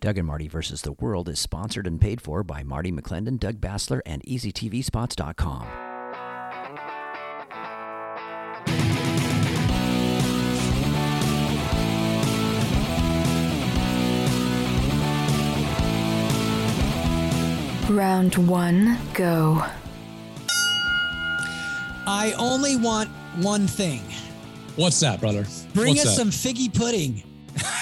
Doug 0.00 0.16
and 0.16 0.28
Marty 0.28 0.46
versus 0.46 0.82
the 0.82 0.92
World 0.92 1.28
is 1.28 1.40
sponsored 1.40 1.84
and 1.84 2.00
paid 2.00 2.20
for 2.20 2.44
by 2.44 2.62
Marty 2.62 2.92
McClendon, 2.92 3.36
Doug 3.36 3.60
Bassler, 3.60 4.00
and 4.06 4.22
EasyTVSpots.com. 4.22 5.66
Round 17.90 18.36
one, 18.46 18.98
go. 19.14 19.64
I 22.06 22.34
only 22.38 22.76
want 22.76 23.08
one 23.36 23.66
thing. 23.66 24.02
What's 24.76 25.00
that, 25.00 25.20
brother? 25.20 25.44
Bring 25.74 25.96
What's 25.96 26.06
us 26.06 26.16
that? 26.16 26.22
some 26.22 26.30
figgy 26.30 26.72
pudding. 26.72 27.24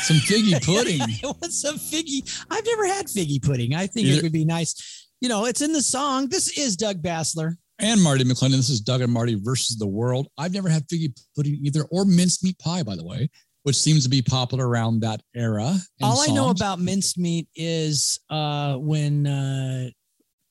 Some 0.03 0.17
figgy 0.19 0.63
pudding. 0.65 1.01
I 1.25 1.27
want 1.27 1.53
some 1.53 1.77
figgy. 1.79 2.23
I've 2.51 2.65
never 2.67 2.87
had 2.87 3.07
figgy 3.07 3.43
pudding. 3.43 3.75
I 3.75 3.87
think 3.87 4.07
Either- 4.07 4.19
it 4.19 4.23
would 4.23 4.33
be 4.33 4.45
nice. 4.45 5.09
You 5.21 5.29
know, 5.29 5.47
it's 5.47 5.63
in 5.63 5.73
the 5.73 5.83
song. 5.83 6.29
This 6.29 6.59
is 6.59 6.77
Doug 6.77 7.03
Bassler. 7.03 7.55
and 7.79 8.03
Marty 8.03 8.25
McClendon. 8.25 8.57
This 8.57 8.69
is 8.69 8.81
Doug 8.81 9.01
and 9.01 9.13
Marty 9.13 9.35
versus 9.43 9.77
the 9.79 9.87
world. 9.87 10.29
I've 10.39 10.53
never 10.53 10.69
had 10.69 10.87
figgy 10.89 11.19
pudding 11.35 11.59
either, 11.63 11.85
or 11.91 12.05
mincemeat 12.05 12.59
pie, 12.59 12.83
by 12.83 12.97
the 12.97 13.05
way, 13.05 13.31
which 13.63 13.77
seems 13.77 14.03
to 14.05 14.11
be 14.11 14.21
popular 14.23 14.69
around 14.69 15.01
that 15.01 15.23
era. 15.35 15.75
All 16.03 16.21
I 16.21 16.27
know 16.27 16.47
songs. 16.49 16.61
about 16.61 16.81
mincemeat 16.81 17.49
is 17.55 18.21
uh, 18.29 18.77
when 18.77 19.27
uh, 19.27 19.89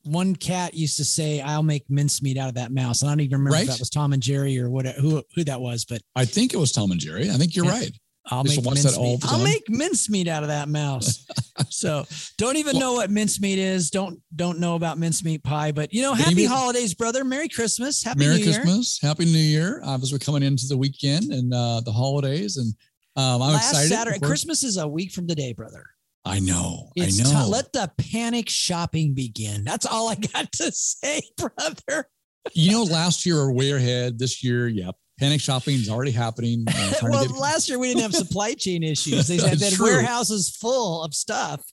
one 0.04 0.36
cat 0.36 0.74
used 0.74 0.98
to 0.98 1.06
say, 1.06 1.42
"I'll 1.42 1.64
make 1.64 1.84
mincemeat 1.90 2.38
out 2.38 2.50
of 2.50 2.56
that 2.56 2.72
mouse." 2.72 3.02
And 3.04 3.10
I 3.10 3.14
don't 3.14 3.22
even 3.22 3.38
remember 3.40 3.56
Right. 3.58 3.64
if 3.64 3.70
that 3.70 3.80
was 3.80 3.90
Tom 3.92 4.14
and 4.14 4.22
Jerry 4.22 4.60
or 4.60 4.70
what, 4.72 4.86
who 4.88 5.24
who 5.36 5.44
that 5.46 5.62
was, 5.62 5.86
but 5.86 6.02
I 6.16 6.26
think 6.26 6.54
it 6.54 6.58
was 6.58 6.72
Tom 6.72 6.92
and 6.92 7.00
Jerry. 7.00 7.30
I 7.30 7.34
think 7.36 7.56
you're 7.56 7.66
Yeah. 7.66 7.72
right. 7.72 7.92
I'll 8.28 8.44
to 8.44 8.50
make 8.50 8.66
watch 8.66 8.80
that 8.82 8.96
all 8.98 9.12
mincemeat. 9.18 9.32
I'll 9.32 9.44
make 9.44 9.64
mincemeat 9.70 10.28
out 10.28 10.44
of 10.44 10.50
that 10.50 10.68
mouse. 10.68 11.26
so 11.70 12.06
don't 12.38 12.58
even 12.58 12.80
know 12.80 12.94
what 12.94 13.12
mincemeat 13.12 13.60
is. 13.60 13.90
Don't 13.92 14.20
don't 14.36 14.60
know 14.60 14.76
about 14.76 14.98
mincemeat 14.98 15.44
pie. 15.44 15.72
But 15.72 15.94
you 15.94 16.02
know, 16.02 16.14
happy 16.14 16.36
Maybe- 16.36 16.46
holidays, 16.46 16.94
brother. 16.94 17.24
Merry 17.24 17.48
Christmas. 17.50 18.04
Happy 18.04 18.20
Merry 18.20 18.38
New 18.38 18.44
Year. 18.46 18.54
Christmas, 18.62 19.00
Happy 19.02 19.26
New 19.26 19.38
Year. 19.38 19.82
As 19.86 20.12
we're 20.12 20.18
coming 20.20 20.44
into 20.44 20.66
the 20.68 20.78
weekend 20.78 21.32
and 21.32 21.54
uh, 21.54 21.82
the 21.82 21.92
holidays, 21.92 22.58
and 22.58 22.74
um, 23.16 23.42
I'm 23.42 23.54
Last 23.54 23.70
excited. 23.72 23.90
Saturday. 23.90 24.20
Christmas 24.20 24.64
is 24.64 24.78
a 24.78 24.88
week 24.88 25.12
from 25.12 25.28
today, 25.28 25.54
brother. 25.54 25.86
I 26.26 26.40
know. 26.40 26.90
It's 26.96 27.20
I 27.20 27.24
know. 27.32 27.46
ti- 27.46 27.52
let 27.52 27.72
the 27.74 27.92
panic 28.00 28.50
shopping 28.50 29.14
begin. 29.14 29.64
That's 29.64 29.86
all 29.86 30.10
I 30.10 30.16
got 30.16 30.52
to 30.54 30.72
say, 30.74 31.22
brother. 31.38 32.10
you 32.54 32.72
know, 32.72 32.84
last 32.84 33.26
year 33.28 33.36
we're 33.36 33.52
way 33.54 33.72
ahead. 33.72 34.18
This 34.18 34.44
year, 34.44 34.68
yep. 34.68 34.96
Panic 35.20 35.40
shopping 35.40 35.76
is 35.76 35.90
already 35.90 36.12
happening. 36.12 36.66
Uh, 36.68 36.94
well, 37.04 37.26
get- 37.26 37.38
last 37.38 37.70
year 37.70 37.80
we 37.80 37.88
didn't 37.88 38.02
have 38.02 38.16
supply 38.28 38.54
chain 38.54 38.84
issues. 38.84 39.28
They 39.28 39.38
had 39.38 39.60
that 39.60 39.80
warehouses 39.80 40.50
full 40.50 41.04
of 41.04 41.14
stuff, 41.14 41.64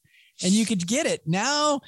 and 0.43 0.53
you 0.53 0.65
could 0.65 0.87
get 0.87 1.07
it. 1.07 1.23
Now, 1.27 1.81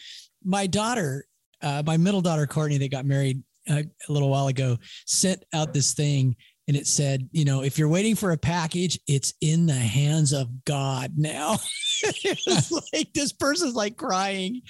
my 0.45 0.67
daughter, 0.67 1.27
uh, 1.63 1.83
my 1.87 1.97
middle 1.97 2.21
daughter 2.21 2.47
Courtney, 2.47 2.79
that 2.79 2.91
got 2.91 3.07
married 3.07 3.43
uh, 3.71 3.83
a 4.09 4.13
little 4.13 4.31
while 4.31 4.49
ago, 4.49 4.79
sent 5.07 5.45
out 5.53 5.73
this 5.73 5.95
thing, 5.95 6.35
and 6.67 6.77
it 6.77 6.87
said, 6.87 7.29
you 7.33 7.45
know, 7.45 7.63
if 7.63 7.79
you're 7.79 7.89
waiting 7.89 8.17
for 8.17 8.33
a 8.33 8.39
package, 8.39 8.99
it's 9.07 9.35
in 9.41 9.67
the 9.67 9.75
hands 9.75 10.33
of 10.33 10.65
God 10.65 11.13
now. 11.17 11.59
it's 12.03 12.73
like 12.93 13.13
this 13.15 13.33
person's 13.33 13.75
like 13.75 13.97
crying. 13.97 14.63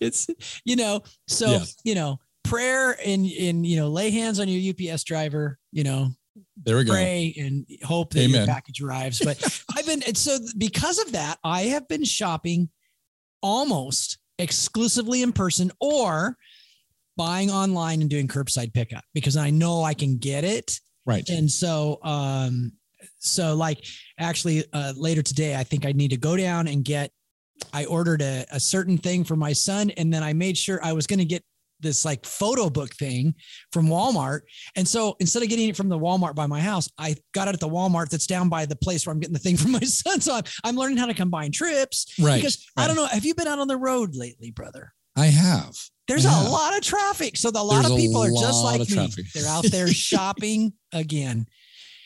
It's 0.00 0.28
you 0.64 0.76
know, 0.76 1.02
so 1.28 1.60
you 1.84 1.94
know, 1.94 2.18
prayer 2.44 2.96
and 3.04 3.26
and 3.26 3.66
you 3.66 3.76
know, 3.76 3.88
lay 3.88 4.10
hands 4.10 4.40
on 4.40 4.48
your 4.48 4.72
UPS 4.72 5.04
driver. 5.04 5.58
You 5.72 5.84
know, 5.84 6.10
there 6.56 6.76
we 6.76 6.84
go. 6.84 6.92
pray 6.92 7.34
and 7.38 7.66
hope 7.84 8.12
that 8.14 8.28
your 8.28 8.46
package 8.46 8.80
arrives. 8.82 9.20
But 9.20 9.64
I've 9.76 9.86
been 9.86 10.02
and 10.02 10.16
so 10.16 10.38
because 10.56 10.98
of 10.98 11.12
that, 11.12 11.38
I 11.44 11.62
have 11.62 11.88
been 11.88 12.04
shopping 12.04 12.70
almost 13.42 14.18
exclusively 14.38 15.22
in 15.22 15.32
person 15.32 15.70
or 15.80 16.36
buying 17.16 17.50
online 17.50 18.00
and 18.00 18.08
doing 18.08 18.28
curbside 18.28 18.72
pickup 18.72 19.04
because 19.14 19.36
I 19.36 19.50
know 19.50 19.82
I 19.82 19.94
can 19.94 20.16
get 20.18 20.44
it. 20.44 20.80
Right. 21.04 21.28
And 21.28 21.50
so 21.50 21.98
um 22.02 22.72
so 23.18 23.54
like 23.54 23.84
actually 24.18 24.64
uh 24.72 24.92
later 24.96 25.22
today 25.22 25.56
I 25.56 25.64
think 25.64 25.84
I 25.84 25.92
need 25.92 26.10
to 26.10 26.16
go 26.16 26.36
down 26.36 26.68
and 26.68 26.84
get 26.84 27.10
I 27.72 27.84
ordered 27.84 28.22
a, 28.22 28.46
a 28.50 28.58
certain 28.58 28.98
thing 28.98 29.24
for 29.24 29.36
my 29.36 29.52
son 29.52 29.90
and 29.90 30.12
then 30.12 30.22
I 30.22 30.32
made 30.32 30.56
sure 30.56 30.80
I 30.82 30.92
was 30.92 31.06
going 31.06 31.18
to 31.18 31.24
get 31.24 31.44
this 31.82 32.04
like 32.04 32.24
photo 32.24 32.70
book 32.70 32.94
thing 32.94 33.34
from 33.72 33.88
Walmart. 33.88 34.40
And 34.76 34.86
so 34.88 35.16
instead 35.20 35.42
of 35.42 35.48
getting 35.48 35.68
it 35.68 35.76
from 35.76 35.88
the 35.88 35.98
Walmart 35.98 36.34
by 36.34 36.46
my 36.46 36.60
house, 36.60 36.88
I 36.98 37.16
got 37.34 37.48
it 37.48 37.54
at 37.54 37.60
the 37.60 37.68
Walmart 37.68 38.08
that's 38.08 38.26
down 38.26 38.48
by 38.48 38.64
the 38.66 38.76
place 38.76 39.04
where 39.06 39.12
I'm 39.12 39.20
getting 39.20 39.34
the 39.34 39.38
thing 39.40 39.56
for 39.58 39.68
my 39.68 39.80
son. 39.80 40.20
So 40.20 40.34
I'm, 40.34 40.44
I'm 40.64 40.76
learning 40.76 40.96
how 40.98 41.06
to 41.06 41.14
combine 41.14 41.52
trips 41.52 42.14
Right. 42.20 42.36
because 42.36 42.64
I 42.76 42.86
don't 42.86 42.96
know. 42.96 43.06
Have 43.06 43.24
you 43.24 43.34
been 43.34 43.46
out 43.48 43.58
on 43.58 43.68
the 43.68 43.76
road 43.76 44.14
lately, 44.14 44.50
brother? 44.50 44.92
I 45.16 45.26
have. 45.26 45.76
There's 46.08 46.24
Yeah. 46.24 46.48
a 46.48 46.50
lot 46.50 46.74
of 46.76 46.82
traffic. 46.82 47.36
So 47.36 47.50
the, 47.50 47.60
a 47.60 47.62
lot 47.62 47.82
There's 47.82 47.90
of 47.92 47.96
people 47.98 48.22
are 48.22 48.30
just 48.30 48.64
like 48.64 48.80
me. 48.88 49.08
They're 49.34 49.46
out 49.48 49.64
there 49.64 49.88
shopping 49.92 50.72
again. 50.92 51.46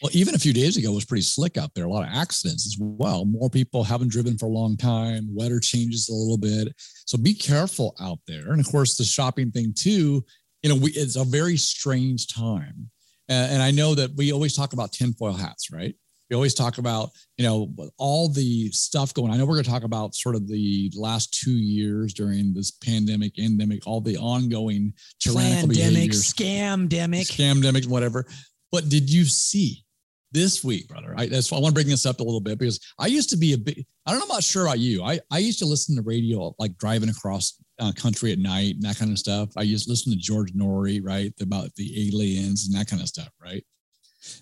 Well, 0.02 0.10
even 0.12 0.34
a 0.34 0.38
few 0.38 0.52
days 0.52 0.76
ago 0.76 0.92
it 0.92 0.94
was 0.94 1.04
pretty 1.06 1.22
slick 1.22 1.56
out 1.56 1.72
there. 1.74 1.86
A 1.86 1.90
lot 1.90 2.06
of 2.06 2.14
accidents 2.14 2.66
as 2.66 2.76
well. 2.78 3.24
More 3.24 3.48
people 3.48 3.82
haven't 3.82 4.10
driven 4.10 4.36
for 4.36 4.46
a 4.46 4.50
long 4.50 4.76
time. 4.76 5.26
Weather 5.34 5.58
changes 5.58 6.08
a 6.08 6.14
little 6.14 6.36
bit, 6.36 6.74
so 7.06 7.16
be 7.16 7.32
careful 7.32 7.94
out 8.00 8.18
there. 8.26 8.52
And 8.52 8.60
of 8.60 8.70
course, 8.70 8.96
the 8.96 9.04
shopping 9.04 9.50
thing 9.50 9.72
too. 9.74 10.24
You 10.62 10.70
know, 10.70 10.76
we, 10.76 10.90
it's 10.92 11.16
a 11.16 11.24
very 11.24 11.56
strange 11.56 12.26
time, 12.26 12.90
and, 13.28 13.54
and 13.54 13.62
I 13.62 13.70
know 13.70 13.94
that 13.94 14.10
we 14.16 14.32
always 14.32 14.54
talk 14.54 14.72
about 14.72 14.92
tinfoil 14.92 15.32
hats, 15.32 15.70
right? 15.70 15.94
We 16.28 16.34
always 16.34 16.54
talk 16.54 16.78
about 16.78 17.10
you 17.38 17.44
know 17.44 17.72
all 17.98 18.28
the 18.28 18.70
stuff 18.72 19.14
going. 19.14 19.32
I 19.32 19.36
know 19.36 19.46
we're 19.46 19.54
going 19.54 19.64
to 19.64 19.70
talk 19.70 19.84
about 19.84 20.14
sort 20.14 20.34
of 20.34 20.46
the 20.46 20.90
last 20.94 21.32
two 21.32 21.56
years 21.56 22.12
during 22.12 22.52
this 22.52 22.70
pandemic, 22.70 23.38
endemic, 23.38 23.86
all 23.86 24.00
the 24.00 24.18
ongoing 24.18 24.92
tyrannical 25.20 25.68
Pandemic, 25.68 25.94
behaviors 25.94 26.34
scamdemic. 26.34 27.30
scamdemic, 27.30 27.86
whatever. 27.86 28.26
But 28.72 28.88
did 28.88 29.08
you 29.08 29.24
see 29.24 29.85
this 30.32 30.64
week, 30.64 30.88
brother? 30.88 31.14
I, 31.16 31.26
that's 31.26 31.50
why 31.50 31.58
I 31.58 31.60
want 31.60 31.74
to 31.74 31.74
bring 31.74 31.88
this 31.88 32.06
up 32.06 32.20
a 32.20 32.22
little 32.22 32.40
bit 32.40 32.58
because 32.58 32.80
I 32.98 33.06
used 33.06 33.30
to 33.30 33.36
be 33.36 33.52
a 33.52 33.58
big. 33.58 33.84
I 34.06 34.10
don't 34.10 34.20
know. 34.20 34.24
I'm 34.24 34.36
not 34.36 34.44
sure 34.44 34.66
about 34.66 34.78
you. 34.78 35.02
I 35.02 35.20
I 35.30 35.38
used 35.38 35.58
to 35.60 35.66
listen 35.66 35.96
to 35.96 36.02
radio 36.02 36.54
like 36.58 36.76
driving 36.78 37.08
across 37.08 37.60
uh, 37.78 37.92
country 37.92 38.32
at 38.32 38.38
night 38.38 38.74
and 38.74 38.82
that 38.82 38.98
kind 38.98 39.10
of 39.10 39.18
stuff. 39.18 39.50
I 39.56 39.62
used 39.62 39.84
to 39.84 39.90
listen 39.90 40.12
to 40.12 40.18
George 40.18 40.52
Noory, 40.52 41.00
right, 41.02 41.32
about 41.40 41.74
the 41.76 42.08
aliens 42.08 42.66
and 42.66 42.78
that 42.78 42.88
kind 42.88 43.02
of 43.02 43.08
stuff, 43.08 43.30
right. 43.42 43.64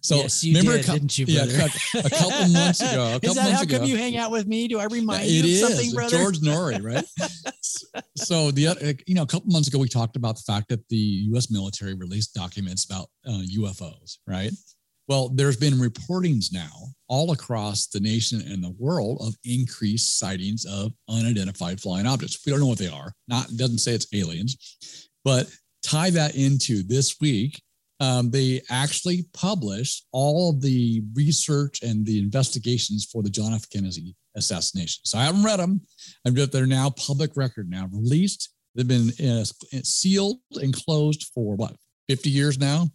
So 0.00 0.16
yes, 0.16 0.42
you 0.42 0.56
remember, 0.56 0.78
a 0.78 0.82
did, 0.82 0.92
didn't 0.92 1.18
you, 1.18 1.26
yeah, 1.28 1.44
a 1.44 2.10
couple 2.10 2.48
months 2.48 2.80
ago, 2.80 3.06
a 3.06 3.12
couple 3.14 3.28
Is 3.30 3.34
that 3.34 3.52
how 3.52 3.64
come 3.64 3.84
you 3.84 3.96
hang 3.96 4.16
out 4.16 4.30
with 4.30 4.46
me? 4.46 4.66
Do 4.66 4.78
I 4.78 4.84
remind 4.84 5.26
you 5.26 5.40
of 5.40 5.46
is 5.46 5.60
something, 5.60 5.92
brother? 5.92 6.16
George 6.16 6.38
Noory, 6.38 6.82
right? 6.82 7.04
so 8.16 8.50
the 8.50 8.98
you 9.06 9.14
know, 9.14 9.22
a 9.22 9.26
couple 9.26 9.50
months 9.50 9.68
ago, 9.68 9.78
we 9.78 9.88
talked 9.88 10.16
about 10.16 10.36
the 10.36 10.42
fact 10.46 10.68
that 10.68 10.88
the 10.88 10.96
U.S. 10.96 11.50
military 11.50 11.94
released 11.94 12.34
documents 12.34 12.84
about 12.84 13.08
uh, 13.26 13.42
UFOs, 13.58 14.18
right? 14.26 14.52
Well, 15.08 15.28
there's 15.28 15.56
been 15.56 15.74
reportings 15.74 16.52
now 16.52 16.70
all 17.08 17.32
across 17.32 17.88
the 17.88 18.00
nation 18.00 18.42
and 18.50 18.64
the 18.64 18.74
world 18.78 19.18
of 19.20 19.34
increased 19.44 20.18
sightings 20.18 20.64
of 20.64 20.92
unidentified 21.08 21.80
flying 21.80 22.06
objects. 22.06 22.38
We 22.44 22.52
don't 22.52 22.60
know 22.60 22.66
what 22.66 22.78
they 22.78 22.88
are. 22.88 23.12
Not 23.28 23.54
doesn't 23.56 23.78
say 23.78 23.92
it's 23.92 24.12
aliens, 24.14 24.78
but 25.24 25.50
tie 25.82 26.10
that 26.10 26.36
into 26.36 26.82
this 26.82 27.16
week. 27.20 27.60
Um, 28.00 28.30
they 28.30 28.60
actually 28.70 29.26
published 29.34 30.06
all 30.12 30.52
the 30.52 31.02
research 31.14 31.82
and 31.82 32.04
the 32.04 32.18
investigations 32.18 33.06
for 33.10 33.22
the 33.22 33.30
John 33.30 33.54
F. 33.54 33.68
Kennedy 33.70 34.16
assassination. 34.36 35.02
So 35.04 35.18
I 35.18 35.24
haven't 35.24 35.44
read 35.44 35.60
them. 35.60 35.80
I'm 36.26 36.34
just, 36.34 36.50
they're 36.50 36.66
now 36.66 36.90
public 36.90 37.36
record 37.36 37.70
now, 37.70 37.88
released. 37.92 38.52
They've 38.74 38.88
been 38.88 39.10
uh, 39.24 39.44
sealed 39.84 40.38
and 40.54 40.74
closed 40.74 41.30
for 41.32 41.54
what 41.54 41.76
50 42.08 42.30
years 42.30 42.58
now. 42.58 42.88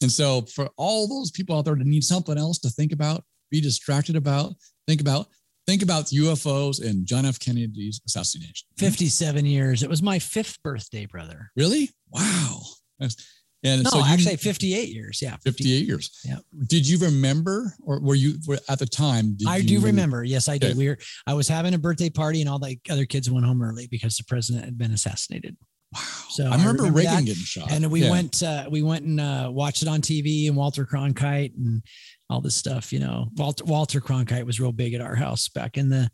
And 0.00 0.10
so 0.10 0.42
for 0.42 0.68
all 0.76 1.06
those 1.08 1.30
people 1.30 1.56
out 1.56 1.64
there 1.64 1.74
that 1.76 1.86
need 1.86 2.04
something 2.04 2.38
else 2.38 2.58
to 2.60 2.70
think 2.70 2.92
about, 2.92 3.24
be 3.50 3.60
distracted 3.60 4.16
about, 4.16 4.54
think 4.86 5.00
about, 5.00 5.28
think 5.66 5.82
about 5.82 6.06
UFOs 6.06 6.82
and 6.84 7.06
John 7.06 7.24
F. 7.26 7.38
Kennedy's 7.38 8.00
assassination. 8.06 8.66
57 8.78 9.44
years. 9.46 9.82
It 9.82 9.90
was 9.90 10.02
my 10.02 10.18
fifth 10.18 10.62
birthday, 10.62 11.06
brother. 11.06 11.50
Really? 11.56 11.90
Wow. 12.10 12.60
That's- 12.98 13.16
And 13.64 13.82
No, 13.82 13.90
so 13.90 13.98
you, 13.98 14.04
actually 14.04 14.36
58 14.36 14.88
years. 14.94 15.20
Yeah. 15.20 15.36
58 15.44 15.84
years. 15.86 16.10
Yeah. 16.24 16.38
Did 16.68 16.88
you 16.88 16.96
remember, 16.98 17.74
or 17.82 18.00
were 18.00 18.14
you 18.14 18.38
were 18.46 18.60
at 18.68 18.78
the 18.78 18.86
time? 18.86 19.34
did 19.36 19.48
I 19.48 19.62
do 19.62 19.80
remember. 19.80 20.22
Yes, 20.22 20.48
I 20.48 20.58
did. 20.58 20.70
Okay. 20.70 20.78
We 20.78 20.88
were 20.88 20.98
I 21.26 21.34
was 21.34 21.48
having 21.48 21.74
a 21.74 21.78
birthday 21.78 22.08
party 22.08 22.40
and 22.40 22.48
all 22.48 22.60
the 22.60 22.78
other 22.88 23.04
kids 23.04 23.28
went 23.28 23.44
home 23.44 23.60
early 23.60 23.88
because 23.88 24.16
the 24.16 24.22
president 24.24 24.64
had 24.64 24.78
been 24.78 24.92
assassinated. 24.92 25.56
Wow. 25.94 26.00
So 26.30 26.44
I 26.44 26.48
I 26.48 26.50
remember, 26.52 26.82
remember 26.84 26.98
Reagan 26.98 27.14
that. 27.16 27.24
getting 27.24 27.42
shot. 27.42 27.72
And 27.72 27.90
we 27.90 28.02
Yeah. 28.02 28.10
went 28.10 28.42
uh 28.42 28.66
we 28.70 28.82
went 28.82 29.04
and 29.04 29.20
uh 29.20 29.48
watched 29.52 29.82
it 29.82 29.88
on 29.88 30.00
TV 30.02 30.46
and 30.48 30.56
Walter 30.56 30.84
Cronkite 30.84 31.54
and 31.56 31.82
all 32.30 32.40
this 32.42 32.54
stuff, 32.56 32.92
you 32.92 32.98
know. 32.98 33.28
Walter 33.36 33.64
Walter 33.64 34.00
Cronkite 34.00 34.44
was 34.44 34.60
real 34.60 34.72
big 34.72 34.92
at 34.94 35.00
our 35.00 35.14
house 35.14 35.48
back 35.48 35.78
in 35.78 35.88
the 35.88 36.10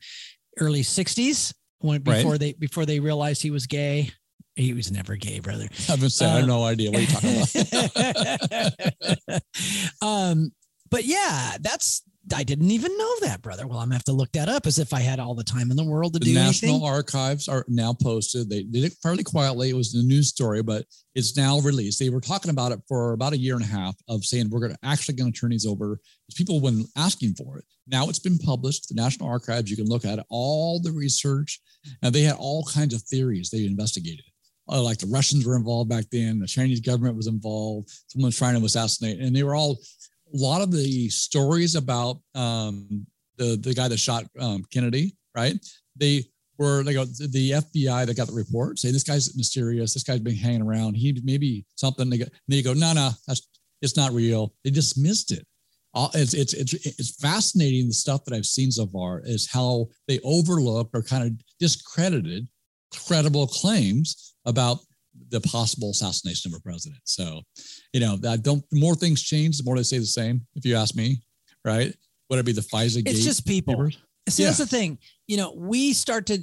early 0.61 0.83
60s 0.83 1.53
when 1.81 2.03
Right. 2.05 2.19
before 2.19 2.39
they 2.39 2.53
before 2.53 2.87
they 2.87 3.01
realized 3.01 3.43
he 3.43 3.51
was 3.51 3.67
gay. 3.67 4.11
He 4.57 4.73
was 4.73 4.93
never 4.93 5.17
gay, 5.17 5.41
brother. 5.41 5.65
I've 5.91 5.99
been 6.01 6.09
saying, 6.11 6.33
I 6.33 6.39
have 6.39 6.47
no 6.47 6.63
idea 6.63 6.93
what 6.93 7.01
you're 7.01 7.11
talking 7.11 7.43
about. 9.29 9.43
um, 10.03 10.53
but 10.91 11.05
yeah, 11.05 11.57
that's 11.61 12.03
I 12.33 12.43
didn't 12.43 12.71
even 12.71 12.97
know 12.97 13.15
that, 13.23 13.43
brother. 13.43 13.67
Well, 13.67 13.79
I'm 13.79 13.87
gonna 13.87 13.97
have 13.97 14.05
to 14.05 14.13
look 14.13 14.33
that 14.33 14.49
up 14.49 14.67
as 14.67 14.79
if 14.79 14.95
I 14.95 15.01
had 15.01 15.21
all 15.21 15.35
the 15.35 15.45
time 15.45 15.71
in 15.71 15.77
the 15.77 15.85
world 15.85 16.15
to 16.15 16.21
do 16.21 16.31
anything. 16.31 16.35
The 16.35 16.41
do 16.41 16.47
National 16.47 16.71
anything. 16.77 16.89
Archives 16.89 17.49
are 17.49 17.65
now 17.69 17.93
posted. 17.93 18.49
They 18.49 18.63
did 18.63 18.85
it 18.85 18.95
fairly 19.03 19.25
quietly. 19.25 19.71
It 19.71 19.77
was 19.77 19.95
a 19.95 20.03
news 20.03 20.29
story, 20.29 20.63
but 20.63 20.87
it's 21.15 21.37
now 21.37 21.61
released. 21.61 21.99
They 21.99 22.09
were 22.09 22.21
talking 22.21 22.51
about 22.51 22.73
it 22.73 22.81
for 22.89 23.13
about 23.13 23.35
a 23.35 23.39
year 23.39 23.55
and 23.55 23.65
a 23.65 23.69
half 23.69 23.95
of 24.09 24.25
saying 24.25 24.49
we're 24.49 24.69
to 24.69 24.77
actually 24.83 25.17
to 25.17 25.31
turn 25.33 25.51
these 25.51 25.67
over. 25.67 26.01
People 26.35 26.57
have 26.57 26.65
been 26.65 26.87
asking 26.97 27.35
for 27.35 27.59
it. 27.59 27.65
Now 27.87 28.09
it's 28.09 28.19
been 28.19 28.39
published. 28.39 28.89
The 28.89 28.95
National 28.95 29.29
Archives. 29.29 29.71
You 29.71 29.77
can 29.77 29.89
look 29.89 30.05
at 30.05 30.19
it. 30.19 30.27
All 30.31 30.81
the 30.81 30.93
research, 30.93 31.61
and 32.03 32.15
they 32.15 32.23
had 32.23 32.37
all 32.39 32.65
kinds 32.65 32.95
of 32.95 33.03
theories 33.03 33.51
they 33.51 33.67
investigated. 33.67 34.25
Uh, 34.67 34.81
like 34.81 34.97
the 34.97 35.07
Russians 35.09 35.47
were 35.47 35.57
involved 35.57 35.91
back 35.91 36.07
then. 36.11 36.39
The 36.39 36.47
Chinese 36.47 36.81
government 36.81 37.17
was 37.17 37.27
involved. 37.27 37.91
Someone's 38.09 38.39
trying 38.39 38.59
to 38.59 38.65
assassinate, 38.65 39.21
and 39.21 39.37
they 39.37 39.43
were 39.43 39.55
all 39.55 39.79
lot 40.37 40.63
of 40.63 40.73
the 40.73 41.09
stories 41.09 41.75
about 41.75 42.19
um, 42.35 43.07
the 43.37 43.57
the 43.57 43.75
guy 43.75 43.89
that 43.89 43.99
shot 43.99 44.25
um, 44.39 44.65
Kennedy, 44.73 45.17
right? 45.37 45.57
They 45.97 46.25
were 46.59 46.83
go 46.85 47.05
the 47.05 47.51
FBI 47.51 48.07
that 48.07 48.17
got 48.17 48.29
the 48.29 48.35
report 48.35 48.79
say 48.79 48.91
this 48.91 49.03
guy's 49.03 49.37
mysterious. 49.37 49.95
This 49.95 50.05
guy's 50.05 50.21
been 50.21 50.37
hanging 50.37 50.63
around. 50.63 50.95
He 50.95 51.21
maybe 51.25 51.65
something. 51.77 52.11
They 52.11 52.19
go, 52.19 52.27
they 52.49 52.63
go 52.63 52.75
no 52.75 52.93
no 52.93 53.11
that's 53.27 53.49
it's 53.83 53.97
not 53.97 54.13
real. 54.13 54.55
They 54.65 54.71
dismissed 54.71 55.31
it. 55.33 55.47
Uh, 55.95 56.09
It's, 56.15 56.35
it's 56.35 56.55
it's 56.55 56.75
it's 56.75 57.17
fascinating 57.21 57.87
the 57.89 57.95
stuff 57.95 58.25
that 58.25 58.35
I've 58.35 58.47
seen 58.47 58.71
so 58.71 58.87
far 58.87 59.21
is 59.25 59.51
how 59.51 59.87
they 60.09 60.19
overlooked 60.25 60.91
or 60.95 61.03
kind 61.03 61.25
of 61.25 61.33
discredited 61.61 62.49
credible 63.07 63.47
claims 63.47 64.35
about 64.45 64.79
the 65.29 65.41
possible 65.41 65.91
assassination 65.91 66.53
of 66.53 66.59
a 66.59 66.63
president. 66.63 67.01
So, 67.05 67.43
you 67.93 68.01
know, 68.01 68.17
that 68.19 68.43
don't 68.43 68.65
the 68.71 68.81
more 68.81 68.95
things 68.95 69.23
change, 69.23 69.59
the 69.59 69.65
more 69.65 69.77
they 69.77 69.83
say 69.83 69.99
the 69.99 70.07
same. 70.07 70.47
If 70.55 70.65
you 70.65 70.77
ask 70.77 70.95
me, 70.95 71.23
right? 71.65 71.95
Would 72.31 72.39
it 72.39 72.47
be 72.47 72.53
the 72.53 72.61
FISA? 72.61 73.03
It's 73.07 73.19
gate 73.19 73.25
just 73.25 73.47
people. 73.47 73.75
papers? 73.75 73.99
See, 74.29 74.45
that's 74.45 74.59
the 74.59 74.67
thing. 74.67 74.99
You 75.27 75.37
know, 75.37 75.53
we 75.55 75.93
start 75.93 76.27
to 76.27 76.39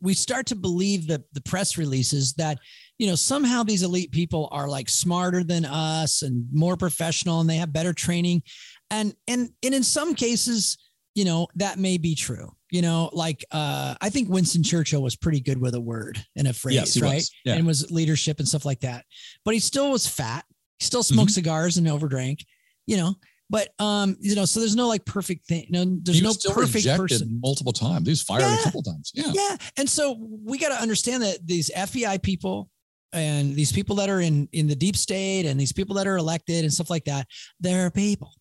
we 0.00 0.14
start 0.14 0.46
to 0.46 0.54
believe 0.54 1.06
that 1.08 1.22
the 1.32 1.40
press 1.40 1.78
releases 1.78 2.34
that 2.34 2.58
you 2.98 3.06
know 3.06 3.14
somehow 3.14 3.62
these 3.62 3.82
elite 3.82 4.12
people 4.12 4.48
are 4.52 4.68
like 4.68 4.88
smarter 4.88 5.42
than 5.42 5.64
us 5.64 6.22
and 6.22 6.46
more 6.52 6.76
professional 6.76 7.40
and 7.40 7.48
they 7.48 7.56
have 7.56 7.72
better 7.72 7.92
training 7.92 8.42
and 8.90 9.14
and 9.26 9.50
and 9.62 9.74
in 9.74 9.82
some 9.82 10.14
cases 10.14 10.78
you 11.14 11.24
know 11.24 11.46
that 11.54 11.78
may 11.78 11.98
be 11.98 12.14
true 12.14 12.50
you 12.70 12.82
know 12.82 13.08
like 13.12 13.44
uh 13.52 13.94
i 14.00 14.08
think 14.10 14.28
winston 14.28 14.62
churchill 14.62 15.02
was 15.02 15.14
pretty 15.16 15.40
good 15.40 15.60
with 15.60 15.74
a 15.74 15.80
word 15.80 16.18
and 16.36 16.48
a 16.48 16.52
phrase 16.52 16.74
Yes, 16.74 17.00
right 17.00 17.14
was. 17.14 17.30
Yeah. 17.44 17.54
and 17.54 17.66
was 17.66 17.90
leadership 17.90 18.38
and 18.38 18.48
stuff 18.48 18.64
like 18.64 18.80
that 18.80 19.04
but 19.44 19.54
he 19.54 19.60
still 19.60 19.90
was 19.92 20.06
fat 20.06 20.44
he 20.78 20.84
still 20.84 21.02
smoked 21.02 21.30
Mm-hmm. 21.30 21.34
cigars 21.34 21.76
and 21.76 21.86
overdrank 21.86 22.40
you 22.86 22.96
know 22.96 23.14
but 23.48 23.68
um 23.78 24.16
you 24.20 24.34
know 24.34 24.44
so 24.44 24.58
there's 24.60 24.74
no 24.74 24.88
like 24.88 25.04
perfect 25.04 25.46
thing 25.46 25.66
no 25.70 25.84
there's 26.02 26.18
He 26.18 26.24
no 26.24 26.32
perfect 26.52 26.86
person 26.96 27.38
multiple 27.40 27.72
times. 27.72 28.06
He 28.06 28.10
was 28.10 28.22
fired 28.22 28.40
Yeah. 28.42 28.58
a 28.60 28.64
couple 28.64 28.82
times. 28.82 29.12
Yeah. 29.14 29.30
yeah 29.32 29.56
and 29.78 29.88
so 29.88 30.16
we 30.44 30.58
got 30.58 30.70
to 30.76 30.82
understand 30.82 31.22
that 31.22 31.46
these 31.46 31.70
fbi 31.76 32.20
people 32.20 32.68
and 33.12 33.54
these 33.54 33.70
people 33.70 33.94
that 33.96 34.08
are 34.10 34.20
in 34.20 34.48
in 34.52 34.66
the 34.66 34.74
deep 34.74 34.96
state 34.96 35.46
and 35.46 35.58
these 35.60 35.72
people 35.72 35.94
that 35.94 36.08
are 36.08 36.16
elected 36.16 36.64
and 36.64 36.72
stuff 36.74 36.90
like 36.90 37.04
that 37.04 37.28
they're 37.60 37.90
people 37.92 38.32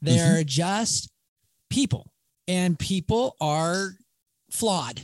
they're 0.00 0.36
Mm-hmm. 0.36 0.46
just 0.46 1.10
people 1.68 2.10
and 2.48 2.78
people 2.78 3.36
are 3.40 3.92
flawed 4.50 5.00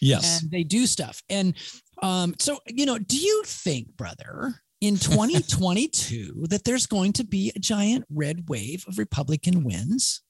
Yes. 0.00 0.42
and 0.42 0.50
they 0.50 0.62
do 0.64 0.86
stuff 0.86 1.22
and 1.28 1.54
um 2.02 2.34
so 2.38 2.58
you 2.66 2.86
know 2.86 2.98
do 2.98 3.16
you 3.18 3.42
think 3.46 3.96
brother 3.96 4.54
in 4.80 4.96
2022 4.98 6.46
that 6.48 6.64
there's 6.64 6.86
going 6.86 7.12
to 7.14 7.24
be 7.24 7.52
a 7.54 7.58
giant 7.58 8.04
red 8.10 8.48
wave 8.48 8.84
of 8.88 8.98
republican 8.98 9.64
wins 9.64 10.22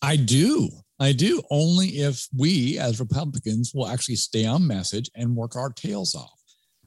I 0.00 0.16
do. 0.16 0.68
I 0.98 1.12
do. 1.12 1.40
Only 1.50 1.88
if 2.00 2.26
we 2.36 2.78
as 2.78 2.98
Republicans 2.98 3.72
will 3.72 3.86
actually 3.86 4.16
stay 4.16 4.44
on 4.44 4.66
message 4.66 5.08
and 5.14 5.36
work 5.36 5.54
our 5.54 5.70
tails 5.70 6.14
off. 6.16 6.36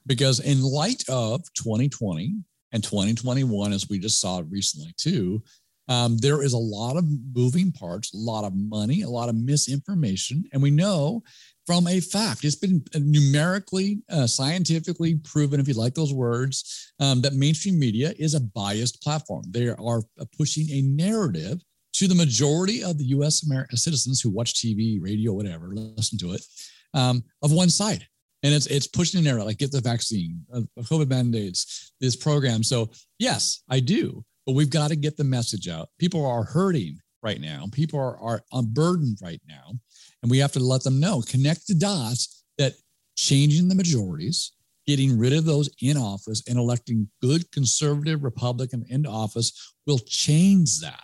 Because 0.05 0.39
in 0.41 0.61
light 0.61 1.03
of 1.09 1.41
2020 1.53 2.35
and 2.73 2.83
2021, 2.83 3.71
as 3.71 3.87
we 3.89 3.97
just 3.97 4.19
saw 4.19 4.43
recently 4.49 4.93
too, 4.97 5.41
um, 5.87 6.17
there 6.17 6.41
is 6.41 6.53
a 6.53 6.57
lot 6.57 6.97
of 6.97 7.05
moving 7.33 7.71
parts, 7.71 8.13
a 8.13 8.17
lot 8.17 8.43
of 8.43 8.55
money, 8.55 9.01
a 9.01 9.09
lot 9.09 9.29
of 9.29 9.35
misinformation. 9.35 10.43
And 10.51 10.61
we 10.61 10.71
know 10.71 11.23
from 11.65 11.87
a 11.87 11.99
fact, 11.99 12.43
it's 12.43 12.55
been 12.55 12.83
numerically, 12.95 14.03
uh, 14.11 14.27
scientifically 14.27 15.15
proven, 15.15 15.59
if 15.59 15.67
you 15.67 15.73
like 15.73 15.95
those 15.95 16.13
words, 16.13 16.93
um, 16.99 17.21
that 17.21 17.33
mainstream 17.33 17.79
media 17.79 18.13
is 18.19 18.35
a 18.35 18.39
biased 18.39 19.01
platform. 19.01 19.43
They 19.49 19.69
are 19.69 20.01
pushing 20.37 20.69
a 20.69 20.81
narrative 20.83 21.61
to 21.93 22.07
the 22.07 22.15
majority 22.15 22.83
of 22.83 22.97
the 22.97 23.05
U.S. 23.05 23.43
American 23.43 23.77
citizens 23.77 24.21
who 24.21 24.29
watch 24.29 24.53
TV, 24.53 25.01
radio, 25.01 25.33
whatever, 25.33 25.69
listen 25.73 26.19
to 26.19 26.33
it, 26.33 26.45
um, 26.93 27.23
of 27.41 27.51
one 27.51 27.69
side, 27.69 28.05
and 28.43 28.53
it's 28.53 28.67
it's 28.67 28.87
pushing 28.87 29.17
an 29.17 29.23
narrative 29.23 29.47
like 29.47 29.57
get 29.57 29.71
the 29.71 29.81
vaccine, 29.81 30.45
uh, 30.53 30.61
COVID 30.81 31.09
mandates, 31.09 31.93
this 31.99 32.15
program. 32.15 32.63
So 32.63 32.89
yes, 33.17 33.63
I 33.69 33.79
do, 33.79 34.23
but 34.45 34.53
we've 34.53 34.69
got 34.69 34.89
to 34.89 34.95
get 34.95 35.17
the 35.17 35.23
message 35.23 35.67
out. 35.67 35.89
People 35.99 36.25
are 36.25 36.43
hurting 36.43 36.99
right 37.23 37.41
now. 37.41 37.65
People 37.71 37.99
are 37.99 38.17
are 38.19 38.41
unburdened 38.51 39.17
right 39.21 39.41
now, 39.47 39.73
and 40.21 40.31
we 40.31 40.37
have 40.39 40.51
to 40.53 40.59
let 40.59 40.83
them 40.83 40.99
know, 40.99 41.21
connect 41.21 41.67
the 41.67 41.75
dots 41.75 42.43
that 42.57 42.73
changing 43.15 43.67
the 43.67 43.75
majorities. 43.75 44.51
Getting 44.87 45.17
rid 45.17 45.33
of 45.33 45.45
those 45.45 45.67
in 45.81 45.97
office 45.97 46.43
and 46.47 46.59
electing 46.59 47.09
good 47.19 47.51
conservative 47.51 48.23
Republican 48.23 48.85
into 48.87 49.09
office 49.09 49.73
will 49.87 49.97
change 49.97 50.79
that 50.81 51.01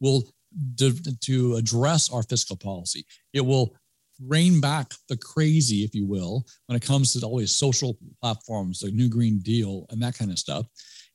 will 0.00 0.24
to, 0.78 0.92
to 1.20 1.54
address 1.54 2.12
our 2.12 2.24
fiscal 2.24 2.56
policy. 2.56 3.06
It 3.32 3.42
will 3.42 3.76
rein 4.26 4.60
back 4.60 4.92
the 5.08 5.16
crazy, 5.16 5.84
if 5.84 5.94
you 5.94 6.06
will, 6.06 6.44
when 6.66 6.76
it 6.76 6.82
comes 6.82 7.12
to 7.12 7.24
all 7.24 7.38
these 7.38 7.54
social 7.54 7.96
platforms, 8.20 8.80
the 8.80 8.90
New 8.90 9.08
Green 9.08 9.38
Deal, 9.38 9.86
and 9.90 10.02
that 10.02 10.18
kind 10.18 10.30
of 10.30 10.38
stuff, 10.38 10.66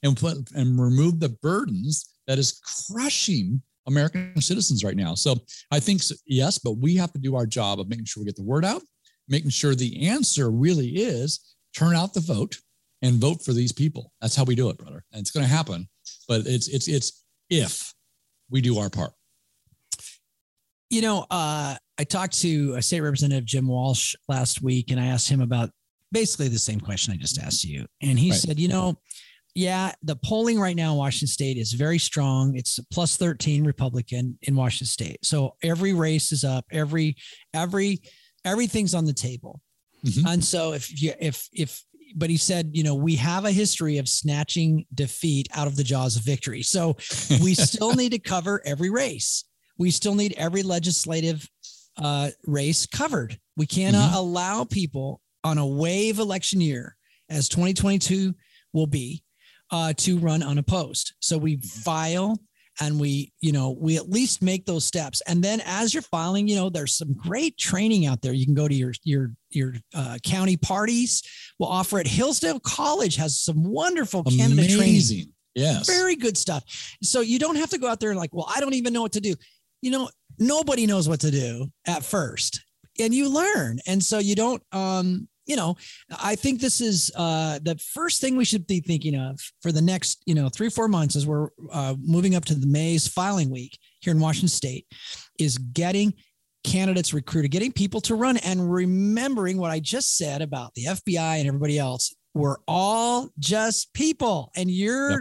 and 0.05 0.15
put 0.15 0.37
and 0.55 0.79
remove 0.79 1.19
the 1.19 1.29
burdens 1.41 2.05
that 2.27 2.37
is 2.39 2.61
crushing 2.87 3.61
American 3.87 4.39
citizens 4.41 4.83
right 4.83 4.95
now. 4.95 5.15
So 5.15 5.35
I 5.71 5.79
think 5.79 6.01
s- 6.01 6.13
yes, 6.25 6.57
but 6.57 6.73
we 6.77 6.95
have 6.95 7.11
to 7.13 7.19
do 7.19 7.35
our 7.35 7.45
job 7.45 7.79
of 7.79 7.89
making 7.89 8.05
sure 8.05 8.21
we 8.21 8.25
get 8.25 8.35
the 8.35 8.43
word 8.43 8.63
out, 8.65 8.81
making 9.27 9.49
sure 9.51 9.75
the 9.75 10.07
answer 10.07 10.49
really 10.51 10.89
is 10.95 11.55
turn 11.75 11.95
out 11.95 12.13
the 12.13 12.21
vote 12.21 12.57
and 13.01 13.15
vote 13.15 13.43
for 13.43 13.53
these 13.53 13.71
people. 13.71 14.11
That's 14.21 14.35
how 14.35 14.43
we 14.43 14.55
do 14.55 14.69
it, 14.69 14.77
brother. 14.77 15.03
And 15.11 15.19
it's 15.21 15.31
going 15.31 15.45
to 15.45 15.51
happen, 15.51 15.87
but 16.27 16.41
it's 16.45 16.67
it's 16.67 16.87
it's 16.87 17.23
if 17.49 17.93
we 18.49 18.61
do 18.61 18.77
our 18.79 18.89
part. 18.89 19.11
You 20.89 21.01
know, 21.01 21.25
uh, 21.31 21.75
I 21.97 22.03
talked 22.03 22.39
to 22.41 22.75
a 22.75 22.81
state 22.81 23.01
representative, 23.01 23.45
Jim 23.45 23.67
Walsh, 23.67 24.15
last 24.27 24.61
week, 24.61 24.91
and 24.91 24.99
I 24.99 25.07
asked 25.07 25.27
him 25.29 25.41
about 25.41 25.71
basically 26.11 26.47
the 26.47 26.59
same 26.59 26.79
question 26.79 27.13
I 27.13 27.17
just 27.17 27.39
asked 27.39 27.63
you. 27.63 27.85
And 28.01 28.17
he 28.19 28.31
Right. 28.31 28.39
said, 28.39 28.59
you 28.59 28.67
know, 28.67 28.99
yeah, 29.55 29.93
the 30.03 30.17
polling 30.17 30.59
right 30.59 30.75
now 30.75 30.91
in 30.91 30.97
Washington 30.97 31.29
State 31.29 31.57
is 31.57 31.71
very 31.71 31.97
strong. 31.97 32.57
It's 32.57 32.77
plus 32.91 33.15
13 33.15 33.63
Republican 33.63 34.37
in 34.41 34.55
Washington 34.55 34.87
State. 34.87 35.25
So 35.25 35.55
every 35.63 35.93
race 35.93 36.33
is 36.33 36.43
up, 36.43 36.65
every, 36.71 37.15
every, 37.53 38.01
everything's 38.43 38.93
on 38.93 39.05
the 39.05 39.13
table. 39.13 39.61
Mhm. 40.05 40.33
And 40.33 40.43
so 40.43 40.73
if 40.73 41.01
you, 41.01 41.13
if, 41.21 41.47
if, 41.53 41.81
but 42.17 42.29
he 42.29 42.37
said, 42.37 42.71
you 42.73 42.83
know, 42.83 42.95
we 42.95 43.15
have 43.15 43.45
a 43.45 43.51
history 43.51 43.97
of 43.97 44.09
snatching 44.09 44.85
defeat 44.93 45.47
out 45.53 45.67
of 45.67 45.77
the 45.77 45.83
jaws 45.83 46.17
of 46.17 46.23
victory. 46.23 46.61
So 46.61 46.97
we 47.41 47.53
still 47.55 47.93
need 47.93 48.11
to 48.11 48.19
cover 48.19 48.61
every 48.65 48.89
race. 48.89 49.45
We 49.77 49.89
still 49.89 50.15
need 50.15 50.33
every 50.37 50.63
legislative 50.63 51.49
uh, 51.97 52.31
race 52.45 52.85
covered. 52.85 53.39
We 53.55 53.65
cannot 53.65 54.13
allow 54.15 54.65
people 54.65 55.21
on 55.45 55.57
a 55.57 55.65
wave 55.65 56.19
election 56.19 56.59
year, 56.59 56.97
as 57.29 57.47
2022 57.49 58.33
will 58.73 58.87
be, 58.87 59.23
uh, 59.71 59.93
to 59.97 60.17
run 60.17 60.43
unopposed. 60.43 61.13
So 61.19 61.37
we 61.37 61.57
file 61.57 62.39
and 62.81 62.99
we, 62.99 63.31
you 63.39 63.51
know, 63.51 63.71
we 63.79 63.95
at 63.97 64.09
least 64.09 64.41
make 64.41 64.65
those 64.65 64.85
steps. 64.85 65.21
And 65.27 65.43
then 65.43 65.61
as 65.65 65.93
you're 65.93 66.03
filing, 66.03 66.47
you 66.47 66.55
know, 66.55 66.69
there's 66.69 66.95
some 66.95 67.13
great 67.13 67.57
training 67.57 68.05
out 68.05 68.21
there. 68.21 68.33
You 68.33 68.45
can 68.45 68.53
go 68.53 68.67
to 68.67 68.73
your 68.75 68.93
your 69.03 69.31
your 69.49 69.75
uh, 69.93 70.17
county 70.23 70.57
parties. 70.57 71.23
We'll 71.57 71.69
offer 71.69 71.99
it. 71.99 72.07
Hillsdale 72.07 72.59
College 72.59 73.15
has 73.15 73.39
some 73.39 73.63
wonderful 73.63 74.23
candidate 74.23 74.69
training 74.71 74.89
Amazing. 74.89 75.33
Yes. 75.55 75.87
very 75.87 76.17
good 76.17 76.37
stuff. 76.37 76.63
So 77.01 77.21
you 77.21 77.39
don't 77.39 77.55
have 77.55 77.69
to 77.69 77.77
go 77.77 77.87
out 77.87 78.01
there 78.01 78.09
and 78.09 78.19
like, 78.19 78.33
well, 78.33 78.49
I 78.53 78.59
don't 78.59 78.73
even 78.73 78.91
know 78.91 79.01
what 79.01 79.13
to 79.13 79.21
do. 79.21 79.35
You 79.81 79.91
know, 79.91 80.09
nobody 80.37 80.85
knows 80.85 81.07
what 81.07 81.21
to 81.21 81.31
do 81.31 81.67
at 81.87 82.03
first, 82.03 82.61
and 82.99 83.13
you 83.13 83.29
learn. 83.29 83.79
And 83.87 84.03
so 84.03 84.17
you 84.19 84.35
don't, 84.35 84.61
um, 84.73 85.29
you 85.45 85.55
know, 85.55 85.75
I 86.21 86.35
think 86.35 86.59
this 86.59 86.81
is 86.81 87.11
uh, 87.15 87.59
the 87.61 87.77
first 87.77 88.21
thing 88.21 88.35
we 88.35 88.45
should 88.45 88.67
be 88.67 88.79
thinking 88.79 89.15
of 89.15 89.39
for 89.61 89.71
the 89.71 89.81
next, 89.81 90.21
you 90.25 90.35
know, 90.35 90.49
three 90.49 90.69
four 90.69 90.87
months 90.87 91.15
as 91.15 91.25
we're 91.25 91.49
uh, 91.71 91.95
moving 91.99 92.35
up 92.35 92.45
to 92.45 92.55
the 92.55 92.67
May's 92.67 93.07
filing 93.07 93.49
week 93.49 93.77
here 94.01 94.11
in 94.11 94.19
Washington 94.19 94.49
State, 94.49 94.87
is 95.39 95.57
getting 95.57 96.13
candidates 96.63 97.13
recruited, 97.13 97.51
getting 97.51 97.71
people 97.71 98.01
to 98.01 98.15
run, 98.15 98.37
and 98.37 98.71
remembering 98.71 99.57
what 99.57 99.71
I 99.71 99.79
just 99.79 100.17
said 100.17 100.41
about 100.41 100.73
the 100.73 100.85
FBI 100.85 101.39
and 101.39 101.47
everybody 101.47 101.77
else. 101.77 102.15
We're 102.33 102.57
all 102.67 103.29
just 103.39 103.93
people, 103.93 104.51
and 104.55 104.69
you're 104.69 105.11
Yep. 105.11 105.19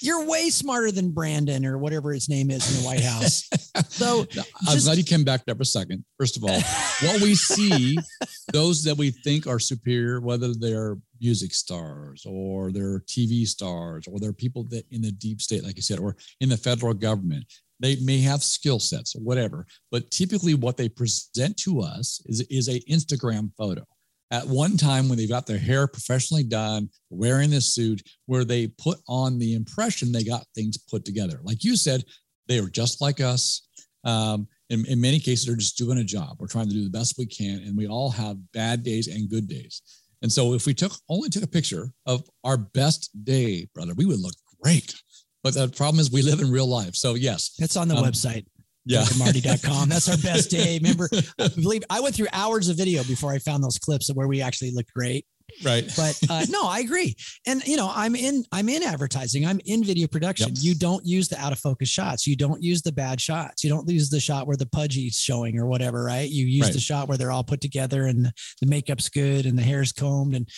You're 0.00 0.24
way 0.26 0.50
smarter 0.50 0.90
than 0.92 1.10
Brandon 1.10 1.64
or 1.66 1.78
whatever 1.78 2.12
his 2.12 2.28
name 2.28 2.50
is 2.50 2.68
in 2.76 2.82
the 2.82 2.86
White 2.86 3.04
House. 3.04 3.48
So 3.90 4.26
I'm 4.36 4.74
just- 4.74 4.86
glad 4.86 4.98
you 4.98 5.04
came 5.04 5.22
back 5.22 5.44
there 5.44 5.54
for 5.54 5.62
a 5.62 5.64
second. 5.64 6.04
First 6.18 6.36
of 6.36 6.42
all, 6.42 6.60
what 6.60 7.20
we 7.22 7.34
see, 7.36 7.96
those 8.52 8.82
that 8.84 8.96
we 8.96 9.10
think 9.10 9.46
are 9.46 9.60
superior, 9.60 10.20
whether 10.20 10.52
they're 10.52 10.96
music 11.20 11.54
stars 11.54 12.24
or 12.28 12.72
they're 12.72 13.00
TV 13.00 13.46
stars 13.46 14.04
or 14.08 14.18
they're 14.18 14.32
people 14.32 14.64
that 14.70 14.84
in 14.90 15.00
the 15.02 15.12
deep 15.12 15.40
state, 15.40 15.62
like 15.62 15.76
you 15.76 15.82
said, 15.82 16.00
or 16.00 16.16
in 16.40 16.48
the 16.48 16.56
federal 16.56 16.92
government, 16.92 17.44
they 17.78 17.96
may 17.96 18.18
have 18.20 18.42
skill 18.42 18.80
sets 18.80 19.14
or 19.14 19.20
whatever. 19.20 19.64
But 19.92 20.10
typically, 20.10 20.54
what 20.54 20.76
they 20.76 20.88
present 20.88 21.56
to 21.58 21.80
us 21.80 22.20
is 22.26 22.40
is 22.50 22.68
a 22.68 22.80
Instagram 22.90 23.52
photo. 23.56 23.84
At 24.30 24.46
one 24.46 24.76
time, 24.76 25.08
when 25.08 25.16
they've 25.16 25.28
got 25.28 25.46
their 25.46 25.58
hair 25.58 25.86
professionally 25.86 26.44
done, 26.44 26.90
wearing 27.08 27.48
this 27.48 27.74
suit, 27.74 28.02
where 28.26 28.44
they 28.44 28.66
put 28.66 28.98
on 29.08 29.38
the 29.38 29.54
impression 29.54 30.12
they 30.12 30.24
got 30.24 30.44
things 30.54 30.76
put 30.76 31.04
together. 31.04 31.40
Like 31.42 31.64
you 31.64 31.76
said, 31.76 32.04
they 32.46 32.58
are 32.58 32.68
just 32.68 33.00
like 33.00 33.20
us. 33.20 33.66
Um, 34.04 34.46
in, 34.70 34.84
in 34.86 35.00
many 35.00 35.18
cases, 35.18 35.46
they're 35.46 35.56
just 35.56 35.78
doing 35.78 35.98
a 35.98 36.04
job. 36.04 36.36
We're 36.38 36.46
trying 36.46 36.68
to 36.68 36.74
do 36.74 36.84
the 36.84 36.90
best 36.90 37.16
we 37.16 37.26
can, 37.26 37.62
and 37.62 37.76
we 37.76 37.86
all 37.86 38.10
have 38.10 38.36
bad 38.52 38.82
days 38.82 39.08
and 39.08 39.30
good 39.30 39.48
days. 39.48 39.80
And 40.20 40.30
so, 40.30 40.52
if 40.52 40.66
we 40.66 40.74
took 40.74 40.92
only 41.08 41.30
took 41.30 41.42
a 41.42 41.48
picture 41.48 41.90
of 42.04 42.22
our 42.44 42.58
best 42.58 43.10
day, 43.24 43.66
brother, 43.74 43.94
we 43.94 44.04
would 44.04 44.20
look 44.20 44.34
great. 44.62 44.94
But 45.42 45.54
the 45.54 45.68
problem 45.68 46.00
is, 46.00 46.10
we 46.10 46.22
live 46.22 46.40
in 46.40 46.50
real 46.50 46.66
life. 46.66 46.94
So 46.94 47.14
yes, 47.14 47.54
That's 47.58 47.76
on 47.76 47.88
the 47.88 47.94
Um, 47.96 48.04
website. 48.04 48.44
Yeah, 48.88 49.04
Marty.com. 49.18 49.88
That's 49.88 50.08
our 50.08 50.16
best 50.18 50.50
day. 50.50 50.78
Remember, 50.82 51.08
I 51.38 51.48
believe 51.48 51.84
I 51.90 52.00
went 52.00 52.14
through 52.14 52.28
hours 52.32 52.68
of 52.68 52.76
video 52.76 53.04
before 53.04 53.32
I 53.32 53.38
found 53.38 53.62
those 53.62 53.78
clips 53.78 54.08
of 54.08 54.16
where 54.16 54.26
we 54.28 54.40
actually 54.40 54.70
looked 54.72 54.92
great. 54.94 55.24
right. 55.64 55.90
But 55.96 56.18
uh, 56.28 56.44
no, 56.50 56.66
I 56.66 56.80
agree. 56.80 57.16
And 57.46 57.64
you 57.66 57.76
know, 57.76 57.90
I'm 57.94 58.14
in 58.16 58.44
I'm 58.52 58.68
in 58.68 58.82
advertising. 58.82 59.46
I'm 59.46 59.60
in 59.64 59.82
video 59.84 60.06
production. 60.06 60.48
Yep. 60.48 60.56
You 60.60 60.74
don't 60.74 61.06
use 61.06 61.28
the 61.28 61.38
out 61.40 61.52
of 61.52 61.58
focus 61.58 61.88
shots. 61.88 62.26
You 62.26 62.36
don't 62.36 62.62
use 62.62 62.82
the 62.82 62.92
bad 62.92 63.20
shots. 63.20 63.64
You 63.64 63.70
don't 63.70 63.88
use 63.88 64.10
the 64.10 64.20
shot 64.20 64.46
where 64.46 64.56
the 64.58 64.66
pudgy's 64.66 65.16
showing 65.16 65.58
or 65.58 65.66
whatever, 65.66 66.04
right? 66.04 66.28
You 66.28 66.44
use 66.46 66.64
Right. 66.66 66.72
the 66.74 66.80
shot 66.80 67.08
where 67.08 67.16
they're 67.16 67.30
all 67.30 67.44
put 67.44 67.60
together 67.60 68.04
and 68.06 68.26
the 68.60 68.66
makeup's 68.66 69.08
good 69.08 69.46
and 69.46 69.56
the 69.58 69.62
hair's 69.62 69.92
combed 69.92 70.34
and 70.34 70.48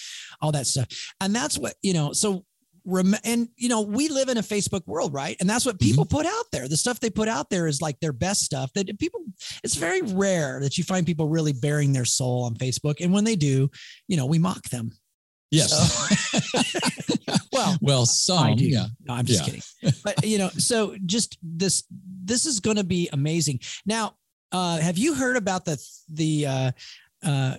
all 0.40 0.52
that 0.52 0.66
stuff. 0.66 0.88
And 1.20 1.34
that's 1.34 1.56
what, 1.58 1.74
you 1.82 1.92
know, 1.92 2.12
so 2.12 2.44
rem- 2.84 3.14
and 3.24 3.48
you 3.56 3.68
know 3.68 3.80
we 3.82 4.08
live 4.08 4.28
in 4.28 4.38
a 4.38 4.42
facebook 4.42 4.86
world 4.86 5.12
right 5.12 5.36
and 5.40 5.48
that's 5.48 5.66
what 5.66 5.78
people 5.78 6.04
put 6.04 6.26
out 6.26 6.44
there 6.52 6.68
the 6.68 6.76
stuff 6.76 7.00
they 7.00 7.10
put 7.10 7.28
out 7.28 7.50
there 7.50 7.66
is 7.66 7.80
like 7.80 7.98
their 8.00 8.12
best 8.12 8.42
stuff 8.42 8.72
that 8.74 8.86
people 8.98 9.20
it's 9.64 9.76
very 9.76 10.02
rare 10.02 10.60
that 10.60 10.76
you 10.78 10.84
find 10.84 11.06
people 11.06 11.28
really 11.28 11.52
bearing 11.52 11.92
their 11.92 12.04
soul 12.04 12.44
on 12.44 12.54
facebook 12.54 12.96
and 13.00 13.12
when 13.12 13.24
they 13.24 13.36
do 13.36 13.70
you 14.08 14.16
know 14.16 14.26
we 14.26 14.38
mock 14.38 14.62
them 14.70 14.90
Yes. 15.52 15.72
well 17.52 17.76
well, 17.80 18.06
some. 18.06 18.54
Yeah. 18.58 18.86
No, 19.04 19.14
I'm 19.14 19.26
just 19.26 19.40
Yeah. 19.40 19.46
kidding. 19.46 19.94
But 20.04 20.24
you 20.24 20.38
know, 20.38 20.48
so 20.50 20.94
just 21.06 21.38
this 21.42 21.82
this 22.24 22.46
is 22.46 22.60
going 22.60 22.76
to 22.76 22.84
be 22.84 23.08
amazing. 23.12 23.58
Now, 23.84 24.14
uh, 24.52 24.78
have 24.78 24.96
you 24.96 25.14
heard 25.14 25.36
about 25.36 25.64
the 25.64 25.76
the 26.08 26.46
uh, 26.46 26.70
uh, 27.24 27.56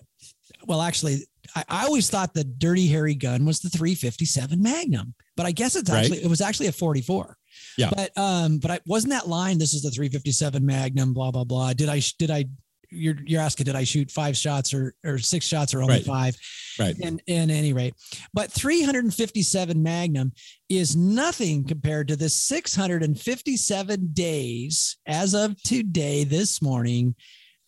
well, 0.66 0.82
actually, 0.82 1.28
I, 1.56 1.64
I 1.70 1.86
always 1.86 2.10
thought 2.10 2.34
the 2.34 2.44
Dirty 2.44 2.88
Harry 2.88 3.16
gun 3.16 3.46
was 3.46 3.60
the 3.60 3.70
357 3.70 4.62
Magnum, 4.62 5.14
but 5.36 5.46
I 5.46 5.52
guess 5.52 5.76
it's 5.76 5.90
Right. 5.90 6.00
actually 6.06 6.24
it 6.24 6.30
was 6.30 6.42
actually 6.42 6.68
a 6.68 6.72
44. 6.72 7.38
Yeah. 7.78 7.90
But 7.96 8.18
um, 8.18 8.58
but 8.60 8.72
I 8.72 8.80
wasn't 8.86 9.12
that 9.14 9.28
line. 9.28 9.58
This 9.58 9.74
is 9.74 9.82
the 9.84 9.92
357 9.92 10.66
Magnum. 10.66 11.14
Blah 11.14 11.32
blah 11.32 11.44
blah. 11.44 11.74
Did 11.74 11.90
I 11.90 12.02
did 12.20 12.32
I? 12.32 12.46
You're 12.94 13.16
you're 13.26 13.42
asking 13.42 13.66
did 13.66 13.76
I 13.78 13.86
shoot 13.86 14.12
five 14.12 14.36
shots 14.36 14.74
or 14.74 14.94
or 15.06 15.18
six 15.18 15.46
shots 15.46 15.74
or 15.74 15.82
only 15.82 15.96
Right. 15.96 16.06
five? 16.06 16.36
Right. 16.80 16.98
in, 17.00 17.22
in 17.28 17.50
any 17.50 17.72
rate. 17.74 17.94
But 18.34 18.52
357 18.52 19.82
Magnum 19.82 20.34
is 20.70 20.96
nothing 20.96 21.64
compared 21.66 22.08
to 22.10 22.16
the 22.18 22.28
657 22.30 24.10
days 24.14 24.98
as 25.06 25.34
of 25.34 25.62
today, 25.64 26.24
this 26.24 26.62
morning, 26.62 27.16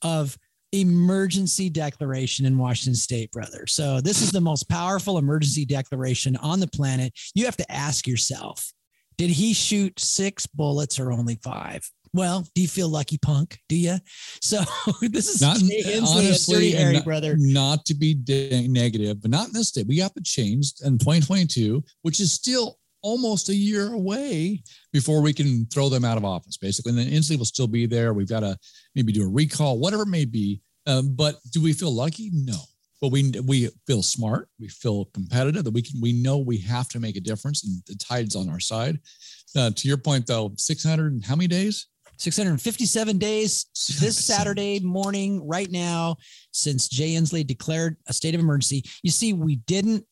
of 0.02 0.38
emergency 0.74 1.70
declaration 1.70 2.46
in 2.46 2.58
Washington 2.58 2.96
state, 2.96 3.32
brother. 3.32 3.66
So 3.68 4.02
this 4.02 4.22
is 4.22 4.32
the 4.32 4.42
most 4.42 4.68
powerful 4.68 5.18
emergency 5.18 5.66
declaration 5.66 6.36
on 6.38 6.60
the 6.60 6.68
planet. 6.68 7.14
You 7.36 7.46
have 7.46 7.58
to 7.58 7.72
ask 7.72 8.08
yourself, 8.08 8.74
did 9.18 9.30
he 9.30 9.54
shoot 9.54 10.00
six 10.00 10.48
bullets 10.48 11.00
or 11.00 11.12
only 11.12 11.36
five? 11.44 11.88
Well, 12.16 12.46
do 12.54 12.62
you 12.62 12.68
feel 12.68 12.90
lucky, 12.90 13.18
punk? 13.18 13.60
Do 13.70 13.76
you? 13.76 13.98
So 14.42 14.64
this 15.02 15.30
is 15.30 15.42
Not 15.42 15.58
Jay 15.58 15.84
Inslee 15.84 15.98
at 15.98 16.04
honestly, 16.04 16.72
Harry, 16.72 16.94
not- 16.94 17.06
brother. 17.06 17.36
Not 17.38 17.86
to 17.86 17.96
be 17.96 18.14
de- 18.16 18.68
negative, 18.68 19.22
but 19.22 19.32
not 19.32 19.48
in 19.48 19.54
this 19.54 19.72
day. 19.72 19.84
We 19.88 19.98
got 19.98 20.14
to 20.16 20.22
change 20.22 20.74
in 20.84 20.98
2022, 20.98 21.84
which 22.02 22.20
is 22.20 22.32
still 22.32 22.78
almost 23.04 23.50
a 23.50 23.56
year 23.56 23.94
away 23.94 24.64
before 24.92 25.22
we 25.22 25.34
can 25.34 25.68
throw 25.68 25.90
them 25.90 26.06
out 26.06 26.18
of 26.18 26.26
office, 26.26 26.58
basically. 26.58 26.90
And 26.92 27.00
then 27.00 27.08
Inslee 27.08 27.38
will 27.38 27.46
still 27.46 27.68
be 27.68 27.86
there. 27.86 28.14
We've 28.14 28.28
got 28.28 28.40
to 28.40 28.58
maybe 28.96 29.12
do 29.12 29.24
a 29.24 29.30
recall, 29.30 29.78
whatever 29.78 30.04
it 30.04 30.08
may 30.08 30.26
be. 30.26 30.62
Um, 30.88 31.16
but 31.16 31.36
do 31.52 31.62
we 31.62 31.74
feel 31.74 31.94
lucky? 31.94 32.32
No. 32.34 32.58
But 33.02 33.12
we 33.12 33.34
we 33.46 33.70
feel 33.86 34.02
smart. 34.02 34.48
We 34.60 34.70
feel 34.70 35.06
competitive. 35.14 35.66
That 35.66 35.74
we 35.74 35.82
can. 35.82 36.00
We 36.02 36.14
know 36.14 36.38
we 36.38 36.58
have 36.60 36.88
to 36.90 37.02
make 37.02 37.18
a 37.18 37.22
difference, 37.22 37.66
and 37.66 37.84
the 37.86 37.96
tide's 37.96 38.36
on 38.36 38.50
our 38.50 38.62
side. 38.62 39.00
Uh, 39.56 39.72
to 39.72 39.88
your 39.88 39.98
point, 39.98 40.26
though, 40.26 40.54
600 40.58 41.12
and 41.12 41.24
how 41.24 41.36
many 41.36 41.48
days? 41.48 41.88
657 42.18 43.18
days 43.18 43.66
this 44.00 44.18
Saturday 44.18 44.80
morning, 44.80 45.46
right 45.46 45.70
now, 45.70 46.16
since 46.52 46.88
Jay 46.88 47.12
Inslee 47.12 47.46
declared 47.46 47.98
a 48.08 48.14
state 48.14 48.34
of 48.36 48.42
emergency. 48.42 48.84
You 49.04 49.12
see, 49.12 49.34
we 49.34 49.58
didn't, 49.58 50.06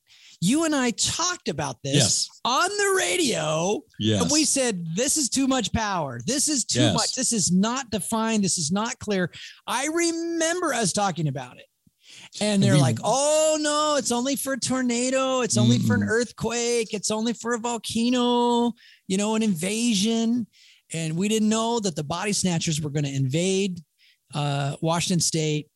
you 0.44 0.66
and 0.66 0.76
I 0.76 0.90
talked 0.92 1.48
about 1.50 1.78
this 1.84 1.96
Yes. 1.96 2.28
on 2.44 2.70
the 2.70 2.96
radio. 2.98 3.82
Yes. 4.00 4.22
And 4.24 4.32
we 4.32 4.44
said, 4.44 4.86
this 4.96 5.16
is 5.16 5.30
too 5.30 5.48
much 5.48 5.72
power. 5.72 6.20
This 6.26 6.50
is 6.50 6.66
too 6.66 6.80
Yes. 6.82 6.94
much. 6.96 7.14
This 7.14 7.32
is 7.32 7.52
not 7.52 7.90
defined. 7.92 8.44
This 8.44 8.58
is 8.58 8.72
not 8.72 8.98
clear. 9.00 9.32
I 9.68 9.86
remember 9.88 10.74
us 10.74 10.94
talking 10.94 11.28
about 11.28 11.58
it. 11.58 11.66
And 12.42 12.62
they're 12.62 12.74
we- 12.74 12.82
like, 12.82 12.98
oh 13.04 13.58
no, 13.62 13.96
it's 13.98 14.12
only 14.12 14.36
for 14.36 14.54
a 14.54 14.60
tornado. 14.60 15.42
It's 15.42 15.58
only 15.58 15.78
for 15.80 15.94
an 15.96 16.04
earthquake. 16.04 16.94
It's 16.94 17.12
only 17.12 17.34
for 17.34 17.54
a 17.54 17.60
volcano, 17.60 18.74
you 19.08 19.18
know, 19.18 19.36
an 19.36 19.44
invasion. 19.44 20.48
And 20.94 21.16
we 21.16 21.28
didn't 21.28 21.50
know 21.50 21.80
that 21.80 21.96
the 21.96 22.04
body 22.04 22.34
snatchers 22.34 22.82
were 22.82 22.90
going 22.90 23.06
to 23.06 23.14
invade 23.14 23.82
uh, 24.34 24.76
Washington 24.82 25.20
state 25.20 25.68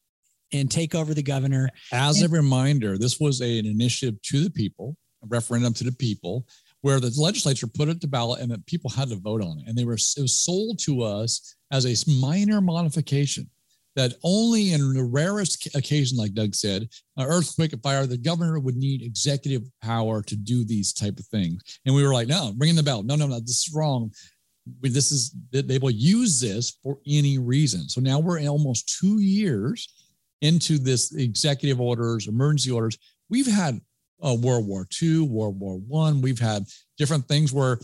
and 0.54 0.70
take 0.70 0.96
over 0.96 1.14
the 1.14 1.24
governor. 1.24 1.70
As 1.92 2.22
a 2.22 2.28
reminder, 2.30 2.98
this 2.98 3.20
was 3.20 3.42
a- 3.42 3.60
an 3.60 3.66
initiative 3.66 4.22
to 4.24 4.44
the 4.44 4.50
people, 4.50 4.98
a 5.24 5.28
referendum 5.28 5.74
to 5.75 5.84
the 5.84 5.92
people, 5.92 6.48
where 6.82 7.00
the 7.00 7.12
legislature 7.20 7.68
put 7.68 7.90
it 7.90 8.00
to 8.02 8.08
ballot 8.08 8.42
and 8.42 8.52
that 8.52 8.66
people 8.68 8.90
had 8.90 9.10
to 9.10 9.16
vote 9.16 9.42
on 9.42 9.60
it. 9.60 9.68
And 9.68 9.78
they 9.78 9.86
were 9.86 9.94
it 9.96 10.22
was 10.22 10.38
sold 10.38 10.80
to 10.80 11.02
us 11.02 11.56
as 11.72 11.86
a 11.86 12.10
minor 12.10 12.62
modification 12.62 13.50
that 13.96 14.14
only 14.24 14.74
in 14.74 14.94
the 14.94 15.04
rarest 15.04 15.74
occasion, 15.74 16.18
like 16.18 16.34
Doug 16.34 16.54
said, 16.54 16.88
an 17.18 17.25
earthquake, 17.28 17.72
a 17.74 17.78
fire, 17.78 18.06
the 18.06 18.18
governor 18.18 18.60
would 18.60 18.75
need 18.75 19.02
executive 19.02 19.64
power 19.82 20.22
to 20.22 20.36
do 20.36 20.66
these 20.66 20.92
type 20.94 21.18
of 21.18 21.25
things. 21.28 21.62
And 21.86 21.96
we 21.96 22.04
were 22.04 22.14
like, 22.14 22.28
no, 22.28 22.54
ringing 22.58 22.75
the 22.75 22.84
bell. 22.84 23.04
No, 23.04 23.16
no, 23.16 23.25
no, 23.25 23.40
this 23.40 23.68
is 23.68 23.72
wrong. 23.74 24.12
We- 24.82 24.90
This 24.90 25.12
is 25.14 25.34
that 25.52 25.68
they 25.68 25.78
will 25.80 25.92
use 25.92 26.40
this 26.42 26.72
for 26.84 27.00
any 27.08 27.38
reason. 27.38 27.88
So 27.88 28.02
now 28.02 28.20
we're 28.20 28.40
in 28.40 28.48
almost 28.50 28.98
two 29.00 29.22
years 29.22 29.88
into 30.42 30.77
this 30.77 31.13
executive 31.15 31.80
orders, 31.82 32.27
emergency 32.27 32.72
orders. 32.72 32.98
We've 33.30 33.48
had 33.48 33.80
uh, 34.25 34.36
World 34.39 34.68
War 34.68 34.88
II, 35.01 35.22
World 35.22 35.60
War 35.60 35.77
One. 35.77 36.22
We've 36.22 36.39
had 36.39 36.65
different 36.98 37.27
things 37.27 37.51
where 37.54 37.80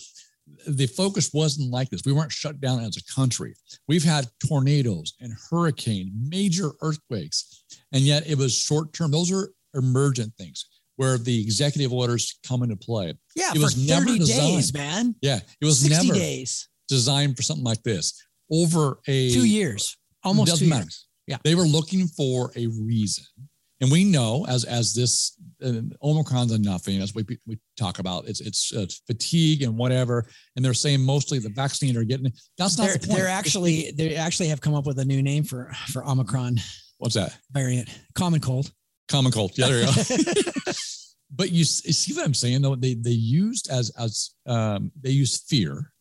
the 0.67 0.87
focus 0.87 1.31
wasn't 1.33 1.71
like 1.71 1.89
this. 1.89 2.01
We 2.05 2.11
weren't 2.13 2.31
shut 2.31 2.59
down 2.59 2.81
as 2.81 2.97
a 2.97 3.13
country. 3.13 3.53
We've 3.87 4.03
had 4.03 4.27
tornadoes 4.47 5.13
and 5.21 5.33
hurricane, 5.49 6.11
major 6.29 6.71
earthquakes, 6.81 7.63
and 7.91 8.01
yet 8.03 8.27
it 8.29 8.37
was 8.37 8.53
short 8.55 8.93
term. 8.93 9.11
Those 9.11 9.31
are 9.31 9.49
emergent 9.75 10.33
things 10.37 10.65
where 10.97 11.17
the 11.17 11.41
executive 11.41 11.93
orders 11.93 12.37
come 12.47 12.63
into 12.63 12.75
play. 12.75 13.13
Yeah, 13.35 13.51
It 13.51 13.55
for 13.55 13.61
was 13.61 13.87
never 13.87 14.05
30 14.07 14.19
days, 14.19 14.27
designed. 14.27 14.73
man. 14.73 15.15
Yeah, 15.21 15.39
it 15.61 15.65
was 15.65 15.79
60 15.79 16.07
never 16.07 16.19
days, 16.19 16.67
designed 16.89 17.37
for 17.37 17.43
something 17.43 17.63
like 17.63 17.81
this 17.83 18.21
over 18.51 18.99
a 19.07 19.31
two 19.31 19.45
years, 19.45 19.95
almost 20.23 20.49
doesn't 20.49 20.65
two 20.65 20.69
matter. 20.69 20.83
years. 20.83 21.07
Yeah. 21.27 21.37
They 21.43 21.55
were 21.55 21.63
looking 21.63 22.07
for 22.07 22.51
a 22.55 22.67
reason. 22.67 23.23
And 23.81 23.91
we 23.91 24.03
know 24.03 24.45
as 24.47 24.63
as 24.63 24.93
this 24.93 25.37
uh, 25.63 25.81
Omicron's 26.03 26.51
enough, 26.51 26.85
and 26.87 27.01
as 27.01 27.15
we 27.15 27.25
we 27.47 27.57
talk 27.77 27.97
about, 27.97 28.27
it's 28.27 28.39
it's 28.39 28.71
uh, 28.75 28.85
fatigue 29.07 29.63
and 29.63 29.75
whatever, 29.75 30.27
and 30.55 30.63
they're 30.63 30.75
saying 30.75 31.01
mostly 31.01 31.39
the 31.39 31.49
vaccine 31.49 31.97
are 31.97 32.03
getting. 32.03 32.31
That's 32.59 32.77
not 32.77 32.87
They're, 32.87 32.97
the 32.97 33.07
point. 33.07 33.19
they're 33.19 33.27
actually 33.27 33.91
they 33.91 34.15
actually 34.15 34.49
have 34.49 34.61
come 34.61 34.75
up 34.75 34.85
with 34.85 34.99
a 34.99 35.05
new 35.05 35.23
name 35.23 35.43
for 35.43 35.71
for 35.87 36.07
Omicron 36.07 36.59
what's 36.99 37.15
that? 37.15 37.35
variant, 37.51 37.89
common 38.13 38.39
cold. 38.39 38.71
Common 39.09 39.31
cold. 39.31 39.51
Yeah, 39.55 39.67
there 39.67 39.79
you 39.79 39.85
go. 39.85 40.71
but 41.31 41.51
you, 41.51 41.59
you 41.59 41.65
see 41.65 42.13
what 42.13 42.23
I'm 42.23 42.35
saying 42.35 42.61
though? 42.61 42.75
They 42.75 42.93
they 42.93 43.09
used 43.09 43.69
as 43.71 43.89
as 43.99 44.29
um, 44.45 44.91
they 45.01 45.09
used 45.09 45.47
fear 45.47 45.91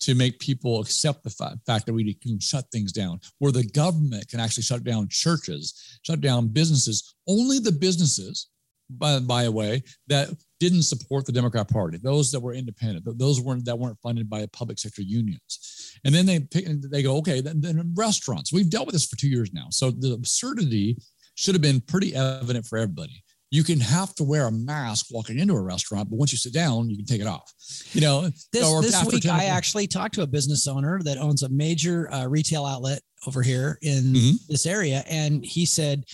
to 0.00 0.14
make 0.14 0.38
people 0.38 0.80
accept 0.80 1.22
the 1.22 1.30
fa- 1.30 1.58
fact 1.66 1.86
that 1.86 1.94
we 1.94 2.14
can 2.14 2.38
shut 2.38 2.64
things 2.70 2.92
down, 2.92 3.20
where 3.38 3.52
the 3.52 3.64
government 3.64 4.28
can 4.28 4.40
actually 4.40 4.62
shut 4.62 4.84
down 4.84 5.08
churches, 5.08 5.98
shut 6.02 6.20
down 6.20 6.48
businesses. 6.48 7.14
Only 7.26 7.58
the 7.58 7.72
businesses, 7.72 8.48
by 8.90 9.18
by 9.20 9.44
the 9.44 9.52
way, 9.52 9.82
that 10.08 10.28
didn't 10.60 10.82
support 10.82 11.26
the 11.26 11.32
Democrat 11.32 11.68
Party, 11.68 11.98
those 11.98 12.30
that 12.32 12.40
were 12.40 12.54
independent, 12.54 13.04
those 13.18 13.40
weren't 13.40 13.64
that 13.64 13.78
weren't 13.78 13.98
funded 14.02 14.28
by 14.28 14.46
public 14.52 14.78
sector 14.78 15.02
unions. 15.02 15.98
And 16.04 16.14
then 16.14 16.26
they 16.26 16.40
pick, 16.40 16.66
they 16.90 17.02
go, 17.02 17.16
okay, 17.18 17.40
then, 17.40 17.60
then 17.60 17.92
restaurants. 17.94 18.52
We've 18.52 18.70
dealt 18.70 18.86
with 18.86 18.94
this 18.94 19.06
for 19.06 19.16
two 19.16 19.28
years 19.28 19.52
now. 19.52 19.66
So 19.70 19.90
the 19.90 20.12
absurdity 20.12 20.98
should 21.34 21.54
have 21.54 21.62
been 21.62 21.80
pretty 21.80 22.14
evident 22.14 22.66
for 22.66 22.78
everybody. 22.78 23.22
You 23.50 23.62
can 23.62 23.78
have 23.80 24.14
to 24.16 24.24
wear 24.24 24.48
a 24.48 24.52
mask 24.52 25.06
walking 25.10 25.38
into 25.38 25.54
a 25.54 25.62
restaurant, 25.62 26.10
but 26.10 26.16
once 26.16 26.32
you 26.32 26.38
sit 26.38 26.52
down, 26.52 26.90
you 26.90 26.96
can 26.96 27.06
take 27.06 27.20
it 27.20 27.26
off. 27.26 27.52
You 27.92 28.00
know, 28.00 28.22
this, 28.52 28.80
this 28.80 29.04
week 29.04 29.26
I 29.26 29.44
actually 29.44 29.86
talked 29.86 30.14
to 30.16 30.22
a 30.22 30.26
business 30.26 30.66
owner 30.66 31.00
that 31.04 31.16
owns 31.16 31.42
a 31.42 31.48
major 31.48 32.12
uh, 32.12 32.26
retail 32.26 32.64
outlet 32.64 33.00
over 33.26 33.42
here 33.42 33.78
in 33.82 34.02
mm-hmm. 34.02 34.36
this 34.48 34.66
area, 34.66 35.04
and 35.06 35.44
he 35.44 35.64
said 35.64 36.04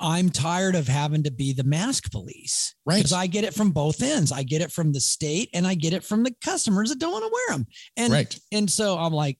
I'm 0.00 0.30
tired 0.30 0.74
of 0.74 0.88
having 0.88 1.22
to 1.24 1.30
be 1.30 1.52
the 1.52 1.62
mask 1.62 2.10
police. 2.10 2.74
Right. 2.86 2.96
Because 2.96 3.12
I 3.12 3.26
get 3.26 3.44
it 3.44 3.54
from 3.54 3.70
both 3.70 4.02
ends. 4.02 4.32
I 4.32 4.42
get 4.42 4.62
it 4.62 4.72
from 4.72 4.92
the 4.92 5.00
state 5.00 5.50
and 5.52 5.66
I 5.66 5.74
get 5.74 5.92
it 5.92 6.02
from 6.02 6.22
the 6.22 6.34
customers 6.42 6.88
that 6.88 6.98
don't 6.98 7.12
want 7.12 7.24
to 7.24 7.30
wear 7.32 7.58
them. 7.58 7.66
And 7.98 8.12
right. 8.12 8.40
and 8.50 8.68
so 8.68 8.96
I'm 8.96 9.12
like, 9.12 9.38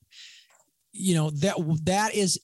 you 0.93 1.15
know, 1.15 1.31
that 1.31 1.57
that 1.85 2.15
is 2.15 2.39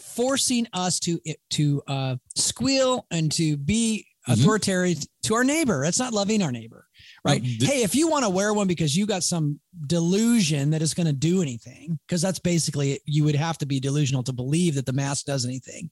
forcing 0.00 0.66
us 0.72 0.98
to 1.00 1.20
to 1.50 1.82
uh 1.86 2.16
squeal 2.34 3.06
and 3.10 3.30
to 3.32 3.56
be 3.56 4.06
mm-hmm. 4.28 4.40
authoritarian 4.40 4.96
to 5.22 5.34
our 5.34 5.44
neighbor. 5.44 5.84
That's 5.84 5.98
not 5.98 6.12
loving 6.12 6.42
our 6.42 6.52
neighbor 6.52 6.88
right? 7.24 7.42
th- 7.42 7.64
hey, 7.64 7.82
if 7.82 7.94
you 7.94 8.08
want 8.08 8.24
to 8.24 8.30
wear 8.30 8.52
one 8.52 8.66
because 8.66 8.96
you 8.96 9.06
got 9.06 9.22
some 9.22 9.60
delusion 9.86 10.70
that 10.70 10.82
it's 10.82 10.94
going 10.94 11.06
to 11.06 11.12
do 11.12 11.42
anything, 11.42 11.98
because 12.06 12.22
that's 12.22 12.38
basically 12.38 13.00
you 13.04 13.24
would 13.24 13.34
have 13.34 13.58
to 13.58 13.66
be 13.66 13.80
delusional 13.80 14.22
to 14.24 14.32
believe 14.32 14.74
that 14.74 14.86
the 14.86 14.92
mask 14.92 15.26
does 15.26 15.44
anything. 15.44 15.90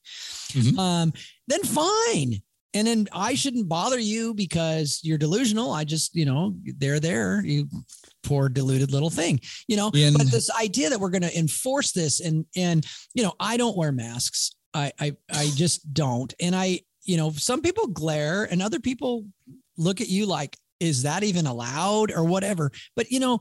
Mm-hmm. 0.53 0.79
Um, 0.79 1.13
then 1.47 1.63
fine. 1.63 2.43
And 2.77 2.87
then 2.87 3.09
I 3.11 3.35
shouldn't 3.35 3.71
bother 3.71 3.99
you 3.99 4.35
because 4.35 5.01
you're 5.03 5.17
delusional. 5.17 5.73
I 5.73 5.85
just, 5.85 6.15
you 6.15 6.27
know, 6.27 6.55
they're 6.77 7.01
there. 7.01 7.43
You 7.43 7.69
poor 8.23 8.51
deluded 8.51 8.93
little 8.93 9.09
thing, 9.09 9.41
you 9.67 9.79
know. 9.79 9.91
In- 9.95 10.13
but 10.13 10.31
this 10.31 10.51
idea 10.51 10.91
that 10.91 11.01
we're 11.01 11.11
going 11.11 11.23
to 11.23 11.39
enforce 11.39 11.93
this 11.93 12.21
and 12.21 12.45
and 12.55 12.87
you 13.15 13.23
know, 13.23 13.33
I 13.41 13.57
don't 13.57 13.79
wear 13.79 13.93
masks. 13.93 14.55
I 14.75 14.93
I 15.01 15.17
I 15.33 15.51
just 15.55 15.95
don't. 15.95 16.35
And 16.39 16.55
I, 16.55 16.81
you 17.05 17.17
know, 17.17 17.31
some 17.31 17.63
people 17.63 17.87
glare 17.87 18.45
and 18.45 18.61
other 18.61 18.79
people 18.79 19.25
look 19.79 20.03
at 20.03 20.09
you 20.09 20.27
like 20.27 20.55
is 20.81 21.03
that 21.03 21.25
even 21.25 21.47
allowed 21.47 22.11
or 22.11 22.25
whatever? 22.25 22.71
But 22.95 23.11
you 23.11 23.21
know, 23.21 23.41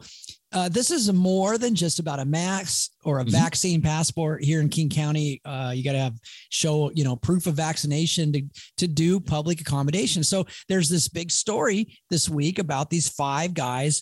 uh, 0.51 0.70
this 0.70 0.89
is 0.89 1.12
more 1.12 1.58
than 1.58 1.75
just 1.75 2.00
about 2.00 2.20
a 2.20 2.25
max 2.25 2.92
or 3.04 3.20
a 3.20 3.24
mm-hmm. 3.24 3.32
vaccine 3.32 3.82
passport 3.82 4.44
here 4.44 4.62
in 4.62 4.70
King 4.70 4.89
County. 4.89 5.42
Uh, 5.44 5.74
you 5.75 5.84
got 5.84 5.92
to 5.92 6.00
have 6.00 6.18
show, 6.50 6.92
you 6.94 7.04
know, 7.04 7.15
proof 7.18 7.46
of 7.46 7.56
vaccination 7.56 8.32
to, 8.32 8.42
to 8.77 8.88
do 8.88 9.20
public 9.20 9.60
accommodation. 9.60 10.24
So 10.24 10.46
there's 10.70 10.88
this 10.88 11.10
big 11.10 11.30
story 11.30 12.00
this 12.10 12.30
week 12.30 12.60
about 12.60 12.89
these 12.89 13.10
five 13.10 13.54
guys 13.54 14.01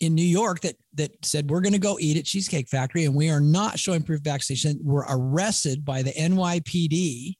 in 0.00 0.14
New 0.14 0.22
York 0.22 0.60
that 0.60 0.76
that 0.94 1.10
said 1.24 1.50
we're 1.50 1.60
going 1.60 1.72
to 1.72 1.78
go 1.78 1.98
eat 1.98 2.16
at 2.16 2.24
Cheesecake 2.24 2.68
Factory 2.68 3.04
and 3.04 3.14
we 3.14 3.30
are 3.30 3.40
not 3.40 3.78
showing 3.78 4.02
proof 4.02 4.20
of 4.20 4.24
vaccination. 4.24 4.78
We're 4.82 5.06
arrested 5.08 5.84
by 5.84 6.02
the 6.02 6.12
NYPD 6.12 7.34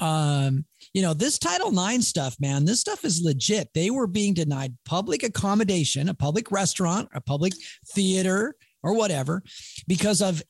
um, 0.00 0.64
you 0.94 1.02
know, 1.02 1.14
this 1.14 1.38
Title 1.38 1.70
IX 1.78 2.04
stuff, 2.04 2.36
man, 2.40 2.64
this 2.64 2.80
stuff 2.80 3.04
is 3.04 3.22
legit. 3.22 3.68
They 3.74 3.90
were 3.90 4.06
being 4.06 4.34
denied 4.34 4.74
public 4.84 5.22
accommodation, 5.22 6.08
a 6.08 6.14
public 6.14 6.50
restaurant, 6.50 7.08
a 7.14 7.20
public 7.20 7.52
theater, 7.94 8.56
or 8.82 8.94
whatever, 8.94 9.42
because 9.86 10.22
of 10.22 10.42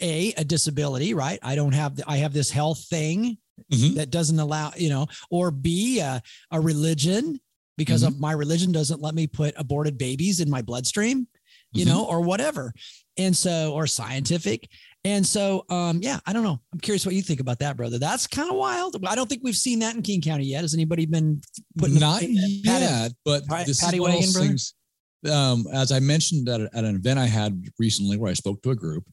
a 0.00 0.32
a 0.36 0.44
disability, 0.44 1.12
right? 1.12 1.38
I 1.42 1.56
don't 1.56 1.74
have 1.74 1.96
the, 1.96 2.04
I 2.06 2.18
have 2.18 2.32
this 2.32 2.50
health 2.50 2.86
thing 2.88 3.36
mm-hmm. 3.72 3.96
that 3.96 4.10
doesn't 4.10 4.38
allow, 4.38 4.72
you 4.76 4.88
know, 4.88 5.06
or 5.30 5.50
B 5.50 6.00
a, 6.00 6.22
a 6.50 6.60
religion 6.60 7.40
because 7.76 8.02
mm-hmm. 8.02 8.14
of 8.14 8.20
my 8.20 8.32
religion 8.32 8.72
doesn't 8.72 9.02
let 9.02 9.14
me 9.14 9.26
put 9.26 9.54
aborted 9.56 9.98
babies 9.98 10.40
in 10.40 10.48
my 10.48 10.62
bloodstream, 10.62 11.26
you 11.72 11.84
mm-hmm. 11.84 11.94
know, 11.94 12.04
or 12.04 12.20
whatever. 12.20 12.72
And 13.16 13.36
so, 13.36 13.72
or 13.72 13.86
scientific. 13.86 14.68
And 15.04 15.24
so, 15.24 15.64
um, 15.70 16.00
yeah, 16.02 16.18
I 16.26 16.32
don't 16.32 16.42
know. 16.42 16.60
I'm 16.72 16.80
curious 16.80 17.06
what 17.06 17.14
you 17.14 17.22
think 17.22 17.40
about 17.40 17.60
that, 17.60 17.76
brother. 17.76 17.98
That's 17.98 18.26
kind 18.26 18.50
of 18.50 18.56
wild. 18.56 18.96
I 19.06 19.14
don't 19.14 19.28
think 19.28 19.42
we've 19.44 19.56
seen 19.56 19.78
that 19.78 19.94
in 19.94 20.02
King 20.02 20.20
County 20.20 20.44
yet. 20.44 20.62
Has 20.62 20.74
anybody 20.74 21.06
been 21.06 21.40
putting 21.78 21.98
not 21.98 22.22
yet? 22.22 22.64
Patty, 22.64 23.14
but 23.24 23.42
this 23.64 23.80
Patty 23.80 23.98
is 23.98 24.00
one 24.00 24.10
wagon, 24.10 24.32
things. 24.32 24.74
Um, 25.30 25.66
as 25.72 25.92
I 25.92 26.00
mentioned 26.00 26.48
at, 26.48 26.60
at, 26.60 26.84
an 26.84 26.96
event 26.96 27.18
I 27.18 27.26
had 27.26 27.62
recently 27.78 28.16
where 28.16 28.30
I 28.30 28.34
spoke 28.34 28.60
to 28.62 28.70
a 28.70 28.76
group, 28.76 29.04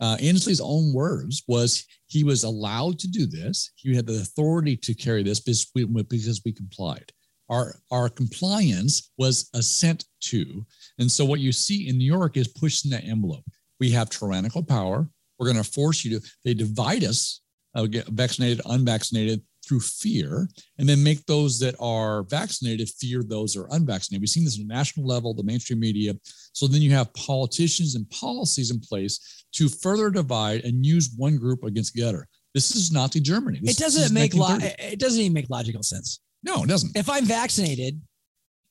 uh, 0.00 0.16
Inslee's 0.20 0.60
own 0.60 0.92
words 0.92 1.42
was 1.48 1.86
he 2.06 2.24
was 2.24 2.44
allowed 2.44 2.98
to 3.00 3.08
do 3.08 3.26
this. 3.26 3.72
He 3.76 3.94
had 3.94 4.06
the 4.06 4.14
authority 4.14 4.76
to 4.76 4.94
carry 4.94 5.22
this 5.22 5.40
because 5.40 5.70
we, 5.74 5.84
because 5.84 6.42
we 6.44 6.52
complied. 6.52 7.10
Our, 7.48 7.76
our 7.90 8.08
compliance 8.08 9.10
was 9.18 9.48
assent 9.54 10.04
to. 10.22 10.64
And 10.98 11.10
so 11.10 11.24
what 11.24 11.40
you 11.40 11.52
see 11.52 11.88
in 11.88 11.98
New 11.98 12.04
York 12.04 12.36
is 12.36 12.48
pushing 12.48 12.90
that 12.90 13.04
envelope. 13.04 13.44
We 13.80 13.90
have 13.90 14.10
tyrannical 14.10 14.62
power. 14.62 15.08
We're 15.42 15.52
going 15.52 15.64
to 15.64 15.72
force 15.72 16.04
you 16.04 16.20
to, 16.20 16.26
they 16.44 16.54
divide 16.54 17.02
us, 17.02 17.40
uh, 17.74 17.86
get 17.86 18.06
vaccinated, 18.06 18.60
unvaccinated 18.66 19.42
through 19.66 19.80
fear, 19.80 20.48
and 20.78 20.88
then 20.88 21.02
make 21.02 21.26
those 21.26 21.58
that 21.58 21.74
are 21.80 22.22
vaccinated 22.24 22.88
fear 22.88 23.24
those 23.24 23.54
that 23.54 23.62
are 23.62 23.74
unvaccinated. 23.74 24.20
We've 24.20 24.28
seen 24.28 24.44
this 24.44 24.56
at 24.56 24.64
a 24.64 24.68
national 24.68 25.04
level, 25.04 25.34
the 25.34 25.42
mainstream 25.42 25.80
media. 25.80 26.14
So 26.52 26.68
then 26.68 26.80
you 26.80 26.92
have 26.92 27.12
politicians 27.14 27.96
and 27.96 28.08
policies 28.10 28.70
in 28.70 28.78
place 28.78 29.44
to 29.54 29.68
further 29.68 30.10
divide 30.10 30.60
and 30.64 30.86
use 30.86 31.12
one 31.16 31.38
group 31.38 31.64
against 31.64 31.94
the 31.94 32.04
other. 32.04 32.28
This 32.54 32.76
is 32.76 32.92
Nazi 32.92 33.18
Germany. 33.18 33.58
This, 33.62 33.80
it 33.80 33.82
doesn't 33.82 34.14
make 34.14 34.34
lo- 34.34 34.58
it 34.60 35.00
doesn't 35.00 35.20
even 35.20 35.32
make 35.32 35.50
logical 35.50 35.82
sense. 35.82 36.20
No, 36.44 36.62
it 36.62 36.68
doesn't. 36.68 36.96
If 36.96 37.10
I'm 37.10 37.24
vaccinated, 37.24 38.00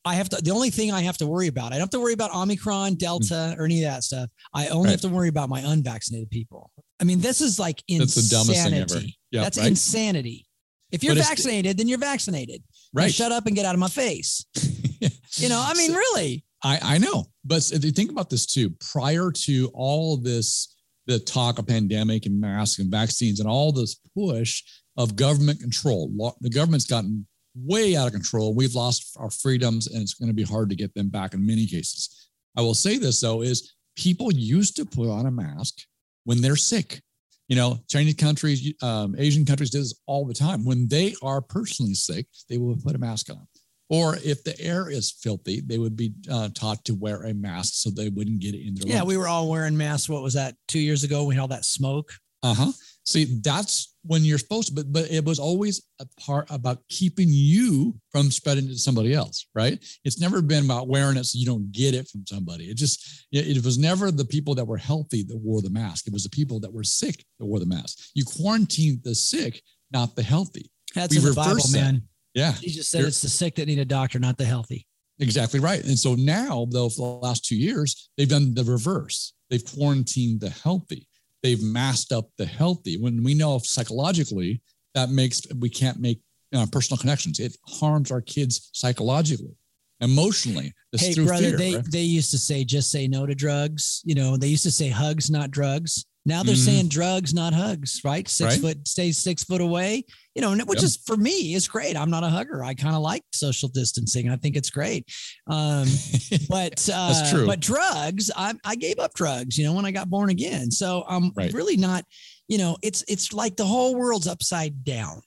I 0.03 0.15
have 0.15 0.29
to, 0.29 0.37
the 0.37 0.51
only 0.51 0.71
thing 0.71 0.91
I 0.91 1.01
have 1.01 1.17
to 1.17 1.27
worry 1.27 1.47
about, 1.47 1.67
I 1.67 1.75
don't 1.75 1.81
have 1.81 1.89
to 1.91 1.99
worry 1.99 2.13
about 2.13 2.33
Omicron, 2.33 2.95
Delta, 2.95 3.33
mm-hmm. 3.33 3.61
or 3.61 3.65
any 3.65 3.83
of 3.83 3.91
that 3.91 4.03
stuff. 4.03 4.29
I 4.53 4.67
only 4.69 4.87
right. 4.87 4.91
have 4.91 5.01
to 5.01 5.09
worry 5.09 5.27
about 5.29 5.49
my 5.49 5.59
unvaccinated 5.59 6.29
people. 6.29 6.71
I 6.99 7.03
mean, 7.03 7.19
this 7.19 7.41
is 7.41 7.59
like 7.59 7.83
insanity. 7.87 8.05
That's 8.05 8.29
the 8.29 8.35
dumbest 8.35 8.63
thing 8.63 8.73
ever. 8.73 9.05
Yep, 9.31 9.43
That's 9.43 9.57
right? 9.57 9.67
insanity. 9.67 10.47
If 10.91 11.03
you're 11.03 11.15
vaccinated, 11.15 11.77
then 11.77 11.87
you're 11.87 11.97
vaccinated. 11.97 12.63
Right. 12.93 13.05
Now 13.05 13.09
shut 13.09 13.31
up 13.31 13.45
and 13.45 13.55
get 13.55 13.65
out 13.65 13.75
of 13.75 13.79
my 13.79 13.87
face. 13.87 14.45
you 15.35 15.49
know, 15.49 15.63
I 15.65 15.73
mean, 15.75 15.91
so, 15.91 15.97
really. 15.97 16.43
I, 16.63 16.79
I 16.81 16.97
know. 16.97 17.27
But 17.45 17.71
if 17.71 17.83
you 17.85 17.91
think 17.91 18.11
about 18.11 18.29
this 18.29 18.45
too, 18.45 18.71
prior 18.91 19.31
to 19.31 19.71
all 19.73 20.17
this, 20.17 20.75
the 21.07 21.19
talk 21.19 21.59
of 21.59 21.67
pandemic 21.67 22.25
and 22.25 22.39
masks 22.39 22.79
and 22.79 22.91
vaccines 22.91 23.39
and 23.39 23.49
all 23.49 23.71
this 23.71 23.95
push 24.15 24.63
of 24.97 25.15
government 25.15 25.59
control, 25.59 26.35
the 26.41 26.49
government's 26.49 26.85
gotten 26.85 27.25
way 27.55 27.95
out 27.95 28.07
of 28.07 28.13
control. 28.13 28.53
We've 28.53 28.75
lost 28.75 29.15
our 29.19 29.29
freedoms 29.29 29.87
and 29.87 30.01
it's 30.01 30.13
going 30.13 30.29
to 30.29 30.33
be 30.33 30.43
hard 30.43 30.69
to 30.69 30.75
get 30.75 30.93
them 30.93 31.09
back 31.09 31.33
in 31.33 31.45
many 31.45 31.65
cases. 31.65 32.29
I 32.57 32.61
will 32.61 32.73
say 32.75 32.97
this 32.97 33.19
though 33.19 33.41
is 33.41 33.73
people 33.95 34.31
used 34.31 34.75
to 34.77 34.85
put 34.85 35.09
on 35.09 35.25
a 35.25 35.31
mask 35.31 35.79
when 36.23 36.41
they're 36.41 36.55
sick. 36.55 37.01
You 37.47 37.57
know, 37.57 37.79
Chinese 37.89 38.15
countries, 38.15 38.73
um, 38.81 39.13
Asian 39.17 39.45
countries 39.45 39.69
do 39.71 39.79
this 39.79 39.93
all 40.05 40.25
the 40.25 40.33
time. 40.33 40.63
When 40.63 40.87
they 40.87 41.13
are 41.21 41.41
personally 41.41 41.93
sick, 41.95 42.27
they 42.49 42.57
will 42.57 42.77
put 42.77 42.95
a 42.95 42.99
mask 42.99 43.29
on. 43.29 43.45
Or 43.89 44.15
if 44.23 44.45
the 44.45 44.57
air 44.61 44.89
is 44.89 45.11
filthy, 45.11 45.59
they 45.59 45.77
would 45.77 45.97
be 45.97 46.13
uh, 46.31 46.47
taught 46.53 46.85
to 46.85 46.95
wear 46.95 47.23
a 47.23 47.33
mask 47.33 47.73
so 47.73 47.89
they 47.89 48.07
wouldn't 48.07 48.39
get 48.39 48.55
it 48.55 48.65
in 48.65 48.75
their 48.75 48.87
Yeah, 48.87 48.99
lungs. 48.99 49.07
we 49.09 49.17
were 49.17 49.27
all 49.27 49.49
wearing 49.49 49.75
masks. 49.75 50.07
What 50.07 50.23
was 50.23 50.33
that? 50.35 50.55
Two 50.69 50.79
years 50.79 51.03
ago, 51.03 51.25
we 51.25 51.35
had 51.35 51.41
all 51.41 51.49
that 51.49 51.65
smoke. 51.65 52.13
Uh 52.41 52.53
huh. 52.53 52.71
See, 53.03 53.39
that's 53.41 53.95
when 54.03 54.23
you're 54.23 54.37
supposed 54.37 54.67
to, 54.69 54.73
but 54.73 54.91
but 54.91 55.11
it 55.11 55.25
was 55.25 55.39
always 55.39 55.81
a 55.99 56.05
part 56.19 56.45
about 56.49 56.79
keeping 56.87 57.27
you 57.29 57.95
from 58.11 58.29
spreading 58.29 58.65
it 58.65 58.69
to 58.69 58.77
somebody 58.77 59.13
else, 59.13 59.47
right? 59.55 59.83
It's 60.03 60.19
never 60.19 60.41
been 60.41 60.65
about 60.65 60.87
wearing 60.87 61.17
it 61.17 61.25
so 61.25 61.39
you 61.39 61.45
don't 61.45 61.71
get 61.71 61.95
it 61.95 62.07
from 62.07 62.25
somebody. 62.27 62.65
It 62.65 62.77
just 62.77 63.25
it, 63.31 63.57
it 63.57 63.65
was 63.65 63.77
never 63.77 64.11
the 64.11 64.25
people 64.25 64.53
that 64.55 64.65
were 64.65 64.77
healthy 64.77 65.23
that 65.23 65.37
wore 65.37 65.61
the 65.61 65.69
mask. 65.69 66.07
It 66.07 66.13
was 66.13 66.23
the 66.23 66.29
people 66.29 66.59
that 66.59 66.71
were 66.71 66.83
sick 66.83 67.23
that 67.39 67.45
wore 67.45 67.59
the 67.59 67.65
mask. 67.65 67.97
You 68.13 68.23
quarantined 68.23 69.03
the 69.03 69.15
sick, 69.15 69.61
not 69.91 70.15
the 70.15 70.23
healthy. 70.23 70.71
That's 70.93 71.11
we 71.11 71.19
in 71.19 71.25
the 71.25 71.33
Bible, 71.33 71.55
that. 71.55 71.73
man. 71.73 72.03
Yeah. 72.33 72.53
He 72.53 72.69
just 72.69 72.91
said 72.91 73.03
it's 73.03 73.21
the 73.21 73.29
sick 73.29 73.55
that 73.55 73.67
need 73.67 73.79
a 73.79 73.85
doctor, 73.85 74.19
not 74.19 74.37
the 74.37 74.45
healthy. 74.45 74.85
Exactly 75.19 75.59
right. 75.59 75.83
And 75.83 75.97
so 75.97 76.15
now, 76.15 76.65
though, 76.69 76.89
for 76.89 77.19
the 77.19 77.27
last 77.27 77.45
two 77.45 77.55
years, 77.55 78.09
they've 78.17 78.29
done 78.29 78.53
the 78.53 78.63
reverse. 78.63 79.33
They've 79.49 79.63
quarantined 79.63 80.39
the 80.39 80.49
healthy 80.49 81.07
they've 81.43 81.63
masked 81.63 82.11
up 82.11 82.29
the 82.37 82.45
healthy. 82.45 82.97
When 82.97 83.23
we 83.23 83.33
know 83.33 83.59
psychologically 83.59 84.61
that 84.93 85.09
makes 85.09 85.41
we 85.59 85.69
can't 85.69 85.99
make 85.99 86.19
know, 86.51 86.65
personal 86.71 86.97
connections. 86.97 87.39
It 87.39 87.57
harms 87.67 88.11
our 88.11 88.21
kids 88.21 88.69
psychologically, 88.73 89.55
emotionally. 89.99 90.73
Hey, 90.91 91.15
brother, 91.15 91.49
fear, 91.49 91.57
they 91.57 91.75
right? 91.75 91.91
they 91.91 92.01
used 92.01 92.31
to 92.31 92.37
say 92.37 92.63
just 92.63 92.91
say 92.91 93.07
no 93.07 93.25
to 93.25 93.35
drugs. 93.35 94.01
You 94.03 94.15
know, 94.15 94.37
they 94.37 94.47
used 94.47 94.63
to 94.63 94.71
say 94.71 94.89
hugs, 94.89 95.29
not 95.29 95.51
drugs. 95.51 96.05
Now 96.25 96.43
they're 96.43 96.53
mm-hmm. 96.53 96.63
saying 96.63 96.87
drugs, 96.89 97.33
not 97.33 97.53
hugs, 97.53 98.01
right? 98.03 98.27
Six 98.27 98.53
right? 98.53 98.61
foot, 98.61 98.87
stay 98.87 99.11
six 99.11 99.43
foot 99.43 99.59
away, 99.59 100.05
you 100.35 100.41
know, 100.41 100.51
which 100.65 100.79
yep. 100.79 100.85
is 100.85 100.97
for 100.97 101.17
me 101.17 101.55
is 101.55 101.67
great. 101.67 101.97
I'm 101.97 102.11
not 102.11 102.23
a 102.23 102.29
hugger. 102.29 102.63
I 102.63 102.75
kind 102.75 102.95
of 102.95 103.01
like 103.01 103.23
social 103.33 103.69
distancing. 103.69 104.29
I 104.29 104.35
think 104.35 104.55
it's 104.55 104.69
great. 104.69 105.07
Um, 105.47 105.87
but, 106.49 106.87
uh, 106.93 107.13
That's 107.13 107.31
true. 107.31 107.47
but 107.47 107.59
drugs, 107.59 108.29
I, 108.35 108.53
I 108.63 108.75
gave 108.75 108.99
up 108.99 109.15
drugs, 109.15 109.57
you 109.57 109.65
know, 109.65 109.73
when 109.73 109.85
I 109.85 109.91
got 109.91 110.11
born 110.11 110.29
again. 110.29 110.69
So 110.69 111.03
I'm 111.07 111.31
right. 111.35 111.51
really 111.53 111.77
not, 111.77 112.05
you 112.47 112.59
know, 112.59 112.77
it's, 112.83 113.03
it's 113.07 113.33
like 113.33 113.55
the 113.55 113.65
whole 113.65 113.95
world's 113.95 114.27
upside 114.27 114.83
down. 114.83 115.21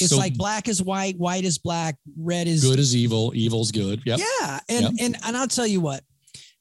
It's 0.00 0.10
So- 0.10 0.16
like 0.16 0.34
black 0.34 0.68
is 0.68 0.82
white, 0.82 1.16
white 1.16 1.44
is 1.44 1.58
black, 1.58 1.96
red 2.18 2.48
is 2.48 2.64
Good 2.64 2.78
is 2.78 2.96
evil, 2.96 3.32
evil's 3.36 3.70
good. 3.70 4.02
Yep. 4.04 4.18
yeah. 4.18 4.60
And 4.68 4.82
Yep. 4.82 4.92
and 5.00 5.16
and 5.24 5.36
I'll 5.36 5.48
tell 5.48 5.66
you 5.66 5.80
what, 5.80 6.02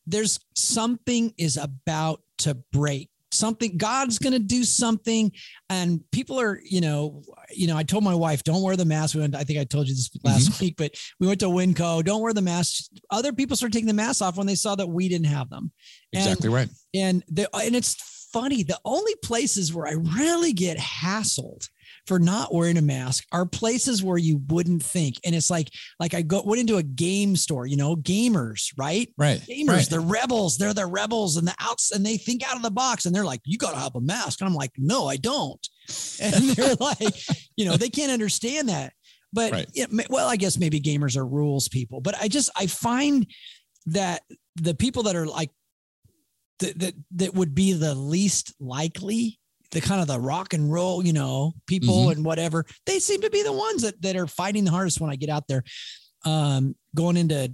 there's 0.05 0.39
something 0.55 1.33
is 1.37 1.57
about 1.57 2.21
to 2.39 2.55
break. 2.71 3.09
Something 3.39 3.77
God's 3.77 4.19
gonna 4.19 4.39
do 4.39 4.63
something, 4.63 5.31
and 5.69 6.01
people 6.11 6.39
are, 6.39 6.59
you 6.63 6.81
know, 6.81 7.23
you 7.49 7.67
know. 7.67 7.77
I 7.77 7.83
told 7.83 8.03
my 8.03 8.15
wife, 8.15 8.43
don't 8.43 8.61
wear 8.61 8.75
the 8.75 8.85
mask. 8.85 9.15
We 9.15 9.21
went, 9.21 9.35
I 9.35 9.43
think 9.43 9.59
I 9.59 9.63
told 9.63 9.87
you 9.87 9.95
this 9.95 10.09
last 10.23 10.49
Mm-hmm. 10.51 10.65
week, 10.65 10.75
but 10.77 10.91
we 11.19 11.27
went 11.27 11.39
to 11.39 11.47
Winco. 11.47 12.03
Don't 12.03 12.21
wear 12.21 12.33
the 12.33 12.41
mask. 12.41 12.85
Other 13.09 13.31
people 13.33 13.55
started 13.55 13.73
taking 13.73 13.87
the 13.87 13.93
masks 13.93 14.21
off 14.21 14.37
when 14.37 14.47
they 14.47 14.55
saw 14.55 14.75
that 14.75 14.87
we 14.87 15.07
didn't 15.09 15.27
have 15.27 15.49
them. 15.49 15.71
And- 16.13 16.23
Exactly 16.23 16.49
right. 16.49 16.69
and 16.93 17.23
the 17.29 17.47
and 17.55 17.75
it's 17.75 17.95
funny 18.33 18.61
the 18.61 18.77
only 18.85 19.15
places 19.23 19.73
where 19.73 19.87
i 19.87 19.93
really 19.93 20.53
get 20.53 20.77
hassled 20.77 21.67
for 22.09 22.19
not 22.19 22.53
wearing 22.53 22.75
a 22.77 22.81
mask 22.81 23.23
are 23.31 23.45
places 23.45 24.03
where 24.03 24.17
you 24.17 24.41
wouldn't 24.49 24.81
think 24.83 25.15
and 25.23 25.35
it's 25.35 25.49
like 25.51 25.69
like 25.99 26.13
i 26.15 26.21
go 26.23 26.41
went 26.43 26.59
into 26.59 26.77
a 26.77 26.83
game 26.83 27.35
store 27.35 27.67
you 27.67 27.77
know 27.77 27.95
gamers 27.95 28.73
right 28.77 29.13
Right. 29.15 29.39
gamers 29.47 29.67
right. 29.67 29.87
they're 29.89 30.01
rebels 30.01 30.57
they're 30.57 30.73
the 30.73 30.87
rebels 30.87 31.37
and 31.37 31.47
the 31.47 31.53
outs 31.59 31.91
and 31.91 32.03
they 32.05 32.17
think 32.17 32.41
out 32.49 32.55
of 32.57 32.63
the 32.63 32.71
box 32.71 33.05
and 33.05 33.15
they're 33.15 33.23
like 33.23 33.41
you 33.45 33.57
gotta 33.59 33.77
have 33.77 33.95
a 33.95 34.01
mask 34.01 34.41
and 34.41 34.47
i'm 34.49 34.55
like 34.55 34.71
no 34.77 35.07
i 35.07 35.15
don't 35.17 35.65
and 36.21 36.33
they're 36.55 36.75
like 36.79 37.13
you 37.55 37.65
know 37.65 37.77
they 37.77 37.89
can't 37.89 38.11
understand 38.11 38.67
that 38.69 38.91
but 39.31 39.51
Right. 39.51 39.69
yeah, 39.75 39.85
well 40.09 40.27
i 40.27 40.35
guess 40.35 40.57
maybe 40.57 40.81
gamers 40.81 41.15
are 41.15 41.25
rules 41.27 41.69
people 41.69 42.01
but 42.01 42.15
i 42.19 42.27
just 42.27 42.49
i 42.57 42.65
find 42.65 43.27
that 43.85 44.23
the 44.55 44.73
people 44.73 45.03
that 45.03 45.15
are 45.15 45.27
like 45.27 45.51
that 46.59 46.77
that, 46.79 46.93
that 47.15 47.33
would 47.35 47.55
be 47.55 47.71
the 47.73 47.95
least 47.95 48.53
likely 48.59 49.38
the 49.71 49.81
kind 49.81 50.01
of 50.01 50.07
the 50.07 50.19
rock 50.19 50.53
and 50.53 50.71
roll 50.71 51.05
you 51.05 51.13
know 51.13 51.53
people 51.67 52.07
Mhm. 52.07 52.11
and 52.13 52.25
whatever 52.25 52.65
they 52.85 52.99
seem 52.99 53.21
to 53.21 53.29
be 53.29 53.43
the 53.43 53.51
ones 53.53 53.81
that, 53.83 54.01
that 54.01 54.15
are 54.15 54.27
fighting 54.27 54.63
the 54.65 54.71
hardest 54.71 54.99
when 54.99 55.09
i 55.11 55.15
get 55.15 55.29
out 55.29 55.47
there 55.47 55.63
um 56.25 56.75
going 56.95 57.17
into 57.17 57.53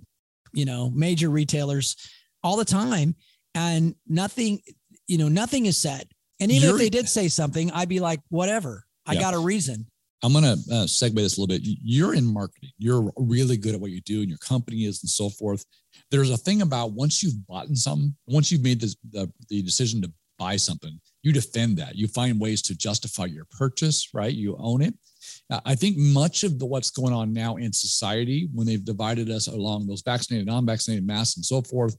you 0.53 0.65
know 0.65 0.89
major 0.91 1.29
retailers 1.29 1.95
all 2.43 2.55
the 2.57 2.65
time 2.65 3.15
and 3.53 3.95
nothing 4.07 4.61
you 5.07 5.17
know 5.17 5.27
nothing 5.27 5.65
is 5.65 5.77
said 5.77 6.07
and 6.39 6.51
even 6.51 6.63
if 6.69 6.73
You're- 6.73 6.83
they 6.83 6.89
did 6.89 7.07
say 7.09 7.27
something 7.27 7.71
i'd 7.71 7.89
be 7.89 7.99
like 7.99 8.21
whatever 8.29 8.85
i 9.05 9.13
Yeah. 9.13 9.19
got 9.21 9.33
a 9.33 9.39
reason 9.39 9.87
I'm 10.23 10.31
going 10.33 10.43
to 10.45 10.53
uh, 10.73 10.85
segue 10.87 11.13
this 11.13 11.37
a 11.37 11.41
little 11.41 11.45
bit. 11.55 11.61
You're 11.83 12.15
in 12.15 12.25
marketing. 12.25 12.71
You're 12.79 13.11
really 13.15 13.57
good 13.57 13.75
at 13.75 13.81
what 13.81 13.91
you 13.91 14.01
do, 14.01 14.21
and 14.21 14.29
your 14.29 14.39
company 14.39 14.85
is, 14.85 15.03
and 15.03 15.09
so 15.09 15.29
forth. 15.29 15.63
There's 16.09 16.31
a 16.31 16.37
thing 16.37 16.63
about 16.63 16.93
once 16.93 17.21
you've 17.21 17.45
bought 17.45 17.67
something, 17.75 18.15
once 18.25 18.51
you've 18.51 18.63
made 18.63 18.79
this, 18.81 18.95
the 19.11 19.31
the 19.49 19.61
decision 19.61 20.01
to 20.01 20.11
buy 20.39 20.55
something, 20.55 20.99
you 21.25 21.33
defend 21.33 21.75
that. 21.77 21.95
You 21.95 22.07
find 22.07 22.39
ways 22.39 22.61
to 22.61 22.77
justify 22.77 23.25
your 23.25 23.45
purchase. 23.45 24.09
Right? 24.13 24.33
You 24.33 24.55
own 24.59 24.83
it. 24.83 24.93
Uh, 25.49 25.59
I 25.65 25.73
think 25.73 25.97
much 25.97 26.43
of 26.43 26.59
the 26.59 26.67
what's 26.67 26.91
going 26.91 27.13
on 27.13 27.33
now 27.33 27.55
in 27.55 27.73
society, 27.73 28.47
when 28.53 28.67
they've 28.67 28.85
divided 28.85 29.31
us 29.31 29.47
along 29.47 29.87
those 29.87 30.03
vaccinated, 30.03 30.45
non-vaccinated, 30.45 31.05
masks, 31.05 31.37
and 31.37 31.45
so 31.45 31.63
forth, 31.63 31.97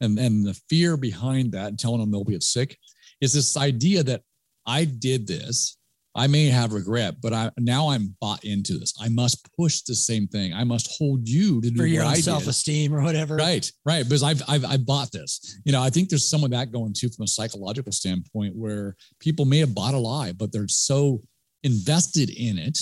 and 0.00 0.16
and 0.18 0.46
the 0.46 0.58
fear 0.70 0.96
behind 0.96 1.50
that, 1.52 1.68
and 1.68 1.78
telling 1.78 1.98
them 1.98 2.12
they'll 2.12 2.22
get 2.22 2.44
sick, 2.44 2.78
is 3.20 3.32
this 3.32 3.56
idea 3.56 4.04
that 4.04 4.22
I 4.64 4.84
did 4.84 5.26
this. 5.26 5.77
I 6.18 6.26
may 6.26 6.46
have 6.46 6.72
regret, 6.72 7.16
but 7.20 7.32
I 7.32 7.50
now 7.58 7.88
I'm 7.88 8.16
bought 8.20 8.44
into 8.44 8.78
this. 8.78 8.92
I 9.00 9.08
must 9.08 9.48
push 9.56 9.82
the 9.82 9.94
same 9.94 10.26
thing. 10.26 10.52
I 10.52 10.64
must 10.64 10.96
hold 10.98 11.28
you 11.28 11.60
to 11.60 11.70
do 11.70 11.76
for 11.76 11.86
your 11.86 12.04
own 12.04 12.16
self-esteem 12.16 12.94
or 12.94 13.02
whatever 13.02 13.36
Right, 13.36 13.70
right. 13.84 14.04
Because 14.04 14.22
I've, 14.22 14.42
I've 14.48 14.64
I 14.64 14.76
bought 14.76 15.12
this. 15.12 15.60
You 15.64 15.72
know, 15.72 15.82
I 15.82 15.90
think 15.90 16.08
there's 16.08 16.28
some 16.28 16.44
of 16.44 16.50
that 16.50 16.72
going 16.72 16.92
too 16.92 17.08
from 17.08 17.24
a 17.24 17.28
psychological 17.28 17.92
standpoint, 17.92 18.54
where 18.56 18.96
people 19.20 19.44
may 19.44 19.58
have 19.58 19.74
bought 19.74 19.94
a 19.94 19.98
lie, 19.98 20.32
but 20.32 20.52
they're 20.52 20.68
so 20.68 21.22
invested 21.62 22.30
in 22.30 22.58
it 22.58 22.78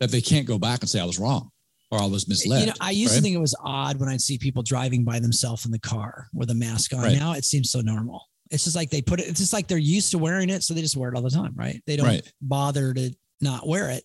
that 0.00 0.10
they 0.10 0.20
can't 0.20 0.46
go 0.46 0.58
back 0.58 0.80
and 0.80 0.88
say 0.88 1.00
I 1.00 1.04
was 1.04 1.18
wrong 1.18 1.50
or 1.90 2.00
I 2.00 2.06
was 2.06 2.28
misled. 2.28 2.60
You 2.60 2.66
know, 2.66 2.72
I 2.80 2.90
used 2.90 3.14
to 3.14 3.20
think 3.20 3.34
it 3.34 3.40
was 3.40 3.54
odd 3.62 3.98
when 3.98 4.08
I'd 4.08 4.20
see 4.20 4.38
people 4.38 4.62
driving 4.62 5.04
by 5.04 5.20
themselves 5.20 5.64
in 5.64 5.72
the 5.72 5.78
car 5.78 6.26
with 6.34 6.50
a 6.50 6.54
mask 6.54 6.94
on. 6.94 7.00
Right. 7.00 7.16
Now 7.16 7.32
it 7.32 7.44
seems 7.44 7.70
so 7.70 7.80
normal. 7.80 8.26
It's 8.50 8.64
just 8.64 8.76
like 8.76 8.90
they 8.90 9.02
put 9.02 9.20
it, 9.20 9.28
it's 9.28 9.40
just 9.40 9.52
like 9.52 9.66
they're 9.68 9.78
used 9.78 10.10
to 10.12 10.18
wearing 10.18 10.50
it. 10.50 10.62
So 10.62 10.72
they 10.74 10.80
just 10.80 10.96
wear 10.96 11.10
it 11.10 11.16
all 11.16 11.22
the 11.22 11.30
time, 11.30 11.52
right? 11.56 11.82
They 11.86 11.96
don't 11.96 12.06
Right. 12.06 12.32
bother 12.40 12.94
to 12.94 13.10
not 13.40 13.66
wear 13.66 13.90
it. 13.90 14.04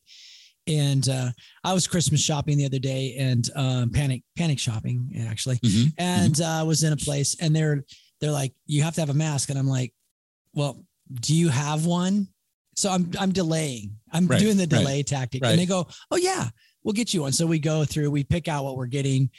And 0.67 1.07
uh, 1.09 1.29
I 1.63 1.73
was 1.73 1.87
Christmas 1.87 2.21
shopping 2.21 2.57
the 2.57 2.65
other 2.65 2.79
day 2.79 3.15
and 3.17 3.47
um, 3.55 3.89
panic, 3.91 4.23
panic 4.37 4.59
shopping 4.59 5.09
actually. 5.27 5.57
Mhm. 5.57 5.93
And 5.97 6.39
uh, 6.41 6.45
I 6.59 6.63
was 6.63 6.83
in 6.83 6.93
a 6.93 6.97
place 6.97 7.35
and 7.41 7.55
they're, 7.55 7.83
they're 8.19 8.31
like, 8.31 8.53
you 8.67 8.83
have 8.83 8.93
to 8.95 9.01
have 9.01 9.09
a 9.09 9.13
mask. 9.15 9.49
And 9.49 9.57
I'm 9.57 9.67
like, 9.67 9.93
well, 10.53 10.83
do 11.13 11.35
you 11.35 11.49
have 11.49 11.85
one? 11.85 12.27
So 12.75 12.89
I'm, 12.91 13.11
I'm 13.19 13.31
delaying. 13.31 13.97
I'm 14.11 14.27
Right, 14.27 14.39
doing 14.39 14.57
the 14.57 14.63
right, 14.63 14.69
delay 14.69 15.03
tactic. 15.03 15.41
right. 15.43 15.51
And 15.51 15.59
they 15.59 15.65
go, 15.65 15.87
oh 16.11 16.17
yeah, 16.17 16.49
we'll 16.83 16.93
get 16.93 17.13
you 17.13 17.21
one. 17.21 17.31
So 17.31 17.45
we 17.47 17.59
go 17.59 17.83
through, 17.83 18.11
we 18.11 18.23
pick 18.23 18.47
out 18.47 18.63
what 18.63 18.77
we're 18.77 18.85
getting. 18.87 19.29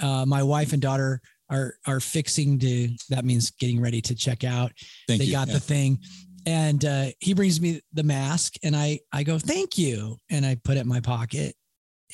Uh, 0.00 0.24
my 0.26 0.42
wife 0.42 0.72
and 0.72 0.80
daughter 0.80 1.20
are 1.50 1.74
are 1.86 2.00
fixing 2.00 2.58
to. 2.60 2.88
That 3.10 3.24
means 3.24 3.50
getting 3.50 3.80
ready 3.80 4.00
to 4.02 4.14
check 4.14 4.44
out. 4.44 4.72
Thank 5.08 5.20
they 5.20 5.26
you. 5.26 5.32
got 5.32 5.48
Yeah. 5.48 5.54
the 5.54 5.60
thing, 5.60 5.98
and 6.46 6.84
uh, 6.84 7.06
he 7.18 7.34
brings 7.34 7.60
me 7.60 7.80
the 7.92 8.02
mask, 8.02 8.54
and 8.62 8.74
I 8.76 9.00
I 9.12 9.22
go 9.24 9.38
thank 9.38 9.76
you, 9.76 10.16
and 10.30 10.46
I 10.46 10.56
put 10.62 10.76
it 10.76 10.80
in 10.80 10.88
my 10.88 11.00
pocket, 11.00 11.54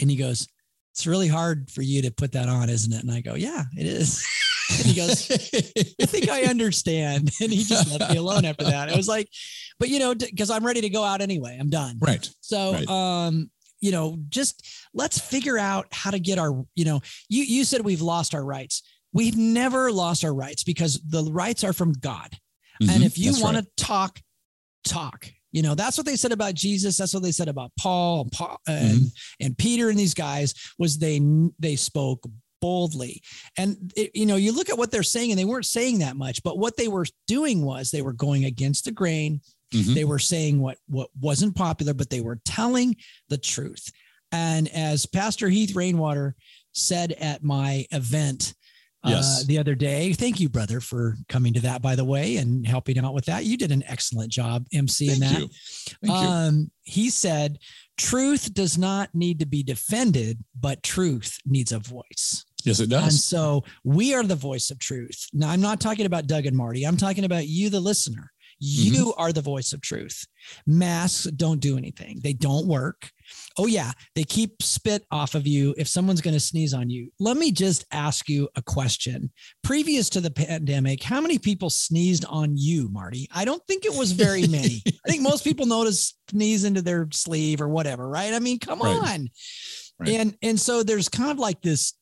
and 0.01 0.11
he 0.11 0.17
goes, 0.17 0.47
it's 0.95 1.07
really 1.07 1.29
hard 1.29 1.71
for 1.71 1.83
you 1.83 2.01
to 2.03 2.11
put 2.11 2.33
that 2.33 2.49
on, 2.49 2.71
isn't 2.71 2.93
it? 2.93 3.03
And 3.03 3.11
I 3.13 3.21
go, 3.21 3.35
yeah, 3.35 3.65
it 3.77 3.87
is. 3.87 4.27
and 4.79 4.87
he 4.87 4.95
goes, 4.95 5.31
I 5.31 6.07
think 6.07 6.31
I 6.31 6.45
understand. 6.45 7.31
And 7.43 7.53
he 7.53 7.63
just 7.65 7.91
left 7.91 8.11
me 8.11 8.17
alone 8.17 8.47
after 8.47 8.65
that. 8.65 8.89
It 8.89 8.97
was 8.97 9.07
like, 9.07 9.29
but 9.79 9.91
you 9.91 9.99
know, 9.99 10.15
because 10.15 10.49
I'm 10.51 10.65
ready 10.65 10.81
to 10.81 10.89
go 10.89 11.05
out 11.05 11.21
anyway. 11.21 11.59
I'm 11.61 11.69
done. 11.69 11.99
right. 12.01 12.27
So, 12.41 12.73
Right. 12.73 12.89
um, 12.89 13.51
you 13.81 13.93
know, 13.93 14.17
just 14.31 14.67
let's 14.95 15.21
figure 15.21 15.59
out 15.59 15.87
how 15.93 16.11
to 16.11 16.19
get 16.19 16.39
our, 16.39 16.65
you 16.75 16.87
know, 16.87 17.03
you 17.29 17.43
you 17.43 17.63
said 17.65 17.83
we've 17.85 18.01
lost 18.01 18.35
our 18.35 18.43
rights. 18.45 18.83
We've 19.17 19.37
never 19.37 19.91
lost 19.91 20.25
our 20.25 20.35
rights 20.35 20.63
because 20.65 21.01
the 21.07 21.25
rights 21.25 21.65
are 21.65 21.73
from 21.73 21.93
God. 21.93 22.39
And 22.81 23.03
Mhm. 23.03 23.07
if 23.07 23.19
you 23.19 23.33
want 23.41 23.57
right. 23.57 23.65
to 23.65 23.85
talk, 23.85 24.21
talk. 24.85 25.33
You 25.53 25.63
know, 25.63 25.75
that's 25.75 25.97
what 25.97 26.05
they 26.07 26.17
said 26.17 26.33
about 26.33 26.55
Jesus. 26.55 26.99
That's 26.99 27.15
what 27.15 27.23
they 27.23 27.33
said 27.33 27.49
about 27.49 27.73
Paul 27.79 28.23
and, 28.23 28.33
Paul, 28.33 28.61
and, 28.67 28.99
Mm-hmm. 29.01 29.07
and 29.41 29.57
Peter 29.59 29.89
and 29.89 29.99
these 29.99 30.13
guys 30.15 30.53
was 30.79 30.99
they 30.99 31.19
they 31.59 31.77
spoke 31.77 32.29
boldly. 32.61 33.23
And 33.57 33.93
it, 33.97 34.11
you 34.15 34.27
know, 34.27 34.37
you 34.37 34.53
look 34.53 34.69
at 34.69 34.77
what 34.79 34.91
they're 34.91 35.03
saying, 35.03 35.31
and 35.31 35.39
they 35.39 35.45
weren't 35.45 35.67
saying 35.67 35.99
that 36.01 36.17
much, 36.17 36.43
but 36.43 36.59
what 36.59 36.77
they 36.77 36.89
were 36.89 37.07
doing 37.27 37.65
was 37.65 37.91
they 37.91 38.03
were 38.03 38.13
going 38.13 38.45
against 38.45 38.85
the 38.85 38.93
grain. 38.93 39.41
Mhm. 39.73 39.95
They 39.95 40.05
were 40.05 40.19
saying 40.19 40.61
what 40.61 40.79
what 40.87 41.09
wasn't 41.19 41.55
popular, 41.57 41.95
but 41.95 42.11
they 42.11 42.21
were 42.21 42.41
telling 42.45 42.97
the 43.31 43.39
truth. 43.39 43.91
And 44.33 44.69
as 44.69 45.07
Pastor 45.07 45.49
Heath 45.49 45.75
Rainwater 45.75 46.35
said 46.73 47.13
at 47.13 47.43
my 47.43 47.87
event 47.93 48.53
uh, 49.07 49.11
Yes. 49.11 49.45
the 49.45 49.59
other 49.59 49.75
day, 49.75 50.13
thank 50.13 50.41
you, 50.41 50.49
brother, 50.49 50.81
for 50.81 51.17
coming 51.29 51.53
to 51.55 51.61
that, 51.61 51.81
by 51.83 51.95
the 51.97 52.05
way, 52.05 52.37
and 52.37 52.67
helping 52.67 52.99
out 52.99 53.15
with 53.15 53.27
that. 53.27 53.45
You 53.45 53.57
did 53.57 53.73
an 53.73 53.85
excellent 53.87 54.31
job 54.33 54.67
emceeing 54.75 55.19
Thank 55.19 55.21
that. 55.33 55.41
you. 55.41 55.49
Thank 56.03 56.23
you. 56.23 56.29
Um, 56.29 56.71
he 56.83 57.11
said, 57.11 57.59
truth 57.97 58.53
does 58.53 58.77
not 58.77 59.15
need 59.15 59.39
to 59.41 59.47
be 59.47 59.63
defended, 59.63 60.43
but 60.59 60.83
truth 60.83 61.39
needs 61.47 61.73
a 61.73 61.79
voice. 61.79 62.45
Yes, 62.65 62.81
it 62.81 62.91
does. 62.91 63.03
And 63.05 63.13
so 63.13 63.63
we 63.85 64.13
are 64.15 64.25
the 64.25 64.35
voice 64.35 64.71
of 64.71 64.79
truth. 64.81 65.27
Now, 65.33 65.51
I'm 65.51 65.61
not 65.61 65.81
talking 65.81 66.07
about 66.07 66.27
Doug 66.27 66.47
and 66.47 66.57
Marty. 66.57 66.85
I'm 66.85 66.97
talking 66.97 67.25
about 67.25 67.47
you, 67.47 67.71
the 67.71 67.79
listener. 67.81 68.33
You 68.59 69.07
Mm-hmm. 69.07 69.21
are 69.21 69.33
the 69.33 69.43
voice 69.43 69.73
of 69.73 69.81
truth. 69.81 70.27
Masks 70.67 71.25
don't 71.25 71.61
do 71.61 71.77
anything, 71.77 72.21
they 72.23 72.33
don't 72.33 72.67
work. 72.67 73.11
Oh, 73.59 73.67
yeah, 73.67 73.91
they 74.15 74.23
keep 74.23 74.63
spit 74.63 75.05
off 75.11 75.35
of 75.35 75.47
you 75.47 75.75
if 75.77 75.89
someone's 75.89 76.21
going 76.21 76.35
to 76.35 76.41
sneeze 76.41 76.73
on 76.73 76.89
you. 76.91 77.11
Let 77.19 77.37
me 77.37 77.51
just 77.51 77.85
ask 77.91 78.29
you 78.29 78.49
a 78.55 78.63
question. 78.63 79.33
Previous 79.65 80.09
to 80.11 80.21
the 80.21 80.31
pandemic, 80.31 81.03
how 81.03 81.21
many 81.21 81.39
people 81.39 81.69
sneezed 81.69 82.25
on 82.27 82.53
you, 82.57 82.89
Marty? 82.91 83.29
I 83.35 83.45
don't 83.45 83.63
think 83.67 83.85
it 83.85 83.95
was 83.97 84.13
very 84.13 84.47
many. 84.47 84.83
I 84.87 85.09
think 85.11 85.23
most 85.23 85.43
people 85.43 85.67
notice 85.67 86.15
sneeze 86.31 86.65
into 86.65 86.83
their 86.83 87.09
sleeve 87.13 87.61
or 87.61 87.69
whatever, 87.69 88.09
right? 88.09 88.33
I 88.33 88.39
mean, 88.39 88.59
come 88.61 88.81
Right. 88.81 88.97
on. 88.97 89.29
Right. 89.99 90.11
And 90.21 90.37
and 90.43 90.61
so 90.61 90.83
there's 90.83 91.09
kind 91.09 91.31
of 91.31 91.39
like 91.39 91.61
this 91.63 91.95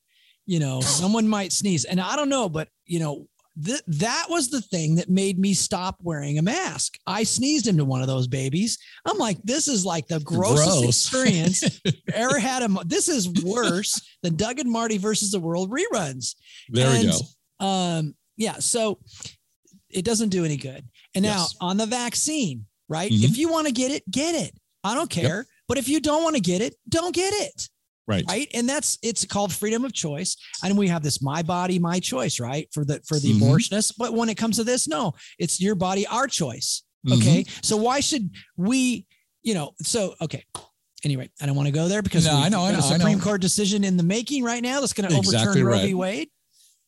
you 0.47 0.59
know, 0.59 0.79
someone 0.79 1.27
might 1.27 1.51
sneeze. 1.51 1.85
And 1.85 1.99
I 1.99 2.15
don't 2.15 2.29
know, 2.29 2.47
but 2.49 2.67
you 2.85 2.99
know, 2.99 3.25
th- 3.63 3.81
that 3.87 4.25
was 4.29 4.49
the 4.49 4.61
thing 4.61 4.95
that 4.95 5.09
made 5.09 5.37
me 5.39 5.53
stop 5.53 5.97
wearing 6.01 6.37
a 6.37 6.41
mask. 6.41 6.97
I 7.07 7.23
sneezed 7.23 7.67
into 7.67 7.85
one 7.85 8.01
of 8.01 8.07
those 8.07 8.27
babies. 8.27 8.77
I'm 9.05 9.17
like, 9.17 9.37
this 9.43 9.67
is 9.67 9.85
like 9.85 10.07
the 10.07 10.19
grossest 10.21 10.79
Gross. 10.81 10.83
experience 10.85 11.81
ever 12.13 12.39
had. 12.39 12.63
A, 12.63 12.67
this 12.85 13.07
is 13.09 13.29
worse 13.43 14.01
than 14.23 14.35
Doug 14.35 14.59
and 14.59 14.69
Marty 14.71 14.97
versus 14.97 15.31
the 15.31 15.39
world 15.39 15.71
reruns. 15.71 16.35
there 16.69 16.89
we 16.99 17.11
go. 17.11 17.65
Um, 17.65 18.15
yeah. 18.37 18.55
So 18.59 18.99
it 19.89 20.03
doesn't 20.05 20.29
do 20.29 20.43
any 20.45 20.57
good. 20.57 20.83
And 21.13 21.23
now 21.23 21.41
Yes. 21.43 21.55
on 21.61 21.77
the 21.77 21.85
vaccine, 21.85 22.65
right? 22.89 23.11
Mhm. 23.11 23.23
If 23.23 23.37
you 23.37 23.49
want 23.49 23.67
to 23.67 23.73
get 23.73 23.91
it, 23.91 24.09
get 24.11 24.35
it. 24.35 24.53
I 24.83 24.93
don't 24.93 25.09
care. 25.09 25.47
But 25.67 25.77
if 25.77 25.87
you 25.87 25.99
don't 25.99 26.23
want 26.23 26.35
to 26.35 26.41
get 26.41 26.61
it, 26.61 26.75
don't 26.89 27.15
get 27.15 27.33
it 27.33 27.69
Right. 28.07 28.23
right 28.29 28.47
and 28.53 28.69
that's 28.69 28.99
it's 29.01 29.25
called 29.25 29.51
freedom 29.51 29.83
of 29.83 29.91
choice 29.91 30.37
and 30.63 30.77
we 30.77 30.87
have 30.89 31.01
this 31.01 31.21
my 31.23 31.41
body 31.41 31.79
my 31.79 31.99
choice 31.99 32.39
right 32.39 32.67
for 32.71 32.85
the 32.85 33.01
for 33.07 33.19
the 33.19 33.33
Mhm. 33.33 33.39
abortionist 33.41 33.93
but 33.97 34.13
when 34.13 34.29
it 34.29 34.35
comes 34.35 34.57
to 34.57 34.63
this 34.63 34.87
no 34.87 35.13
it's 35.39 35.59
your 35.59 35.73
body 35.73 36.05
our 36.07 36.27
choice 36.27 36.83
Mhm. 37.07 37.13
okay 37.17 37.45
so 37.63 37.75
why 37.77 37.99
should 37.99 38.29
we 38.57 39.07
you 39.41 39.55
know 39.55 39.71
so 39.81 40.13
okay 40.21 40.43
anyway, 41.03 41.29
I 41.39 41.45
don't 41.45 41.55
want 41.55 41.67
to 41.67 41.71
go 41.71 41.87
there 41.87 42.01
because 42.01 42.25
No, 42.25 42.35
we've 42.35 42.45
I 42.45 42.49
know, 42.49 42.63
I 42.63 42.71
know, 42.71 42.79
a 42.79 42.81
Supreme 42.81 43.19
know. 43.19 43.23
Court 43.23 43.39
decision 43.41 43.83
in 43.83 43.95
the 43.95 44.01
making 44.03 44.43
right 44.43 44.61
now 44.63 44.79
that's 44.81 44.93
going 44.93 45.07
to 45.09 45.15
Exactly 45.15 45.61
overturn 45.61 45.65
Roe 45.65 45.85
v. 45.85 45.93
Wade. 45.93 46.29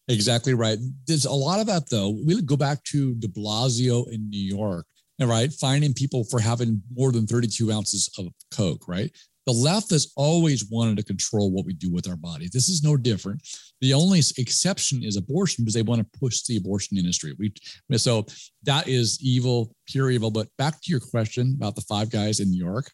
Exactly 0.08 0.54
right. 0.56 0.80
There's 1.06 1.26
a 1.26 1.32
lot 1.32 1.60
of 1.60 1.68
that 1.68 1.90
though. 1.90 2.10
We 2.26 2.42
go 2.42 2.58
back 2.58 2.84
to 2.86 3.14
De 3.16 3.28
Blasio 3.28 4.08
in 4.12 4.30
New 4.30 4.40
York, 4.42 4.88
all 5.22 5.28
right, 5.28 5.54
finding 5.54 5.94
people 5.94 6.24
for 6.24 6.40
having 6.40 6.82
more 6.96 7.12
than 7.12 7.28
32 7.28 7.72
ounces 7.72 8.10
of 8.18 8.28
coke, 8.52 8.88
right? 8.88 9.12
The 9.48 9.54
left 9.54 9.92
has 9.92 10.12
always 10.18 10.70
wanted 10.70 10.98
to 10.98 11.04
control 11.04 11.52
what 11.52 11.66
we 11.66 11.74
do 11.74 11.90
with 11.90 12.08
our 12.10 12.18
bodies. 12.18 12.52
This 12.52 12.68
is 12.68 12.84
no 12.84 12.98
different. 12.98 13.42
The 13.80 13.94
only 13.94 14.22
exception 14.38 15.04
is 15.04 15.16
abortion 15.16 15.64
because 15.64 15.74
they 15.74 15.84
want 15.84 16.02
to 16.02 16.20
push 16.20 16.44
the 16.44 16.58
abortion 16.58 16.98
industry. 16.98 17.34
We 17.40 17.54
so 17.98 18.26
that 18.64 18.90
is 18.90 19.18
evil, 19.22 19.74
pure 19.88 20.12
evil. 20.12 20.32
But 20.32 20.50
back 20.58 20.74
to 20.82 20.92
your 20.92 21.00
question 21.00 21.56
about 21.56 21.76
the 21.76 21.82
five 21.82 22.12
guys 22.12 22.42
in 22.42 22.52
New 22.52 22.64
York, 22.64 22.92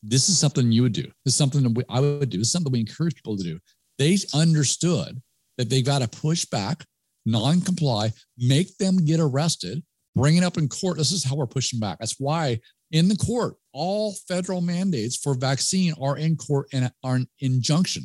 this 0.00 0.28
is 0.28 0.38
something 0.38 0.70
you 0.70 0.82
would 0.82 0.92
do. 0.92 1.10
This 1.24 1.34
is 1.34 1.36
something 1.36 1.64
that 1.64 1.74
we, 1.74 1.82
I 1.90 1.98
would 1.98 2.30
do. 2.30 2.38
This 2.38 2.46
is 2.46 2.52
something 2.52 2.72
we 2.72 2.80
encourage 2.80 3.16
people 3.16 3.36
to 3.36 3.42
do. 3.42 3.58
They 3.98 4.16
understood 4.32 5.20
that 5.58 5.70
they 5.70 5.82
got 5.82 6.02
to 6.02 6.08
push 6.08 6.44
back, 6.44 6.84
non-comply, 7.24 8.12
make 8.38 8.78
them 8.78 9.04
get 9.04 9.18
arrested, 9.18 9.82
bring 10.14 10.36
it 10.36 10.44
up 10.44 10.56
in 10.56 10.68
court. 10.68 10.98
This 10.98 11.10
is 11.10 11.24
how 11.24 11.34
we're 11.34 11.48
pushing 11.48 11.80
back. 11.80 11.98
That's 11.98 12.20
why 12.20 12.60
in 12.92 13.08
the 13.08 13.16
court, 13.16 13.56
all 13.76 14.14
federal 14.26 14.60
mandates 14.60 15.16
for 15.16 15.34
vaccine 15.34 15.92
are 16.00 16.16
in 16.16 16.36
court 16.36 16.66
and 16.72 16.90
are 17.04 17.16
an 17.16 17.28
injunction. 17.40 18.04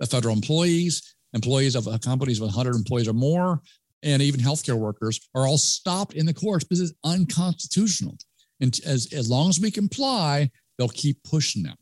The 0.00 0.06
federal 0.06 0.34
employees, 0.34 1.14
employees 1.34 1.74
of 1.74 1.86
uh, 1.86 1.98
companies 1.98 2.40
with 2.40 2.48
100 2.48 2.74
employees 2.74 3.06
or 3.06 3.12
more, 3.12 3.60
and 4.02 4.22
even 4.22 4.40
healthcare 4.40 4.76
workers 4.78 5.20
are 5.34 5.46
all 5.46 5.58
stopped 5.58 6.14
in 6.14 6.24
the 6.24 6.32
courts 6.32 6.64
because 6.64 6.80
it's 6.80 6.94
unconstitutional. 7.04 8.16
And 8.60 8.78
as, 8.86 9.12
as 9.12 9.28
long 9.30 9.48
as 9.50 9.60
we 9.60 9.70
comply, 9.70 10.50
they'll 10.78 10.88
keep 10.88 11.22
pushing 11.22 11.62
them. 11.62 11.76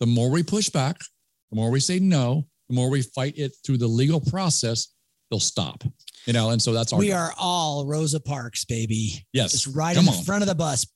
The 0.00 0.06
more 0.06 0.30
we 0.30 0.42
push 0.42 0.68
back, 0.68 0.96
the 1.50 1.56
more 1.56 1.70
we 1.70 1.80
say 1.80 1.98
no, 1.98 2.46
the 2.68 2.74
more 2.74 2.90
we 2.90 3.02
fight 3.02 3.34
it 3.36 3.52
through 3.64 3.78
the 3.78 3.86
legal 3.88 4.20
process, 4.20 4.88
they'll 5.30 5.40
stop. 5.40 5.82
You 6.26 6.32
know, 6.32 6.50
and 6.50 6.60
so 6.60 6.72
that's 6.72 6.92
our 6.92 6.98
We 6.98 7.12
are 7.12 7.32
all 7.38 7.86
Rosa 7.86 8.18
Parks, 8.20 8.64
baby. 8.64 9.24
yes. 9.32 9.52
Just 9.52 9.76
right 9.76 9.94
Come 9.96 10.08
in 10.08 10.14
on. 10.14 10.24
front 10.24 10.42
of 10.42 10.48
the 10.48 10.54
bus. 10.56 10.86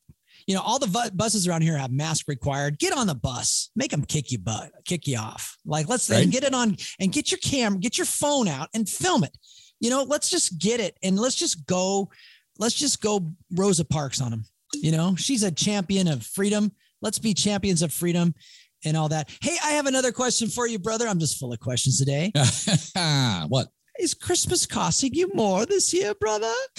You 0.50 0.56
know, 0.56 0.62
all 0.62 0.80
the 0.80 0.88
bu- 0.88 1.14
buses 1.16 1.46
around 1.46 1.62
here 1.62 1.76
have 1.78 1.92
mask 1.92 2.26
required. 2.26 2.80
Get 2.80 2.92
on 2.92 3.06
the 3.06 3.14
bus, 3.14 3.70
make 3.76 3.92
them 3.92 4.04
kick 4.04 4.32
you 4.32 4.38
butt, 4.40 4.72
kick 4.84 5.06
you 5.06 5.16
off. 5.16 5.56
Like 5.64 5.88
let's 5.88 6.10
Right. 6.10 6.24
and 6.24 6.32
get 6.32 6.42
it 6.42 6.52
on 6.52 6.76
and 6.98 7.12
get 7.12 7.30
your 7.30 7.38
camera, 7.38 7.78
get 7.78 7.96
your 7.96 8.04
phone 8.04 8.48
out 8.48 8.68
and 8.74 8.88
film 8.88 9.22
it. 9.22 9.30
You 9.78 9.90
know, 9.90 10.02
let's 10.02 10.28
just 10.28 10.58
get 10.58 10.80
it 10.80 10.98
and 11.04 11.16
let's 11.16 11.36
just 11.36 11.66
go. 11.66 12.10
Let's 12.58 12.74
just 12.74 13.00
go 13.00 13.30
Rosa 13.54 13.84
Parks 13.84 14.20
on 14.20 14.32
them. 14.32 14.44
You 14.74 14.90
know, 14.90 15.14
she's 15.14 15.44
a 15.44 15.52
champion 15.52 16.08
of 16.08 16.26
freedom. 16.26 16.72
Let's 17.00 17.20
be 17.20 17.32
champions 17.32 17.80
of 17.82 17.92
freedom 17.92 18.34
and 18.84 18.96
all 18.96 19.08
that. 19.10 19.30
Hey, 19.40 19.56
I 19.64 19.74
have 19.74 19.86
another 19.86 20.10
question 20.10 20.48
for 20.48 20.66
you, 20.66 20.80
brother. 20.80 21.06
I'm 21.06 21.20
just 21.20 21.38
full 21.38 21.52
of 21.52 21.60
questions 21.60 21.96
today. 21.96 22.32
what? 23.46 23.68
Is 24.00 24.14
Christmas 24.14 24.66
costing 24.66 25.14
you 25.14 25.30
more 25.34 25.66
this 25.66 25.92
year, 25.92 26.14
brother? 26.14 26.52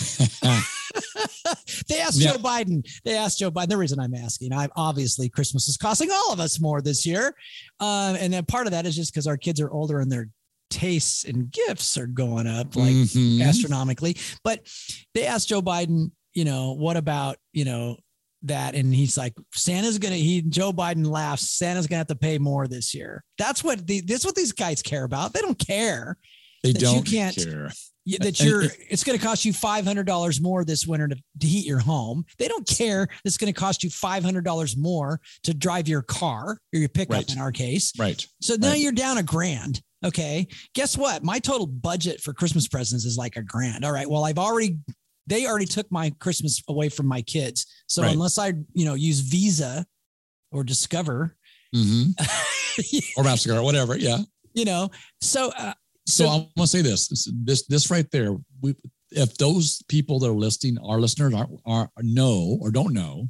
they 1.88 2.00
asked 2.02 2.20
Yeah. 2.20 2.34
Joe 2.34 2.38
Biden. 2.40 2.86
They 3.04 3.16
asked 3.16 3.40
Joe 3.40 3.52
Biden. 3.52 3.70
The 3.70 3.78
reason 3.78 4.00
I'm 4.00 4.16
asking, 4.16 4.54
I 4.54 4.68
obviously 4.76 5.30
Christmas 5.30 5.68
is 5.68 5.78
costing 5.78 6.10
all 6.12 6.34
of 6.34 6.40
us 6.40 6.60
more 6.60 6.82
this 6.82 7.06
year, 7.06 7.36
um, 7.80 8.16
and 8.16 8.34
then 8.34 8.46
part 8.46 8.68
of 8.68 8.72
that 8.72 8.86
is 8.86 8.96
just 8.96 9.14
because 9.14 9.28
our 9.28 9.38
kids 9.38 9.60
are 9.62 9.72
older 9.72 10.00
and 10.00 10.12
their 10.12 10.30
tastes 10.70 11.26
and 11.26 11.52
gifts 11.52 11.98
are 11.98 12.08
going 12.08 12.48
up 12.48 12.76
like 12.76 12.92
Mhm. 12.94 13.42
astronomically. 13.46 14.16
But 14.44 14.66
they 15.14 15.26
asked 15.26 15.50
Joe 15.50 15.62
Biden, 15.62 16.12
you 16.34 16.46
know, 16.46 16.72
what 16.74 16.98
about 16.98 17.38
you 17.54 17.66
know 17.66 17.98
that, 18.44 18.74
and 18.74 18.94
he's 18.94 19.18
like, 19.18 19.34
Santa's 19.54 20.00
gonna. 20.00 20.16
He 20.16 20.42
Joe 20.42 20.74
Biden 20.74 21.06
laughs. 21.06 21.50
Santa's 21.52 21.88
gonna 21.88 22.00
have 22.00 22.08
to 22.08 22.16
pay 22.16 22.38
more 22.40 22.68
this 22.68 22.94
year. 22.94 23.24
That's 23.38 23.64
what 23.64 23.86
the. 23.86 24.02
That's 24.02 24.26
what 24.26 24.34
these 24.36 24.52
guys 24.54 24.82
care 24.82 25.04
about. 25.04 25.34
They 25.34 25.42
don't 25.42 25.60
care 25.60 26.18
they 26.64 26.72
that 26.74 26.80
you 26.82 26.86
don't 26.88 27.06
can't- 27.06 27.36
care. 27.36 27.72
that 28.20 28.40
you're 28.42 28.64
it's 28.90 29.04
going 29.04 29.18
to 29.18 29.24
cost 29.24 29.46
you 29.46 29.54
$500 29.54 30.42
more 30.42 30.66
this 30.66 30.88
winter 30.88 31.08
to, 31.08 31.16
to 31.40 31.48
heat 31.48 31.66
your 31.66 31.80
home 31.80 32.26
they 32.40 32.48
don't 32.48 32.68
care 32.68 33.08
it's 33.26 33.38
going 33.38 33.52
to 33.54 33.60
cost 33.60 33.84
you 33.84 33.90
$500 33.92 34.78
more 34.78 35.20
to 35.44 35.54
drive 35.54 35.88
your 35.88 36.02
car 36.02 36.58
or 36.74 36.80
your 36.80 36.90
pickup 36.90 37.14
Right. 37.16 37.32
in 37.34 37.40
our 37.40 37.52
case 37.52 37.92
Right. 38.00 38.26
so 38.42 38.56
now 38.56 38.70
Right. 38.70 38.80
you're 38.80 38.92
down 38.92 39.18
a 39.20 39.24
grand 39.24 39.82
okay 40.04 40.48
guess 40.74 40.98
what 40.98 41.24
my 41.24 41.38
total 41.38 41.68
budget 41.68 42.22
for 42.22 42.34
christmas 42.34 42.68
presents 42.68 43.06
is 43.06 43.18
like 43.18 43.36
a 43.38 43.44
grand 43.44 43.86
all 43.86 43.92
right 43.92 44.10
well 44.10 44.24
i've 44.26 44.40
already 44.40 44.78
they 45.28 45.46
already 45.46 45.68
took 45.68 45.92
my 45.92 46.10
christmas 46.20 46.60
away 46.70 46.90
from 46.90 47.06
my 47.06 47.22
kids 47.22 47.68
so 47.88 48.02
Right. 48.02 48.14
unless 48.14 48.40
i 48.40 48.48
you 48.74 48.86
know 48.86 48.96
use 48.96 49.20
visa 49.20 49.86
or 50.52 50.64
discover 50.64 51.36
hmm 51.74 52.04
Or 53.18 53.24
MasterCard, 53.26 53.64
whatever. 53.64 53.96
Yeah. 53.98 54.20
you 54.56 54.66
know 54.66 54.90
so 55.22 55.52
uh, 55.58 55.74
So, 56.12 56.28
I 56.28 56.36
want 56.36 56.52
to 56.58 56.68
say 56.68 56.82
this, 56.82 57.08
this, 57.08 57.32
this, 57.44 57.68
this 57.68 57.92
right 57.92 58.10
there. 58.12 58.36
We, 58.62 58.76
if 59.12 59.38
those 59.38 59.82
people 59.88 60.20
that 60.20 60.30
are 60.30 60.34
listening, 60.34 60.78
our 60.84 61.00
listeners 61.00 61.34
are, 61.34 61.48
are 61.66 61.90
know 61.98 62.58
or 62.62 62.72
don't 62.72 62.94
know, 62.94 63.30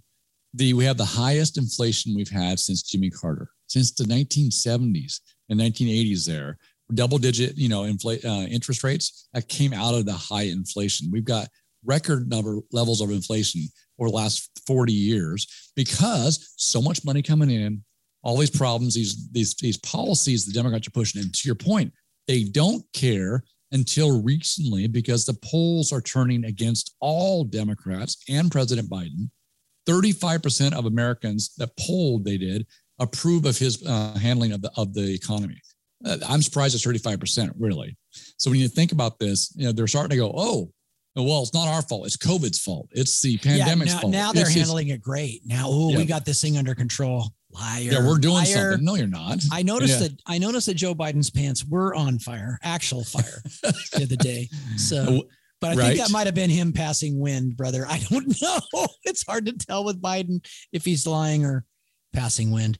the 0.53 0.73
we 0.73 0.85
have 0.85 0.97
the 0.97 1.05
highest 1.05 1.57
inflation 1.57 2.15
we've 2.15 2.29
had 2.29 2.59
since 2.59 2.83
Jimmy 2.83 3.09
Carter, 3.09 3.49
since 3.67 3.91
the 3.91 4.03
1970s 4.03 5.19
and 5.49 5.59
1980s. 5.59 6.25
There, 6.25 6.57
double 6.93 7.17
digit, 7.17 7.57
you 7.57 7.69
know, 7.69 7.83
inflate 7.83 8.25
uh, 8.25 8.45
interest 8.49 8.83
rates 8.83 9.27
that 9.33 9.47
came 9.47 9.73
out 9.73 9.93
of 9.93 10.05
the 10.05 10.13
high 10.13 10.43
inflation. 10.43 11.09
We've 11.11 11.25
got 11.25 11.47
record 11.85 12.29
number 12.29 12.57
levels 12.71 13.01
of 13.01 13.11
inflation 13.11 13.61
over 13.99 14.09
the 14.09 14.15
last 14.15 14.49
40 14.67 14.93
years 14.93 15.71
because 15.75 16.53
so 16.57 16.81
much 16.81 17.05
money 17.05 17.21
coming 17.21 17.49
in, 17.49 17.83
all 18.23 18.37
these 18.37 18.51
problems, 18.51 18.93
these 18.93 19.29
these 19.31 19.55
these 19.55 19.77
policies 19.77 20.45
the 20.45 20.53
Democrats 20.53 20.87
are 20.87 20.91
pushing. 20.91 21.21
And 21.21 21.33
to 21.33 21.47
your 21.47 21.55
point, 21.55 21.93
they 22.31 22.45
don't 22.45 22.85
care 22.93 23.43
until 23.73 24.21
recently 24.21 24.87
because 24.87 25.25
the 25.25 25.37
polls 25.43 25.91
are 25.91 25.99
turning 25.99 26.45
against 26.45 26.95
all 27.01 27.43
Democrats 27.43 28.23
and 28.29 28.49
President 28.49 28.89
Biden. 28.89 29.29
35% 29.85 30.71
of 30.71 30.85
Americans 30.85 31.53
that 31.57 31.75
polled 31.77 32.23
they 32.23 32.37
did 32.37 32.65
approve 32.99 33.43
of 33.45 33.57
his 33.57 33.85
uh, 33.85 34.17
handling 34.17 34.53
of 34.53 34.61
the 34.61 34.71
of 34.77 34.93
the 34.93 35.13
economy. 35.13 35.59
Uh, 36.05 36.17
I'm 36.29 36.41
surprised 36.41 36.73
it's 36.73 36.85
35%, 36.85 37.51
really. 37.59 37.97
So 38.37 38.49
when 38.49 38.59
you 38.61 38.69
think 38.69 38.93
about 38.93 39.19
this, 39.19 39.53
you 39.57 39.65
know, 39.65 39.73
they're 39.73 39.87
starting 39.87 40.11
to 40.11 40.15
go, 40.17 40.33
oh, 40.35 40.71
well, 41.17 41.41
it's 41.41 41.53
not 41.53 41.67
our 41.67 41.81
fault. 41.81 42.05
It's 42.05 42.15
COVID's 42.15 42.59
fault. 42.59 42.87
It's 42.91 43.21
the 43.21 43.37
pandemic's 43.39 43.89
yeah, 43.89 43.95
now, 43.95 44.01
fault. 44.01 44.13
now 44.13 44.31
they're 44.31 44.43
It's- 44.43 44.55
handling 44.55 44.87
it 44.89 45.01
great 45.01 45.41
now 45.45 45.65
oh 45.67 45.87
we 45.87 45.97
Yeah. 45.97 46.03
got 46.05 46.23
this 46.25 46.39
thing 46.41 46.57
under 46.57 46.73
control 46.75 47.33
liar 47.53 47.81
Yeah, 47.81 48.07
we're 48.07 48.17
doing 48.17 48.35
liar. 48.35 48.45
something. 48.71 48.85
No, 48.85 48.95
you're 48.95 49.07
not. 49.07 49.39
I 49.51 49.63
noticed 49.63 49.99
Yeah. 50.01 50.07
that 50.07 50.21
I 50.25 50.37
noticed 50.37 50.67
that 50.67 50.75
Joe 50.75 50.93
Biden's 50.95 51.29
pants 51.29 51.65
were 51.65 51.93
on 51.95 52.19
fire, 52.19 52.59
actual 52.63 53.03
fire 53.03 53.41
the 53.63 54.01
other 54.03 54.15
day. 54.15 54.49
So, 54.77 55.05
oh, 55.09 55.23
but 55.59 55.71
I 55.71 55.75
Right. 55.75 55.87
think 55.95 55.99
that 56.07 56.11
might 56.11 56.25
have 56.27 56.35
been 56.35 56.49
him 56.49 56.73
passing 56.73 57.19
wind, 57.19 57.55
brother. 57.57 57.85
I 57.87 57.99
don't 58.09 58.27
know. 58.41 58.87
It's 59.03 59.23
hard 59.25 59.45
to 59.47 59.53
tell 59.53 59.83
with 59.83 60.01
Biden 60.01 60.43
if 60.71 60.85
he's 60.85 61.05
lying 61.05 61.45
or 61.45 61.65
passing 62.13 62.51
wind, 62.51 62.77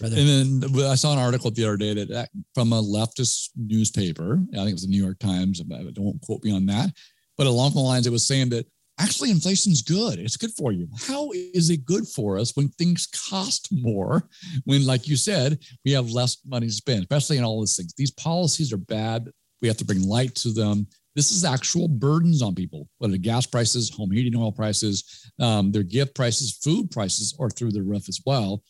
brother. 0.00 0.16
And 0.18 0.62
then 0.62 0.84
I 0.86 0.94
saw 0.96 1.12
an 1.12 1.18
article 1.18 1.50
the 1.50 1.64
other 1.64 1.76
day 1.76 1.94
that, 1.94 2.30
from 2.54 2.72
a 2.72 2.82
leftist 2.82 3.50
newspaper. 3.56 4.40
I 4.52 4.56
think 4.56 4.70
it 4.70 4.72
was 4.74 4.82
the 4.82 4.88
New 4.88 5.02
York 5.02 5.18
Times. 5.18 5.62
but 5.62 5.94
Don't 5.94 6.20
quote 6.22 6.42
me 6.44 6.52
on 6.52 6.66
that. 6.66 6.90
But 7.36 7.46
along 7.46 7.72
the 7.74 7.80
lines, 7.80 8.06
it 8.06 8.10
was 8.10 8.26
saying 8.26 8.48
that 8.50 8.66
actually 8.98 9.30
inflation's 9.30 9.82
good. 9.82 10.18
It's 10.18 10.36
good 10.36 10.52
for 10.52 10.72
you. 10.72 10.88
How 11.06 11.30
is 11.32 11.70
it 11.70 11.84
good 11.84 12.06
for 12.06 12.38
us 12.38 12.56
when 12.56 12.68
things 12.70 13.06
cost 13.06 13.68
more? 13.70 14.28
When, 14.64 14.86
like 14.86 15.08
you 15.08 15.16
said, 15.16 15.58
we 15.84 15.92
have 15.92 16.10
less 16.10 16.38
money 16.46 16.66
to 16.66 16.72
spend, 16.72 17.02
especially 17.02 17.38
in 17.38 17.44
all 17.44 17.60
these 17.60 17.76
things. 17.76 17.94
These 17.96 18.12
policies 18.12 18.72
are 18.72 18.78
bad. 18.78 19.30
We 19.62 19.68
have 19.68 19.76
to 19.78 19.84
bring 19.84 20.02
light 20.02 20.34
to 20.36 20.52
them. 20.52 20.86
This 21.14 21.32
is 21.32 21.44
actual 21.44 21.88
burdens 21.88 22.42
on 22.42 22.54
people, 22.54 22.88
whether 22.98 23.16
gas 23.16 23.44
prices, 23.44 23.90
home 23.90 24.10
heating 24.10 24.36
oil 24.36 24.52
prices, 24.52 25.32
um, 25.40 25.72
their 25.72 25.82
gift 25.82 26.14
prices, 26.14 26.58
food 26.62 26.90
prices 26.90 27.36
are 27.40 27.50
through 27.50 27.72
the 27.72 27.82
roof 27.82 28.08
as 28.08 28.20
well. 28.24 28.62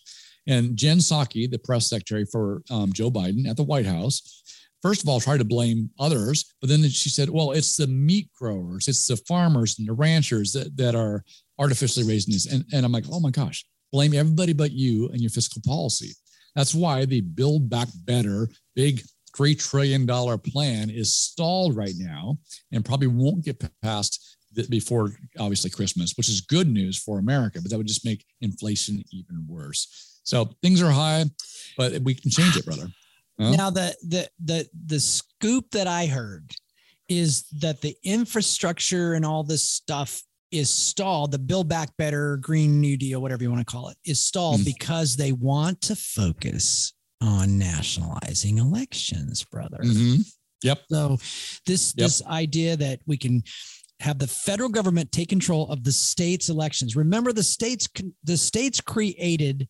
And 0.47 0.75
Jen 0.75 0.97
Psaki, 0.97 1.51
the 1.51 1.59
press 1.59 1.89
secretary 1.89 2.25
for 2.25 2.63
um, 2.71 2.91
Joe 2.93 3.11
Biden 3.11 3.47
at 3.47 3.59
the 3.59 3.65
White 3.65 3.85
House, 3.85 4.43
first 4.83 5.03
of 5.03 5.09
all 5.09 5.21
tried 5.21 5.39
to 5.39 5.45
blame 5.45 5.91
others, 5.99 6.55
but 6.61 6.69
then 6.69 6.83
she 6.89 7.09
said, 7.09 7.31
well, 7.31 7.53
it's 7.53 7.77
the 7.77 7.87
meat 7.87 8.31
growers, 8.39 8.89
it's 8.89 9.07
the 9.07 9.17
farmers 9.17 9.79
and 9.79 9.89
the 9.89 9.93
ranchers 9.93 10.53
that, 10.53 10.77
that 10.77 10.95
are 10.95 11.25
artificially 11.59 12.07
raising 12.07 12.33
this. 12.33 12.47
And, 12.47 12.65
and 12.73 12.85
I'm 12.85 12.93
like, 12.93 13.07
oh 13.11 13.21
my 13.21 13.31
gosh, 13.31 13.65
blame 13.93 14.15
everybody 14.15 14.53
but 14.53 14.73
you 14.73 15.09
and 15.09 15.21
your 15.21 15.31
fiscal 15.31 15.63
policy. 15.65 16.13
That's 16.55 16.75
why 16.75 17.05
the 17.05 17.21
Build 17.21 17.69
Back 17.69 17.89
Better 18.05 18.49
big 18.75 19.03
$3 19.37 19.59
trillion 19.59 20.07
plan 20.07 20.91
is 20.91 21.15
stalled 21.15 21.77
right 21.77 21.95
now 21.97 22.39
and 22.73 22.85
probably 22.85 23.07
won't 23.07 23.45
get 23.45 23.63
passed 23.83 24.37
before 24.69 25.13
obviously 25.39 25.71
Christmas, 25.71 26.15
which 26.17 26.29
is 26.29 26.41
good 26.41 26.69
news 26.69 26.99
for 26.99 27.19
America, 27.19 27.61
but 27.61 27.71
that 27.71 27.77
would 27.77 27.87
just 27.87 28.05
make 28.05 28.25
inflation 28.41 29.03
even 29.13 29.45
worse. 29.47 30.21
So 30.25 30.51
things 30.63 30.83
are 30.83 30.91
high, 30.91 31.25
but 31.77 32.03
we 32.03 32.15
can 32.15 32.31
change 32.31 32.57
it, 32.57 32.65
brother. 32.65 32.89
Huh? 33.41 33.51
Now 33.57 33.71
the 33.71 33.95
the 34.03 34.29
the 34.45 34.69
the 34.87 35.01
scoop 35.01 35.71
that 35.73 35.87
I 35.87 36.07
heard 36.07 36.53
is 37.09 37.45
that 37.61 37.81
the 37.81 37.97
infrastructure 38.03 39.15
and 39.15 39.25
all 39.25 39.43
this 39.45 39.69
stuff 39.69 40.23
is 40.51 40.71
stalled. 40.71 41.31
The 41.33 41.39
Build 41.39 41.69
Back 41.69 41.97
Better 41.97 42.37
Green 42.39 42.81
New 42.81 42.97
Deal, 42.97 43.21
whatever 43.21 43.43
you 43.43 43.51
want 43.51 43.67
to 43.67 43.71
call 43.71 43.89
it, 43.89 43.97
is 44.05 44.21
stalled 44.21 44.61
Mhm. 44.61 44.65
because 44.65 45.17
they 45.17 45.33
want 45.33 45.81
to 45.83 45.97
focus 45.97 46.93
on 47.21 47.59
nationalizing 47.59 48.59
elections, 48.59 49.45
brother. 49.45 49.79
Mhm. 49.83 50.25
Yep. 50.63 50.85
So 50.91 51.19
this 51.67 51.95
Yep. 51.97 52.07
this 52.07 52.23
idea 52.25 52.77
that 52.77 53.01
we 53.07 53.17
can 53.17 53.43
have 54.01 54.19
the 54.19 54.27
federal 54.29 54.69
government 54.69 55.11
take 55.13 55.29
control 55.29 55.69
of 55.71 55.85
the 55.85 55.93
states' 55.93 56.49
elections. 56.49 56.95
Remember, 56.97 57.33
the 57.33 57.43
states 57.43 57.87
the 58.25 58.37
states 58.37 58.81
created 58.81 59.69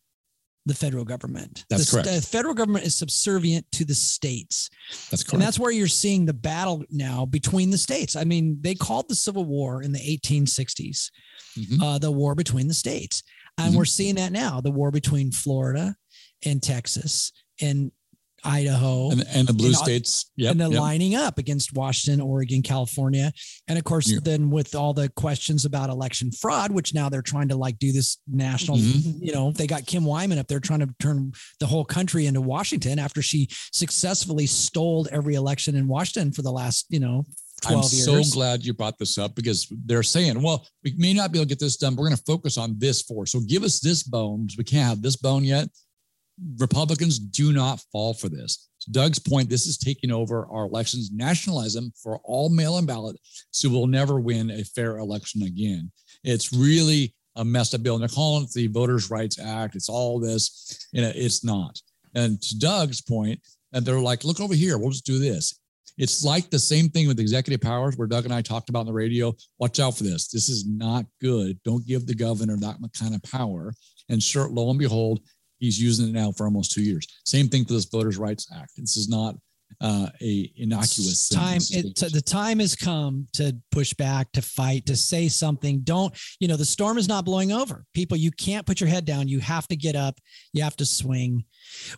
the 0.69 0.75
federal 0.75 1.03
government. 1.03 1.65
That's 1.69 1.91
the, 1.91 2.01
correct. 2.01 2.09
The 2.15 2.21
federal 2.21 2.53
government 2.53 2.85
is 2.85 2.95
subservient 2.95 3.69
to 3.73 3.83
the 3.83 3.93
states. 3.95 4.69
That's 5.11 5.23
correct. 5.23 5.33
And 5.33 5.41
that's 5.41 5.59
where 5.59 5.71
you're 5.71 5.87
seeing 5.87 6.25
the 6.25 6.33
battle 6.33 6.85
now 6.89 7.25
between 7.25 7.69
the 7.71 7.77
states. 7.77 8.15
I 8.15 8.23
mean, 8.23 8.57
they 8.61 8.75
called 8.75 9.09
the 9.09 9.15
Civil 9.15 9.43
War 9.45 9.81
in 9.83 9.91
the 9.91 9.99
1860s, 9.99 11.11
Mhm. 11.57 11.81
uh, 11.83 11.97
the 11.97 12.11
war 12.11 12.35
between 12.35 12.67
the 12.67 12.73
states. 12.73 13.23
And 13.57 13.73
Mhm. 13.73 13.77
we're 13.77 13.85
seeing 13.85 14.15
that 14.15 14.31
now, 14.31 14.61
the 14.61 14.71
war 14.71 14.91
between 14.91 15.31
Florida 15.31 15.95
and 16.45 16.63
Texas 16.63 17.31
and 17.59 17.91
Idaho. 18.43 19.11
and, 19.11 19.23
and 19.33 19.47
the 19.47 19.53
blue 19.53 19.71
know, 19.71 19.77
states. 19.77 20.31
Yep. 20.37 20.51
and 20.51 20.61
then 20.61 20.71
yep. 20.71 20.81
lining 20.81 21.15
up 21.15 21.37
against 21.37 21.73
Washington, 21.73 22.21
Oregon, 22.21 22.61
California. 22.61 23.31
And 23.67 23.77
of 23.77 23.83
course, 23.83 24.09
Yeah. 24.11 24.19
then 24.21 24.49
with 24.49 24.75
all 24.75 24.93
the 24.93 25.09
questions 25.09 25.65
about 25.65 25.89
election 25.89 26.31
fraud, 26.31 26.71
which 26.71 26.93
now 26.93 27.09
they're 27.09 27.21
trying 27.21 27.49
to 27.49 27.55
like 27.55 27.79
do 27.79 27.91
this 27.91 28.17
national, 28.27 28.77
Mhm. 28.77 29.19
you 29.21 29.31
know, 29.33 29.51
they 29.51 29.67
got 29.67 29.85
Kim 29.85 30.03
Wyman 30.05 30.37
up 30.37 30.47
there 30.47 30.59
trying 30.59 30.79
to 30.79 30.89
turn 30.99 31.31
the 31.59 31.67
whole 31.67 31.85
country 31.85 32.25
into 32.25 32.41
Washington 32.41 32.99
after 32.99 33.21
she 33.21 33.47
successfully 33.71 34.45
stole 34.47 35.07
every 35.11 35.35
election 35.35 35.75
in 35.75 35.87
Washington 35.87 36.31
for 36.31 36.41
the 36.41 36.51
last, 36.51 36.85
you 36.89 36.99
know, 36.99 37.25
12 37.61 37.85
I'm 37.91 37.97
years. 37.97 38.29
so 38.31 38.33
glad 38.33 38.63
you 38.65 38.73
brought 38.73 38.97
this 38.97 39.17
up 39.17 39.35
because 39.35 39.67
they're 39.85 40.01
saying, 40.03 40.41
well, 40.41 40.65
we 40.83 40.93
may 40.97 41.13
not 41.13 41.31
be 41.33 41.39
able 41.39 41.45
to 41.45 41.49
get 41.49 41.59
this 41.59 41.75
done. 41.75 41.95
We're 41.95 42.05
going 42.07 42.15
to 42.17 42.23
focus 42.23 42.57
on 42.57 42.75
this 42.77 43.01
for. 43.01 43.25
So 43.25 43.41
give 43.41 43.63
us 43.63 43.79
this 43.81 44.01
bone 44.03 44.47
we 44.57 44.63
can't 44.63 44.87
have 44.87 45.01
this 45.01 45.17
bone 45.17 45.43
yet. 45.43 45.67
Republicans 46.57 47.19
do 47.19 47.51
not 47.53 47.81
fall 47.91 48.13
for 48.13 48.29
this. 48.29 48.69
To 48.81 48.91
Doug's 48.91 49.19
point, 49.19 49.49
this 49.49 49.67
is 49.67 49.77
taking 49.77 50.11
over 50.11 50.47
our 50.47 50.63
elections, 50.63 51.11
nationalize 51.11 51.73
them 51.73 51.91
for 52.01 52.19
all 52.23 52.49
mail-in 52.49 52.85
ballot, 52.85 53.17
so 53.51 53.69
we'll 53.69 53.87
never 53.87 54.19
win 54.19 54.51
a 54.51 54.63
fair 54.63 54.97
election 54.97 55.43
again. 55.43 55.91
It's 56.23 56.53
really 56.53 57.13
a 57.35 57.43
messed 57.43 57.75
up 57.75 57.83
bill, 57.83 57.95
and 57.95 58.01
they're 58.01 58.09
calling 58.09 58.43
it 58.43 58.51
the 58.51 58.67
Voters' 58.67 59.09
Rights 59.09 59.39
Act. 59.39 59.75
It's 59.75 59.89
all 59.89 60.19
this, 60.19 60.87
and 60.93 61.05
it's 61.05 61.43
not. 61.43 61.79
And 62.15 62.41
to 62.41 62.57
Doug's 62.57 63.01
point, 63.01 63.39
and 63.73 63.85
they're 63.85 63.99
like, 63.99 64.23
look 64.23 64.39
over 64.39 64.55
here, 64.55 64.77
we'll 64.77 64.89
just 64.91 65.05
do 65.05 65.19
this. 65.19 65.59
It's 65.97 66.23
like 66.23 66.49
the 66.49 66.59
same 66.59 66.87
thing 66.87 67.09
with 67.09 67.19
executive 67.19 67.59
powers, 67.59 67.97
where 67.97 68.07
Doug 68.07 68.23
and 68.23 68.33
I 68.33 68.41
talked 68.41 68.69
about 68.69 68.81
on 68.81 68.85
the 68.85 68.93
radio. 68.93 69.35
Watch 69.59 69.81
out 69.81 69.97
for 69.97 70.03
this. 70.03 70.29
This 70.29 70.47
is 70.47 70.65
not 70.65 71.05
good. 71.19 71.59
Don't 71.63 71.85
give 71.85 72.07
the 72.07 72.15
governor 72.15 72.55
that 72.57 72.77
kind 72.97 73.13
of 73.13 73.21
power. 73.23 73.73
And 74.07 74.23
sure, 74.23 74.49
lo 74.49 74.69
and 74.69 74.79
behold, 74.79 75.19
he's 75.59 75.81
using 75.81 76.07
it 76.09 76.13
now 76.13 76.31
for 76.31 76.45
almost 76.45 76.71
two 76.71 76.81
years. 76.81 77.05
Same 77.25 77.47
thing 77.49 77.65
for 77.65 77.73
this 77.73 77.85
Voters' 77.85 78.17
Rights 78.17 78.47
Act. 78.55 78.71
This 78.77 78.97
is 78.97 79.07
not 79.09 79.35
uh, 79.81 80.09
a 80.19 80.51
innocuous 80.55 81.29
time 81.29 81.59
it, 81.69 81.95
to- 81.95 82.09
the 82.09 82.21
time 82.21 82.57
has 82.59 82.75
come 82.75 83.27
to 83.33 83.55
push 83.71 83.93
back 83.93 84.31
to 84.31 84.41
fight 84.41 84.85
to 84.87 84.95
say 84.95 85.27
something. 85.27 85.81
Don't 85.81 86.11
you 86.39 86.47
know 86.47 86.57
the 86.57 86.65
storm 86.65 86.97
is 86.97 87.07
not 87.07 87.23
blowing 87.23 87.51
over. 87.51 87.85
People 87.93 88.17
you 88.17 88.31
can't 88.31 88.65
put 88.65 88.81
your 88.81 88.89
head 88.89 89.05
down. 89.05 89.27
You 89.27 89.39
have 89.39 89.67
to 89.67 89.75
get 89.75 89.95
up. 89.95 90.19
You 90.53 90.63
have 90.63 90.75
to 90.77 90.85
swing. 90.87 91.43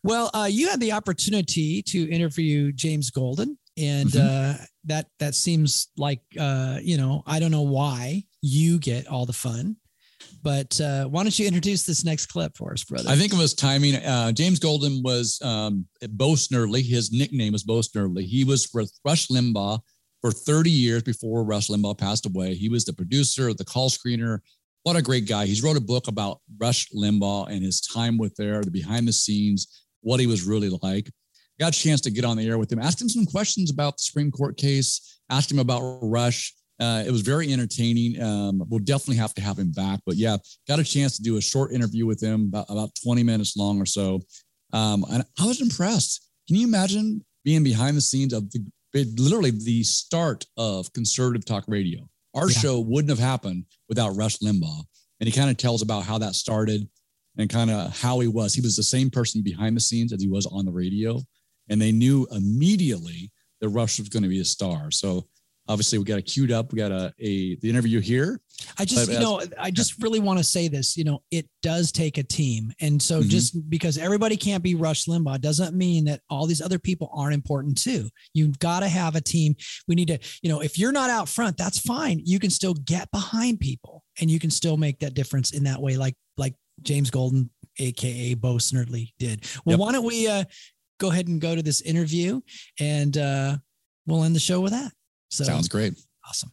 Well 0.03 0.29
uh, 0.33 0.49
you 0.51 0.67
had 0.69 0.81
the 0.81 0.91
opportunity 0.91 1.81
to 1.83 2.09
interview 2.11 2.73
james 2.73 3.09
golden 3.09 3.57
and 3.77 4.09
Mhm. 4.09 4.19
uh, 4.19 4.57
that 4.83 5.07
that 5.19 5.33
seems 5.33 5.87
like 5.95 6.19
uh, 6.37 6.79
you 6.83 6.97
know 6.97 7.23
i 7.25 7.39
don't 7.39 7.51
know 7.51 7.61
why 7.61 8.21
you 8.41 8.79
get 8.79 9.07
all 9.07 9.25
the 9.25 9.31
fun 9.33 9.77
but 10.43 10.79
uh, 10.81 11.05
why 11.05 11.23
don't 11.23 11.37
you 11.37 11.47
introduce 11.47 11.83
this 11.83 12.03
next 12.03 12.27
clip 12.27 12.55
for 12.57 12.73
us 12.73 12.83
brother 12.83 13.09
I 13.09 13.15
think 13.15 13.33
it 13.33 13.37
was 13.37 13.53
timing. 13.53 13.95
Uh, 13.95 14.31
James 14.31 14.59
Golden 14.59 15.01
was 15.03 15.39
um, 15.43 15.85
Bo 16.09 16.31
Snerdley. 16.31 16.83
His 16.83 17.11
nickname 17.11 17.53
was 17.53 17.63
Bo 17.63 17.79
Snerdley. 17.79 18.23
He 18.23 18.43
was 18.43 18.69
with 18.73 18.91
Rush 19.05 19.27
Limbaugh 19.27 19.79
for 20.21 20.31
30 20.31 20.69
years 20.69 21.03
before 21.03 21.43
Rush 21.43 21.67
Limbaugh 21.67 21.97
passed 21.97 22.25
away. 22.25 22.53
He 22.53 22.69
was 22.69 22.85
the 22.85 22.93
producer, 22.93 23.53
the 23.53 23.65
call 23.65 23.89
screener. 23.89 24.39
What 24.83 24.95
a 24.95 25.01
great 25.01 25.27
guy. 25.27 25.45
He's 25.45 25.63
wrote 25.63 25.77
a 25.77 25.81
book 25.81 26.07
about 26.07 26.39
Rush 26.59 26.89
Limbaugh 26.91 27.49
and 27.49 27.63
his 27.63 27.81
time 27.81 28.17
with 28.17 28.35
there, 28.35 28.61
the 28.61 28.71
behind 28.71 29.07
the 29.07 29.13
scenes, 29.13 29.85
what 30.01 30.19
he 30.19 30.27
was 30.27 30.43
really 30.43 30.69
like. 30.81 31.11
Got 31.59 31.75
a 31.75 31.79
chance 31.79 32.01
to 32.01 32.11
get 32.11 32.25
on 32.25 32.37
the 32.37 32.47
air 32.47 32.57
with 32.57 32.71
him, 32.71 32.79
asked 32.79 33.01
him 33.01 33.09
some 33.09 33.25
questions 33.25 33.69
about 33.69 33.97
the 33.97 34.03
Supreme 34.03 34.31
Court 34.31 34.57
case, 34.57 35.19
asked 35.29 35.51
him 35.51 35.59
about 35.59 35.99
Rush. 36.01 36.55
Uh, 36.79 37.03
it 37.05 37.11
was 37.11 37.21
very 37.21 37.51
entertaining. 37.53 38.19
Um, 38.21 38.63
we'll 38.69 38.79
definitely 38.79 39.17
have 39.17 39.33
to 39.35 39.41
have 39.41 39.59
him 39.59 39.71
back. 39.71 39.99
But 40.05 40.15
yeah, 40.15 40.37
got 40.67 40.79
a 40.79 40.83
chance 40.83 41.15
to 41.17 41.21
do 41.23 41.37
a 41.37 41.41
short 41.41 41.71
interview 41.71 42.05
with 42.07 42.21
him, 42.21 42.47
about, 42.47 42.65
about 42.69 42.89
20 43.03 43.21
minutes 43.23 43.55
long 43.55 43.79
or 43.79 43.85
so. 43.85 44.21
Um, 44.73 45.05
and 45.11 45.23
I 45.39 45.45
was 45.45 45.61
impressed. 45.61 46.27
Can 46.47 46.55
you 46.57 46.65
imagine 46.67 47.23
being 47.43 47.63
behind 47.63 47.97
the 47.97 48.01
scenes 48.01 48.33
of 48.33 48.49
the 48.51 48.63
literally 49.17 49.51
the 49.51 49.83
start 49.83 50.45
of 50.57 50.91
conservative 50.93 51.45
talk 51.45 51.65
radio? 51.67 52.07
Our 52.33 52.49
Yeah. 52.49 52.57
show 52.59 52.79
wouldn't 52.79 53.09
have 53.09 53.19
happened 53.19 53.65
without 53.87 54.15
Rush 54.15 54.37
Limbaugh. 54.39 54.83
And 55.19 55.27
he 55.27 55.31
kind 55.31 55.51
of 55.51 55.57
tells 55.57 55.81
about 55.83 56.03
how 56.03 56.17
that 56.17 56.33
started 56.33 56.87
and 57.37 57.47
kind 57.49 57.69
of 57.69 57.95
how 57.95 58.19
he 58.21 58.27
was. 58.27 58.55
He 58.55 58.61
was 58.61 58.75
the 58.75 58.81
same 58.83 59.09
person 59.11 59.43
behind 59.43 59.75
the 59.77 59.81
scenes 59.81 60.11
as 60.13 60.21
he 60.21 60.27
was 60.27 60.47
on 60.47 60.65
the 60.65 60.71
radio. 60.71 61.21
And 61.69 61.79
they 61.79 61.91
knew 61.91 62.25
immediately 62.31 63.31
that 63.59 63.69
Rush 63.69 63.99
was 63.99 64.09
going 64.09 64.23
to 64.23 64.29
be 64.29 64.39
a 64.39 64.45
star. 64.45 64.89
So 64.91 65.27
obviously 65.67 65.97
we 65.97 66.03
got 66.05 66.19
it 66.19 66.23
queued 66.23 66.51
up. 66.51 66.71
We 66.73 66.77
got 66.77 66.91
a, 66.91 67.13
a 67.19 67.55
the 67.57 67.69
interview 67.69 67.99
here. 67.99 68.39
I 68.77 68.85
just, 68.85 69.07
But 69.07 69.13
you 69.13 69.19
know, 69.19 69.41
I 69.59 69.71
just 69.71 70.01
really 70.03 70.19
want 70.19 70.37
to 70.37 70.43
say 70.43 70.67
this. 70.67 70.95
You 70.95 71.03
know, 71.03 71.23
it 71.31 71.47
does 71.63 71.91
take 71.91 72.17
a 72.19 72.23
team, 72.23 72.71
and 72.79 73.01
so 73.01 73.21
Mhm. 73.21 73.29
just 73.29 73.69
because 73.69 73.97
everybody 73.97 74.37
can't 74.37 74.61
be 74.63 74.75
Rush 74.75 75.05
Limbaugh 75.05 75.41
doesn't 75.41 75.75
mean 75.75 76.05
that 76.05 76.21
all 76.29 76.45
these 76.45 76.61
other 76.61 76.77
people 76.79 77.09
aren't 77.13 77.33
important 77.33 77.77
too. 77.81 78.09
You've 78.33 78.59
got 78.59 78.81
to 78.81 78.87
have 78.87 79.15
a 79.15 79.21
team. 79.21 79.55
We 79.87 79.95
need 79.95 80.09
to, 80.09 80.19
you 80.43 80.49
know, 80.49 80.61
if 80.61 80.77
you're 80.77 80.91
not 80.91 81.09
out 81.09 81.27
front, 81.27 81.57
that's 81.57 81.79
fine. 81.79 82.21
You 82.23 82.37
can 82.39 82.49
still 82.51 82.73
get 82.75 83.09
behind 83.11 83.59
people, 83.59 84.03
and 84.19 84.29
you 84.29 84.39
can 84.39 84.51
still 84.51 84.77
make 84.77 84.99
that 84.99 85.13
difference 85.15 85.51
in 85.51 85.63
that 85.63 85.81
way, 85.81 85.97
like 85.97 86.15
like 86.37 86.53
James 86.83 87.09
Golden, 87.09 87.49
aka 87.79 88.33
Bo 88.35 88.55
Snerdley, 88.55 89.13
did. 89.19 89.45
Well, 89.65 89.73
Yep. 89.73 89.79
why 89.79 89.91
don't 89.91 90.05
we 90.05 90.27
uh, 90.27 90.43
go 90.99 91.09
ahead 91.09 91.27
and 91.27 91.41
go 91.41 91.55
to 91.55 91.63
this 91.63 91.81
interview, 91.81 92.41
and 92.79 93.17
uh, 93.17 93.57
we'll 94.05 94.23
end 94.23 94.35
the 94.35 94.39
show 94.39 94.61
with 94.61 94.71
that. 94.73 94.91
So 95.31 95.45
Sounds 95.45 95.69
great. 95.69 95.93
awesome. 96.27 96.51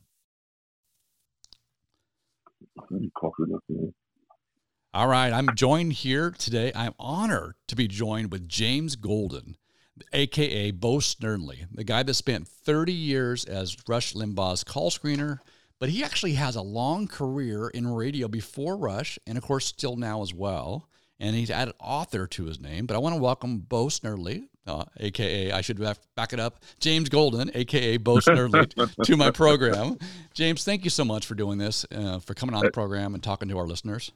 All 4.95 5.09
right, 5.09 5.33
I'm 5.33 5.55
joined 5.57 5.93
here 5.95 6.31
today. 6.31 6.71
I'm 6.75 6.95
honored 6.99 7.57
to 7.67 7.77
be 7.77 7.89
joined 7.89 8.31
with 8.31 8.49
James 8.49 8.95
Golden, 8.95 9.57
aka 10.13 10.71
Bo 10.71 10.99
Snerdley, 10.99 11.67
the 11.73 11.83
guy 11.83 12.05
that 12.05 12.15
spent 12.15 12.47
30 12.47 12.93
years 12.93 13.45
as 13.45 13.77
Rush 13.89 14.15
Limbaugh's 14.15 14.63
call 14.63 14.91
screener, 14.91 15.41
but 15.81 15.89
he 15.89 16.05
actually 16.05 16.35
has 16.35 16.55
a 16.55 16.63
long 16.63 17.09
career 17.09 17.69
in 17.69 17.89
radio 17.89 18.29
before 18.29 18.77
Rush, 18.77 19.19
and 19.27 19.37
of 19.37 19.43
course, 19.43 19.67
still 19.67 19.97
now 19.97 20.23
as 20.23 20.33
well. 20.33 20.89
And 21.21 21.35
he's 21.35 21.51
added 21.51 21.75
author 21.81 22.29
to 22.29 22.45
his 22.45 22.61
name. 22.61 22.87
But 22.87 22.95
I 22.95 23.01
want 23.01 23.17
to 23.17 23.21
welcome 23.21 23.59
Bo 23.59 23.87
Snerdley, 23.87 24.45
uh, 24.69 24.85
aka 24.99 25.53
I 25.53 25.61
should 25.61 25.81
back 26.15 26.33
it 26.33 26.41
up, 26.41 26.63
James 26.81 27.09
Golden, 27.09 27.51
aka 27.55 27.97
Bo 27.97 28.17
Snerdley, 28.17 28.95
to 29.05 29.17
my 29.17 29.31
program. 29.31 29.99
James, 30.35 30.65
thank 30.65 30.85
you 30.85 30.91
so 30.91 31.05
much 31.05 31.27
for 31.27 31.35
doing 31.35 31.59
this, 31.59 31.87
uh, 31.93 32.19
for 32.21 32.35
coming 32.35 32.55
on 32.55 32.65
the 32.65 32.71
program 32.71 33.15
and 33.15 33.23
talking 33.23 33.49
to 33.49 33.59
our 33.59 33.67
listeners. 33.67 34.13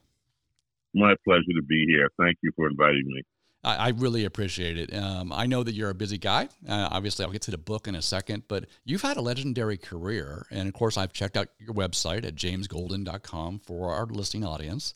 My 0.94 1.14
pleasure 1.24 1.52
to 1.56 1.62
be 1.66 1.86
here. 1.88 2.08
Thank 2.20 2.36
you 2.42 2.52
for 2.54 2.68
inviting 2.68 3.04
me. 3.06 3.22
I, 3.64 3.76
I 3.76 3.88
really 3.90 4.24
appreciate 4.24 4.76
it. 4.76 4.94
Um, 4.94 5.32
I 5.32 5.46
know 5.46 5.62
that 5.62 5.74
you're 5.74 5.90
a 5.90 5.94
busy 5.94 6.18
guy. 6.18 6.48
Uh, 6.68 6.88
obviously, 6.90 7.24
I'll 7.24 7.32
get 7.32 7.42
to 7.42 7.50
the 7.50 7.58
book 7.58 7.88
in 7.88 7.94
a 7.94 8.02
second, 8.02 8.44
but 8.48 8.66
you've 8.84 9.02
had 9.02 9.16
a 9.16 9.20
legendary 9.20 9.76
career. 9.76 10.46
And 10.50 10.68
of 10.68 10.74
course, 10.74 10.96
I've 10.96 11.12
checked 11.12 11.36
out 11.36 11.48
your 11.58 11.74
website 11.74 12.26
at 12.26 12.34
jamesgolden.com 12.34 13.60
for 13.60 13.92
our 13.92 14.06
listening 14.06 14.44
audience. 14.44 14.94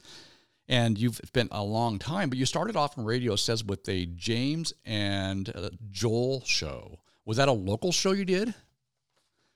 And 0.68 0.98
you've 0.98 1.20
spent 1.24 1.50
a 1.52 1.62
long 1.62 1.98
time, 1.98 2.28
but 2.28 2.38
you 2.38 2.46
started 2.46 2.76
off 2.76 2.98
in 2.98 3.04
radio, 3.04 3.36
says, 3.36 3.64
with 3.64 3.88
a 3.88 4.06
James 4.06 4.72
and 4.84 5.48
uh, 5.54 5.70
Joel 5.90 6.42
show. 6.44 6.98
Was 7.24 7.36
that 7.36 7.48
a 7.48 7.52
local 7.52 7.92
show 7.92 8.12
you 8.12 8.24
did? 8.24 8.54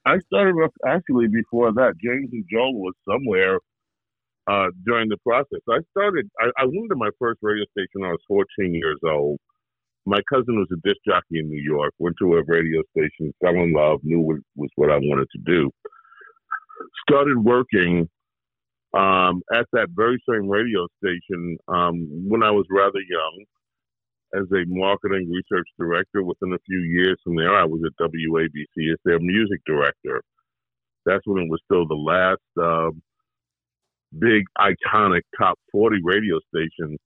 I 0.07 0.19
started 0.27 0.53
off 0.53 0.73
actually 0.87 1.27
before 1.29 1.73
that. 1.73 1.95
James 2.03 2.31
and 2.33 2.45
Joel 2.51 2.75
was 2.75 2.95
somewhere 3.09 3.59
uh, 4.47 4.69
during 4.85 5.09
the 5.09 5.19
process. 5.19 5.61
I 5.69 5.79
started. 5.91 6.31
I, 6.41 6.51
I 6.57 6.65
went 6.65 6.89
to 6.91 6.97
my 6.97 7.11
first 7.19 7.41
radio 7.43 7.65
station 7.73 8.01
when 8.01 8.11
I 8.11 8.13
was 8.13 8.23
14 8.29 8.75
years 8.75 8.99
old. 9.05 9.39
My 10.07 10.21
cousin 10.33 10.59
was 10.59 10.69
a 10.73 10.89
disc 10.89 10.99
jockey 11.07 11.39
in 11.41 11.49
New 11.49 11.61
York. 11.63 11.93
Went 11.99 12.17
to 12.21 12.35
a 12.37 12.43
radio 12.47 12.83
station, 12.97 13.35
fell 13.41 13.55
in 13.55 13.73
love, 13.73 14.01
knew 14.03 14.21
what 14.21 14.39
was 14.57 14.71
what 14.77 14.91
I 14.91 14.97
wanted 14.97 15.29
to 15.33 15.39
do. 15.45 15.71
Started 17.09 17.39
working 17.39 18.09
um, 18.95 19.43
at 19.53 19.67
that 19.73 19.89
very 19.95 20.23
same 20.29 20.49
radio 20.49 20.87
station 21.03 21.57
um, 21.69 22.07
when 22.29 22.43
I 22.43 22.51
was 22.51 22.67
rather 22.71 23.01
young 23.09 23.45
as 24.35 24.47
a 24.53 24.65
marketing 24.67 25.31
research 25.31 25.67
director. 25.79 26.23
Within 26.23 26.53
a 26.53 26.59
few 26.67 26.81
years 26.81 27.19
from 27.25 27.37
there, 27.37 27.55
I 27.55 27.65
was 27.65 27.81
at 27.87 28.05
WABC 28.05 28.93
as 28.93 28.99
their 29.05 29.21
music 29.21 29.61
director. 29.67 30.23
That's 31.07 31.27
when 31.27 31.45
it 31.45 31.51
was 31.51 31.61
still 31.65 31.87
the 31.87 31.95
last 31.95 32.43
um, 32.61 33.03
big, 34.19 34.45
iconic 34.59 35.23
top 35.39 35.59
40 35.73 36.01
radio 36.05 36.39
station, 36.55 36.99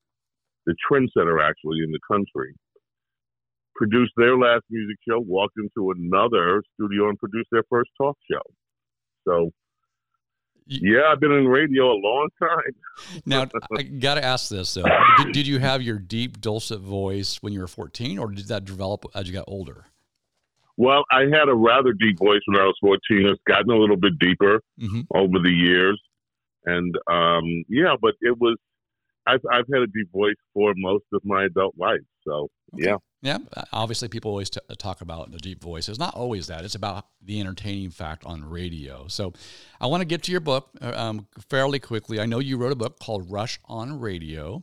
the 0.66 0.74
trendsetter 0.90 1.42
actually 1.42 1.80
in 1.84 1.92
the 1.92 2.00
country, 2.10 2.54
produced 3.76 4.12
their 4.16 4.36
last 4.36 4.62
music 4.70 4.96
show, 5.06 5.20
walked 5.20 5.56
into 5.58 5.90
another 5.90 6.62
studio 6.74 7.08
and 7.08 7.18
produced 7.18 7.48
their 7.52 7.64
first 7.70 7.90
talk 8.00 8.16
show. 8.30 8.42
So, 9.26 9.50
yeah, 10.66 11.02
I've 11.10 11.20
been 11.20 11.32
in 11.32 11.46
radio 11.46 11.92
a 11.92 11.98
long 11.98 12.28
time. 12.38 13.20
now, 13.26 13.46
I 13.78 13.82
got 13.82 14.14
to 14.14 14.24
ask 14.24 14.48
this 14.48 14.74
though: 14.74 14.84
did, 15.18 15.32
did, 15.32 15.46
you 15.46 15.58
have 15.58 15.82
your 15.82 15.98
deep, 15.98 16.40
dulcet 16.40 16.80
voice 16.80 17.38
when 17.42 17.52
you 17.52 17.60
were 17.60 17.68
14, 17.68 18.18
or 18.18 18.30
did 18.30 18.48
that 18.48 18.64
develop 18.64 19.04
as 19.14 19.26
you 19.26 19.34
got 19.34 19.44
older? 19.46 19.86
Well, 20.76 21.04
I 21.12 21.22
had 21.22 21.48
a 21.48 21.54
rather 21.54 21.92
deep 21.92 22.18
voice 22.18 22.40
when 22.46 22.60
I 22.60 22.64
was 22.64 22.76
14. 22.80 23.26
It's 23.26 23.40
gotten 23.46 23.70
a 23.70 23.76
little 23.76 23.96
bit 23.96 24.18
deeper 24.18 24.60
mm-hmm. 24.80 25.02
over 25.14 25.38
the 25.38 25.52
years, 25.52 26.00
and 26.64 26.94
um, 27.10 27.64
yeah, 27.68 27.94
but 28.00 28.14
it 28.20 28.38
was. 28.38 28.56
I've 29.26 29.40
I've 29.50 29.66
had 29.72 29.82
a 29.82 29.86
deep 29.86 30.10
voice 30.12 30.36
for 30.52 30.72
most 30.76 31.04
of 31.12 31.22
my 31.24 31.44
adult 31.44 31.74
life, 31.78 32.00
so 32.24 32.48
okay. 32.74 32.86
yeah. 32.86 32.96
Yeah, 33.22 33.38
obviously, 33.72 34.08
people 34.08 34.32
always 34.32 34.50
t- 34.50 34.60
talk 34.76 35.00
about 35.00 35.32
the 35.32 35.38
deep 35.38 35.62
voice. 35.62 35.88
It's 35.88 35.98
not 35.98 36.14
always 36.14 36.48
that. 36.48 36.62
It's 36.62 36.74
about 36.74 37.06
the 37.22 37.40
entertaining 37.40 37.88
fact 37.88 38.26
on 38.26 38.44
radio. 38.44 39.08
So, 39.08 39.32
I 39.80 39.86
want 39.86 40.02
to 40.02 40.04
get 40.04 40.24
to 40.24 40.30
your 40.30 40.42
book 40.42 40.68
uh, 40.82 40.92
um, 40.94 41.26
fairly 41.48 41.78
quickly. 41.78 42.20
I 42.20 42.26
know 42.26 42.38
you 42.38 42.58
wrote 42.58 42.72
a 42.72 42.76
book 42.76 42.98
called 42.98 43.30
Rush 43.30 43.58
on 43.64 43.98
Radio. 43.98 44.62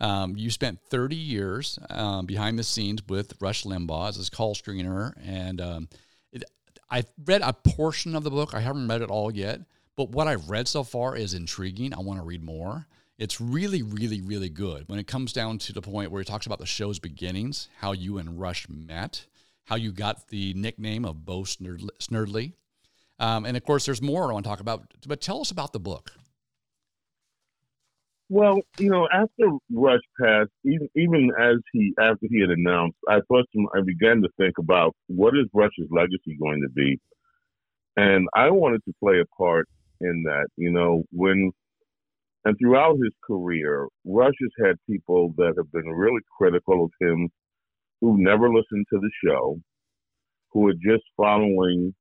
Um, 0.00 0.34
you 0.36 0.50
spent 0.50 0.80
30 0.90 1.14
years 1.14 1.78
um, 1.90 2.26
behind 2.26 2.58
the 2.58 2.64
scenes 2.64 3.02
with 3.08 3.40
Rush 3.40 3.62
Limbaugh 3.62 4.08
as 4.08 4.16
his 4.16 4.30
call 4.30 4.56
screener, 4.56 5.12
and 5.24 5.60
um, 5.60 5.88
it, 6.32 6.42
I've 6.90 7.06
read 7.24 7.42
a 7.42 7.52
portion 7.52 8.16
of 8.16 8.24
the 8.24 8.30
book. 8.32 8.52
I 8.52 8.60
haven't 8.60 8.88
read 8.88 9.02
it 9.02 9.10
all 9.10 9.32
yet, 9.32 9.60
but 9.96 10.10
what 10.10 10.26
I've 10.26 10.50
read 10.50 10.66
so 10.66 10.82
far 10.82 11.16
is 11.16 11.34
intriguing. 11.34 11.94
I 11.94 12.00
want 12.00 12.18
to 12.18 12.24
read 12.24 12.42
more. 12.42 12.88
It's 13.22 13.40
really, 13.40 13.82
really, 13.82 14.20
really 14.20 14.48
good 14.48 14.88
when 14.88 14.98
it 14.98 15.06
comes 15.06 15.32
down 15.32 15.58
to 15.58 15.72
the 15.72 15.80
point 15.80 16.10
where 16.10 16.20
he 16.20 16.24
talks 16.24 16.44
about 16.44 16.58
the 16.58 16.66
show's 16.66 16.98
beginnings, 16.98 17.68
how 17.78 17.92
you 17.92 18.18
and 18.18 18.40
Rush 18.40 18.66
met, 18.68 19.26
how 19.66 19.76
you 19.76 19.92
got 19.92 20.26
the 20.30 20.52
nickname 20.54 21.04
of 21.04 21.24
Bo 21.24 21.42
Snerdley. 21.42 22.54
Um, 23.20 23.44
and 23.44 23.56
of 23.56 23.62
course, 23.62 23.86
there's 23.86 24.02
more 24.02 24.28
I 24.28 24.32
want 24.32 24.44
to 24.44 24.48
talk 24.48 24.58
about, 24.58 24.92
but 25.06 25.20
tell 25.20 25.40
us 25.40 25.52
about 25.52 25.72
the 25.72 25.78
book. 25.78 26.10
Well, 28.28 28.58
you 28.78 28.90
know, 28.90 29.06
after 29.12 29.56
Rush 29.72 30.00
passed, 30.20 30.50
even 30.64 30.88
even 30.96 31.30
as 31.40 31.58
he 31.72 31.94
after 32.00 32.26
he 32.28 32.40
had 32.40 32.50
announced, 32.50 32.96
I 33.08 33.20
first 33.30 33.50
I 33.72 33.82
began 33.82 34.22
to 34.22 34.28
think 34.36 34.58
about 34.58 34.96
what 35.06 35.34
is 35.34 35.46
Rush's 35.54 35.86
legacy 35.92 36.36
going 36.40 36.60
to 36.62 36.70
be, 36.74 36.98
and 37.96 38.26
I 38.34 38.50
wanted 38.50 38.84
to 38.86 38.92
play 38.98 39.20
a 39.20 39.26
part 39.36 39.68
in 40.00 40.24
that. 40.24 40.48
You 40.56 40.72
know, 40.72 41.04
when 41.12 41.52
and 42.44 42.56
throughout 42.58 42.96
his 43.02 43.12
career, 43.24 43.86
Rush 44.04 44.34
has 44.40 44.66
had 44.66 44.76
people 44.90 45.32
that 45.36 45.54
have 45.56 45.70
been 45.72 45.88
really 45.90 46.20
critical 46.36 46.84
of 46.84 46.90
him 47.00 47.28
who 48.00 48.16
never 48.18 48.48
listened 48.48 48.86
to 48.92 48.98
the 48.98 49.10
show, 49.24 49.60
who 50.52 50.68
are 50.68 50.74
just 50.74 51.04
following 51.16 51.94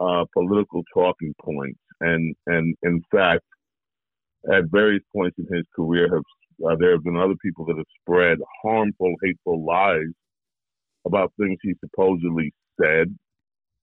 uh, 0.00 0.24
political 0.34 0.82
talking 0.92 1.32
points. 1.40 1.78
And, 2.00 2.34
and 2.46 2.74
in 2.82 3.00
fact, 3.12 3.44
at 4.52 4.64
various 4.72 5.02
points 5.14 5.36
in 5.38 5.46
his 5.56 5.64
career, 5.76 6.08
have 6.12 6.24
uh, 6.66 6.76
there 6.78 6.92
have 6.92 7.04
been 7.04 7.16
other 7.16 7.34
people 7.44 7.64
that 7.66 7.76
have 7.76 7.86
spread 8.00 8.38
harmful, 8.62 9.14
hateful 9.22 9.64
lies 9.64 10.12
about 11.06 11.32
things 11.40 11.58
he 11.62 11.72
supposedly 11.80 12.52
said, 12.80 13.06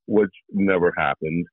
which 0.07 0.30
never 0.51 0.93
happened. 0.97 1.45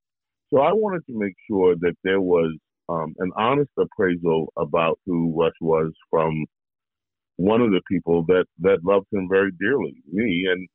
So 0.53 0.61
I 0.61 0.73
wanted 0.73 1.05
to 1.07 1.19
make 1.19 1.35
sure 1.49 1.75
that 1.81 1.95
there 2.05 2.21
was 2.21 2.57
um, 2.89 3.15
an 3.19 3.33
honest 3.37 3.71
appraisal 3.79 4.53
about 4.57 4.99
who 5.07 5.33
Rush 5.37 5.55
was 5.61 5.93
from 6.11 6.47
one 7.37 7.61
of 7.61 7.71
the 7.71 7.83
people 7.91 8.25
that 8.27 8.47
that 8.61 8.85
loved 8.85 9.07
him 9.13 9.29
very 9.29 9.51
dearly, 9.61 9.95
me. 10.11 10.47
And 10.51 10.69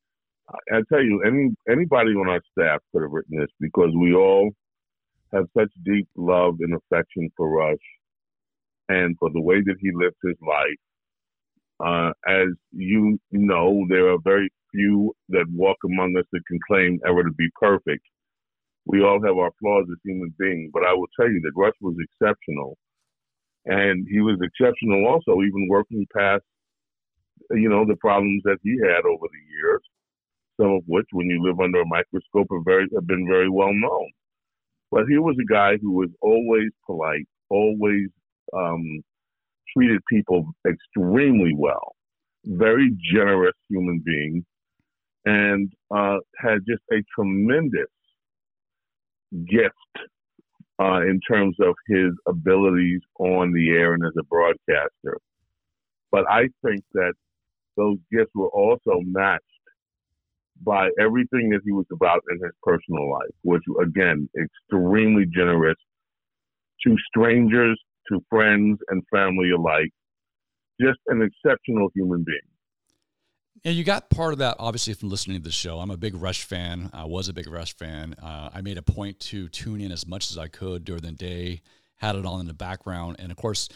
I, 0.49 0.77
I 0.77 0.81
tell 0.89 1.03
you, 1.03 1.21
any 1.23 1.55
anybody 1.69 2.11
on 2.11 2.27
our 2.27 2.41
staff 2.51 2.81
could 2.91 3.01
have 3.03 3.11
written 3.11 3.39
this 3.39 3.49
because 3.59 3.91
we 3.95 4.13
all 4.13 4.51
have 5.33 5.45
such 5.57 5.71
deep 5.83 6.07
love 6.15 6.57
and 6.59 6.75
affection 6.75 7.29
for 7.37 7.49
Rush 7.49 7.77
and 8.89 9.17
for 9.17 9.29
the 9.31 9.41
way 9.41 9.61
that 9.61 9.75
he 9.79 9.91
lived 9.93 10.17
his 10.23 10.37
life. 10.45 10.77
Uh, 11.83 12.11
as 12.27 12.47
you 12.71 13.19
know, 13.31 13.85
there 13.89 14.11
are 14.11 14.17
very 14.23 14.51
few 14.71 15.13
that 15.29 15.45
walk 15.51 15.77
among 15.85 16.15
us 16.17 16.25
that 16.31 16.45
can 16.47 16.59
claim 16.67 16.99
ever 17.07 17.23
to 17.23 17.31
be 17.31 17.49
perfect 17.59 18.05
we 18.85 19.03
all 19.03 19.21
have 19.23 19.37
our 19.37 19.51
flaws 19.59 19.85
as 19.91 19.97
human 20.03 20.33
beings, 20.39 20.71
but 20.73 20.83
I 20.83 20.93
will 20.93 21.07
tell 21.19 21.29
you 21.29 21.41
that 21.41 21.59
Rush 21.59 21.75
was 21.81 21.95
exceptional. 21.99 22.77
And 23.65 24.07
he 24.09 24.21
was 24.21 24.39
exceptional 24.41 25.05
also, 25.07 25.41
even 25.41 25.67
working 25.69 26.07
past, 26.15 26.43
you 27.51 27.69
know, 27.69 27.85
the 27.85 27.97
problems 27.97 28.41
that 28.45 28.57
he 28.63 28.77
had 28.81 29.05
over 29.05 29.27
the 29.27 29.43
years, 29.55 29.81
some 30.59 30.71
of 30.71 30.83
which, 30.87 31.05
when 31.11 31.27
you 31.27 31.43
live 31.43 31.59
under 31.59 31.81
a 31.81 31.85
microscope, 31.85 32.47
are 32.51 32.63
very, 32.65 32.87
have 32.95 33.05
been 33.05 33.27
very 33.27 33.49
well 33.49 33.73
known. 33.73 34.09
But 34.89 35.05
he 35.07 35.17
was 35.17 35.35
a 35.39 35.51
guy 35.51 35.77
who 35.81 35.91
was 35.91 36.09
always 36.21 36.71
polite, 36.85 37.27
always 37.49 38.07
um, 38.53 39.03
treated 39.75 40.01
people 40.09 40.51
extremely 40.67 41.53
well, 41.55 41.95
very 42.45 42.91
generous 43.13 43.55
human 43.69 44.01
being, 44.03 44.45
and 45.25 45.71
uh, 45.95 46.17
had 46.37 46.59
just 46.67 46.81
a 46.91 47.03
tremendous 47.15 47.87
gift 49.49 49.75
uh, 50.79 51.01
in 51.01 51.19
terms 51.29 51.55
of 51.61 51.75
his 51.87 52.11
abilities 52.27 53.01
on 53.19 53.53
the 53.53 53.69
air 53.71 53.93
and 53.93 54.03
as 54.05 54.13
a 54.19 54.23
broadcaster. 54.23 55.17
But 56.11 56.25
I 56.29 56.49
think 56.65 56.83
that 56.93 57.13
those 57.77 57.97
gifts 58.11 58.31
were 58.35 58.49
also 58.49 58.99
matched 59.05 59.43
by 60.63 60.89
everything 60.99 61.49
that 61.49 61.61
he 61.65 61.71
was 61.71 61.85
about 61.91 62.21
in 62.31 62.37
his 62.43 62.51
personal 62.63 63.09
life, 63.11 63.33
which 63.43 63.63
again, 63.81 64.29
extremely 64.39 65.25
generous 65.25 65.77
to 66.85 66.95
strangers, 67.07 67.79
to 68.11 68.19
friends 68.29 68.79
and 68.89 69.03
family 69.13 69.51
alike. 69.51 69.91
Just 70.79 70.99
an 71.07 71.21
exceptional 71.21 71.89
human 71.95 72.23
being. 72.23 72.50
And 73.63 73.75
you 73.75 73.83
got 73.83 74.09
part 74.09 74.33
of 74.33 74.39
that 74.39 74.55
obviously 74.57 74.95
from 74.95 75.09
listening 75.09 75.37
to 75.37 75.43
the 75.43 75.51
show. 75.51 75.79
I'm 75.79 75.91
a 75.91 75.97
big 75.97 76.15
Rush 76.15 76.43
fan. 76.43 76.89
I 76.93 77.05
was 77.05 77.29
a 77.29 77.33
big 77.33 77.47
Rush 77.47 77.75
fan. 77.75 78.15
Uh, 78.21 78.49
I 78.51 78.61
made 78.61 78.79
a 78.79 78.81
point 78.81 79.19
to 79.19 79.49
tune 79.49 79.81
in 79.81 79.91
as 79.91 80.07
much 80.07 80.31
as 80.31 80.37
I 80.37 80.47
could 80.47 80.83
during 80.83 81.03
the 81.03 81.11
day, 81.11 81.61
had 81.97 82.15
it 82.15 82.25
on 82.25 82.39
in 82.39 82.47
the 82.47 82.55
background. 82.55 83.17
And 83.19 83.31
of 83.31 83.37
course, 83.37 83.69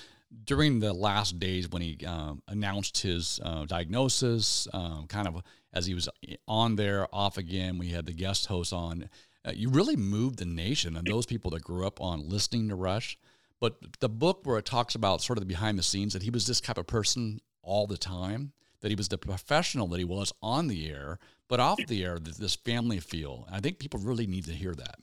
during 0.43 0.79
the 0.79 0.91
last 0.91 1.39
days 1.39 1.69
when 1.69 1.83
he 1.83 2.03
um, 2.03 2.41
announced 2.47 2.99
his 3.03 3.39
uh, 3.43 3.65
diagnosis, 3.65 4.67
um, 4.73 5.05
kind 5.07 5.27
of 5.27 5.43
as 5.71 5.85
he 5.85 5.93
was 5.93 6.09
on 6.47 6.77
there, 6.77 7.07
off 7.13 7.37
again, 7.37 7.77
we 7.77 7.89
had 7.89 8.07
the 8.07 8.13
guest 8.13 8.47
host 8.47 8.73
on. 8.73 9.07
Uh, 9.45 9.51
you 9.53 9.69
really 9.69 9.95
moved 9.95 10.39
the 10.39 10.45
nation 10.45 10.97
and 10.97 11.05
those 11.05 11.27
people 11.27 11.51
that 11.51 11.63
grew 11.63 11.85
up 11.85 12.01
on 12.01 12.27
listening 12.27 12.69
to 12.69 12.75
Rush. 12.75 13.19
But 13.61 13.77
the 13.99 14.09
book 14.09 14.41
where 14.45 14.57
it 14.57 14.65
talks 14.65 14.95
about 14.95 15.21
sort 15.21 15.37
of 15.37 15.41
the 15.41 15.47
behind 15.47 15.77
the 15.77 15.83
scenes 15.83 16.13
that 16.13 16.23
he 16.23 16.31
was 16.31 16.47
this 16.47 16.59
type 16.59 16.79
of 16.79 16.87
person 16.87 17.39
all 17.61 17.85
the 17.85 17.97
time 17.97 18.51
that 18.85 18.91
he 18.91 18.95
was 18.95 19.07
the 19.07 19.17
professional 19.17 19.87
that 19.87 19.97
he 19.97 20.05
was 20.05 20.31
on 20.43 20.67
the 20.67 20.87
air, 20.87 21.17
but 21.49 21.59
off 21.59 21.79
the 21.87 22.05
air, 22.05 22.19
this 22.19 22.53
family 22.53 22.99
feel. 22.99 23.47
I 23.51 23.59
think 23.59 23.79
people 23.79 23.99
really 23.99 24.27
need 24.27 24.45
to 24.45 24.51
hear 24.51 24.75
that. 24.75 24.97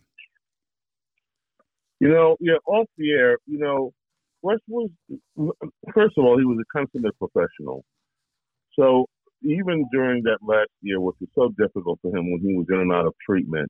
You 1.99 2.09
know, 2.11 2.37
yeah, 2.39 2.59
off 2.65 2.87
the 2.97 3.11
air, 3.11 3.39
you 3.45 3.59
know, 3.59 3.93
Rush 4.45 4.61
was, 4.69 4.89
first 5.93 6.17
of 6.17 6.25
all, 6.25 6.39
he 6.39 6.45
was 6.45 6.59
a 6.63 6.79
consummate 6.79 7.19
professional. 7.19 7.85
So 8.79 9.07
even 9.43 9.85
during 9.93 10.23
that 10.23 10.39
last 10.43 10.71
year, 10.83 11.01
which 11.01 11.17
was 11.21 11.31
so 11.35 11.53
difficult 11.59 11.99
for 12.03 12.17
him 12.17 12.31
when 12.31 12.41
he 12.41 12.55
was 12.55 12.67
in 12.69 12.79
and 12.79 12.93
out 12.93 13.07
of 13.07 13.15
treatment, 13.29 13.69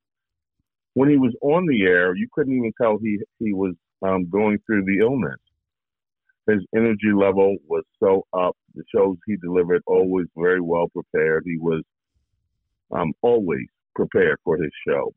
when 0.93 1.09
he 1.09 1.17
was 1.17 1.35
on 1.41 1.67
the 1.67 1.85
air, 1.85 2.15
you 2.15 2.29
couldn't 2.35 2.53
even 2.53 2.73
tell 2.79 2.99
he 2.99 3.19
he 3.39 3.55
was 3.55 3.73
um, 4.03 4.29
going 4.29 4.59
through 4.67 4.85
the 4.85 4.99
illness. 4.99 5.41
His 6.49 6.61
energy 6.74 7.12
level 7.14 7.57
was 7.68 7.84
so 8.03 8.24
up. 8.32 8.57
The 8.74 8.82
shows 8.95 9.16
he 9.26 9.36
delivered 9.36 9.82
always 9.86 10.26
very 10.36 10.61
well 10.61 10.88
prepared. 10.88 11.45
He 11.47 11.59
was 11.59 11.82
um, 12.90 13.12
always 13.22 13.66
prepared 13.95 14.38
for 14.45 14.57
his 14.57 14.70
show 14.86 15.12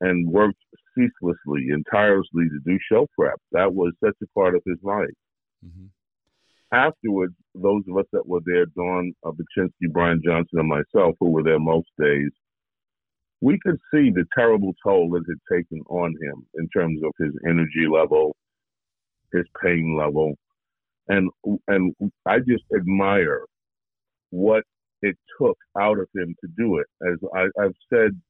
and 0.00 0.28
worked 0.28 0.58
ceaselessly 0.94 1.68
and 1.70 1.86
tirelessly 1.90 2.48
to 2.48 2.58
do 2.66 2.78
show 2.90 3.06
prep. 3.16 3.38
That 3.52 3.72
was 3.72 3.92
such 4.04 4.16
a 4.22 4.26
part 4.38 4.54
of 4.54 4.62
his 4.66 4.78
life. 4.82 5.06
Mm-hmm. 5.64 5.86
Afterwards, 6.72 7.34
those 7.54 7.82
of 7.88 7.98
us 7.98 8.06
that 8.12 8.26
were 8.26 8.40
there, 8.44 8.66
Dawn 8.66 9.12
uh, 9.24 9.30
Baczynski, 9.30 9.92
Brian 9.92 10.20
Johnson, 10.24 10.58
and 10.58 10.68
myself, 10.68 11.14
who 11.20 11.30
were 11.30 11.42
there 11.42 11.60
most 11.60 11.88
days, 12.00 12.30
we 13.40 13.58
could 13.62 13.78
see 13.92 14.10
the 14.10 14.24
terrible 14.36 14.72
toll 14.84 15.10
that 15.10 15.24
it 15.28 15.38
had 15.50 15.56
taken 15.58 15.80
on 15.88 16.14
him 16.22 16.46
in 16.54 16.68
terms 16.68 17.00
of 17.04 17.12
his 17.18 17.34
energy 17.46 17.86
level, 17.92 18.34
his 19.32 19.44
pain 19.62 19.96
level, 19.98 20.34
and 21.08 21.30
and 21.68 21.94
I 22.26 22.38
just 22.38 22.64
admire 22.76 23.44
what 24.30 24.64
it 25.02 25.16
took 25.40 25.58
out 25.78 25.98
of 25.98 26.08
him 26.14 26.34
to 26.40 26.48
do 26.56 26.78
it. 26.78 26.86
As 27.06 27.18
I, 27.34 27.62
have 27.62 27.74
said, 27.92 28.20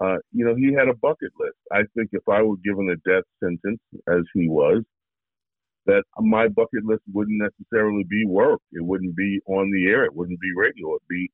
uh, 0.00 0.18
you 0.32 0.44
know, 0.44 0.54
he 0.54 0.72
had 0.72 0.88
a 0.88 0.94
bucket 0.94 1.32
list. 1.38 1.56
I 1.72 1.82
think 1.96 2.10
if 2.12 2.28
I 2.28 2.42
were 2.42 2.56
given 2.58 2.90
a 2.90 3.08
death 3.08 3.24
sentence, 3.42 3.80
as 4.08 4.22
he 4.34 4.48
was, 4.48 4.82
that 5.86 6.04
my 6.18 6.48
bucket 6.48 6.84
list 6.84 7.02
wouldn't 7.12 7.42
necessarily 7.42 8.04
be 8.08 8.24
work. 8.26 8.60
It 8.72 8.84
wouldn't 8.84 9.16
be 9.16 9.40
on 9.46 9.70
the 9.72 9.90
air. 9.90 10.04
It 10.04 10.14
wouldn't 10.14 10.40
be 10.40 10.52
radio. 10.56 10.90
It'd 10.90 11.08
be 11.08 11.30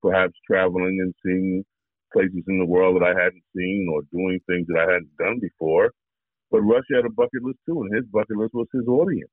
perhaps 0.00 0.34
traveling 0.46 0.98
and 1.00 1.14
seeing 1.24 1.64
places 2.12 2.42
in 2.48 2.58
the 2.58 2.66
world 2.66 2.96
that 2.96 3.06
I 3.06 3.10
hadn't 3.10 3.42
seen 3.56 3.88
or 3.92 4.02
doing 4.12 4.40
things 4.46 4.66
that 4.68 4.78
I 4.78 4.92
hadn't 4.92 5.16
done 5.18 5.38
before. 5.40 5.92
But 6.52 6.60
Rush 6.60 6.84
had 6.92 7.06
a 7.06 7.10
bucket 7.10 7.42
list 7.42 7.58
too, 7.66 7.80
and 7.82 7.94
his 7.96 8.04
bucket 8.12 8.36
list 8.36 8.52
was 8.52 8.68
his 8.74 8.86
audience. 8.86 9.30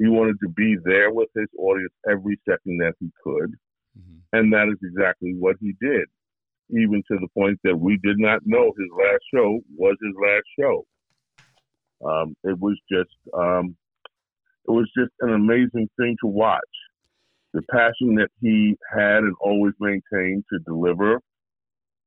He 0.00 0.08
wanted 0.08 0.36
to 0.42 0.48
be 0.48 0.76
there 0.84 1.12
with 1.12 1.28
his 1.36 1.46
audience 1.56 1.92
every 2.10 2.38
second 2.46 2.78
that 2.78 2.94
he 2.98 3.08
could. 3.22 3.54
Mm-hmm. 3.96 4.18
And 4.32 4.52
that 4.52 4.68
is 4.68 4.78
exactly 4.82 5.34
what 5.38 5.54
he 5.60 5.74
did, 5.80 6.06
even 6.70 7.04
to 7.06 7.18
the 7.20 7.28
point 7.38 7.60
that 7.62 7.78
we 7.78 7.98
did 8.02 8.18
not 8.18 8.40
know 8.44 8.72
his 8.76 8.88
last 8.98 9.22
show 9.32 9.60
was 9.76 9.96
his 10.02 10.14
last 10.20 10.44
show. 10.58 10.84
Um, 12.04 12.36
it 12.42 12.58
was 12.58 12.76
just, 12.90 13.14
um, 13.32 13.76
it 14.66 14.72
was 14.72 14.90
just 14.98 15.12
an 15.20 15.32
amazing 15.32 15.88
thing 15.96 16.16
to 16.22 16.26
watch. 16.26 16.60
The 17.52 17.62
passion 17.70 18.16
that 18.16 18.30
he 18.40 18.76
had 18.92 19.18
and 19.18 19.36
always 19.40 19.74
maintained 19.78 20.42
to 20.52 20.58
deliver 20.66 21.20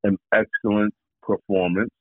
an 0.04 0.18
excellent 0.34 0.94
performance, 1.24 1.92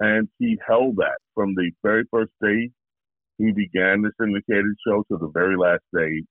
and 0.00 0.28
he 0.38 0.58
held 0.66 0.96
that 0.96 1.18
from 1.34 1.54
the 1.54 1.70
very 1.82 2.04
first 2.10 2.32
day 2.42 2.70
he 3.38 3.52
began 3.52 4.02
the 4.02 4.10
syndicated 4.20 4.74
show 4.86 5.04
to 5.10 5.18
the 5.18 5.30
very 5.32 5.56
last 5.56 5.82
day 5.94 6.22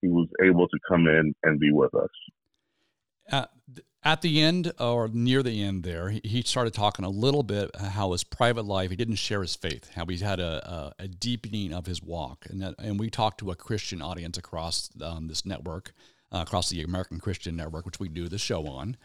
he 0.00 0.08
was 0.08 0.28
able 0.42 0.66
to 0.68 0.78
come 0.88 1.06
in 1.06 1.34
and 1.42 1.60
be 1.60 1.72
with 1.72 1.94
us. 1.94 2.10
Uh, 3.30 3.46
at 4.04 4.22
the 4.22 4.40
end 4.40 4.72
or 4.78 5.08
near 5.08 5.42
the 5.42 5.62
end 5.62 5.82
there, 5.82 6.10
he 6.10 6.42
started 6.42 6.72
talking 6.72 7.04
a 7.04 7.10
little 7.10 7.42
bit 7.42 7.70
how 7.76 8.12
his 8.12 8.24
private 8.24 8.64
life, 8.64 8.90
he 8.90 8.96
didn't 8.96 9.16
share 9.16 9.42
his 9.42 9.56
faith, 9.56 9.90
how 9.94 10.06
he 10.06 10.16
had 10.18 10.40
a, 10.40 10.94
a, 10.98 11.04
a 11.04 11.08
deepening 11.08 11.72
of 11.72 11.86
his 11.86 12.02
walk. 12.02 12.46
And, 12.48 12.62
that, 12.62 12.74
and 12.78 12.98
we 12.98 13.10
talked 13.10 13.38
to 13.40 13.50
a 13.50 13.56
Christian 13.56 14.00
audience 14.00 14.38
across 14.38 14.90
um, 15.02 15.26
this 15.26 15.44
network, 15.44 15.92
uh, 16.32 16.44
across 16.46 16.70
the 16.70 16.82
American 16.82 17.18
Christian 17.18 17.56
Network, 17.56 17.86
which 17.86 18.00
we 18.00 18.08
do 18.08 18.28
the 18.28 18.38
show 18.38 18.66
on. 18.66 18.96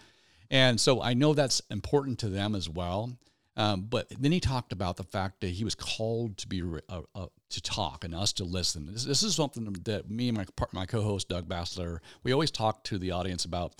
And 0.49 0.79
so 0.79 1.01
I 1.01 1.13
know 1.15 1.33
that's 1.33 1.61
important 1.71 2.19
to 2.19 2.29
them 2.29 2.55
as 2.55 2.69
well. 2.69 3.17
Um, 3.55 3.81
but 3.81 4.07
then 4.19 4.31
he 4.31 4.39
talked 4.39 4.73
about 4.73 4.97
the 4.97 5.03
fact 5.03 5.41
that 5.41 5.49
he 5.49 5.63
was 5.63 5.75
called 5.75 6.37
to 6.37 6.47
be 6.47 6.63
uh, 6.89 7.01
uh, 7.13 7.27
to 7.49 7.61
talk 7.61 8.03
and 8.03 8.15
us 8.15 8.33
to 8.33 8.43
listen. 8.43 8.87
This, 8.91 9.05
this, 9.05 9.21
is 9.21 9.35
something 9.35 9.71
that 9.83 10.09
me 10.09 10.29
and 10.29 10.37
my 10.37 10.45
my 10.71 10.85
co-host 10.85 11.29
Doug 11.29 11.47
Basler 11.47 11.99
we 12.23 12.31
always 12.31 12.51
talk 12.51 12.83
to 12.85 12.97
the 12.97 13.11
audience 13.11 13.45
about. 13.45 13.75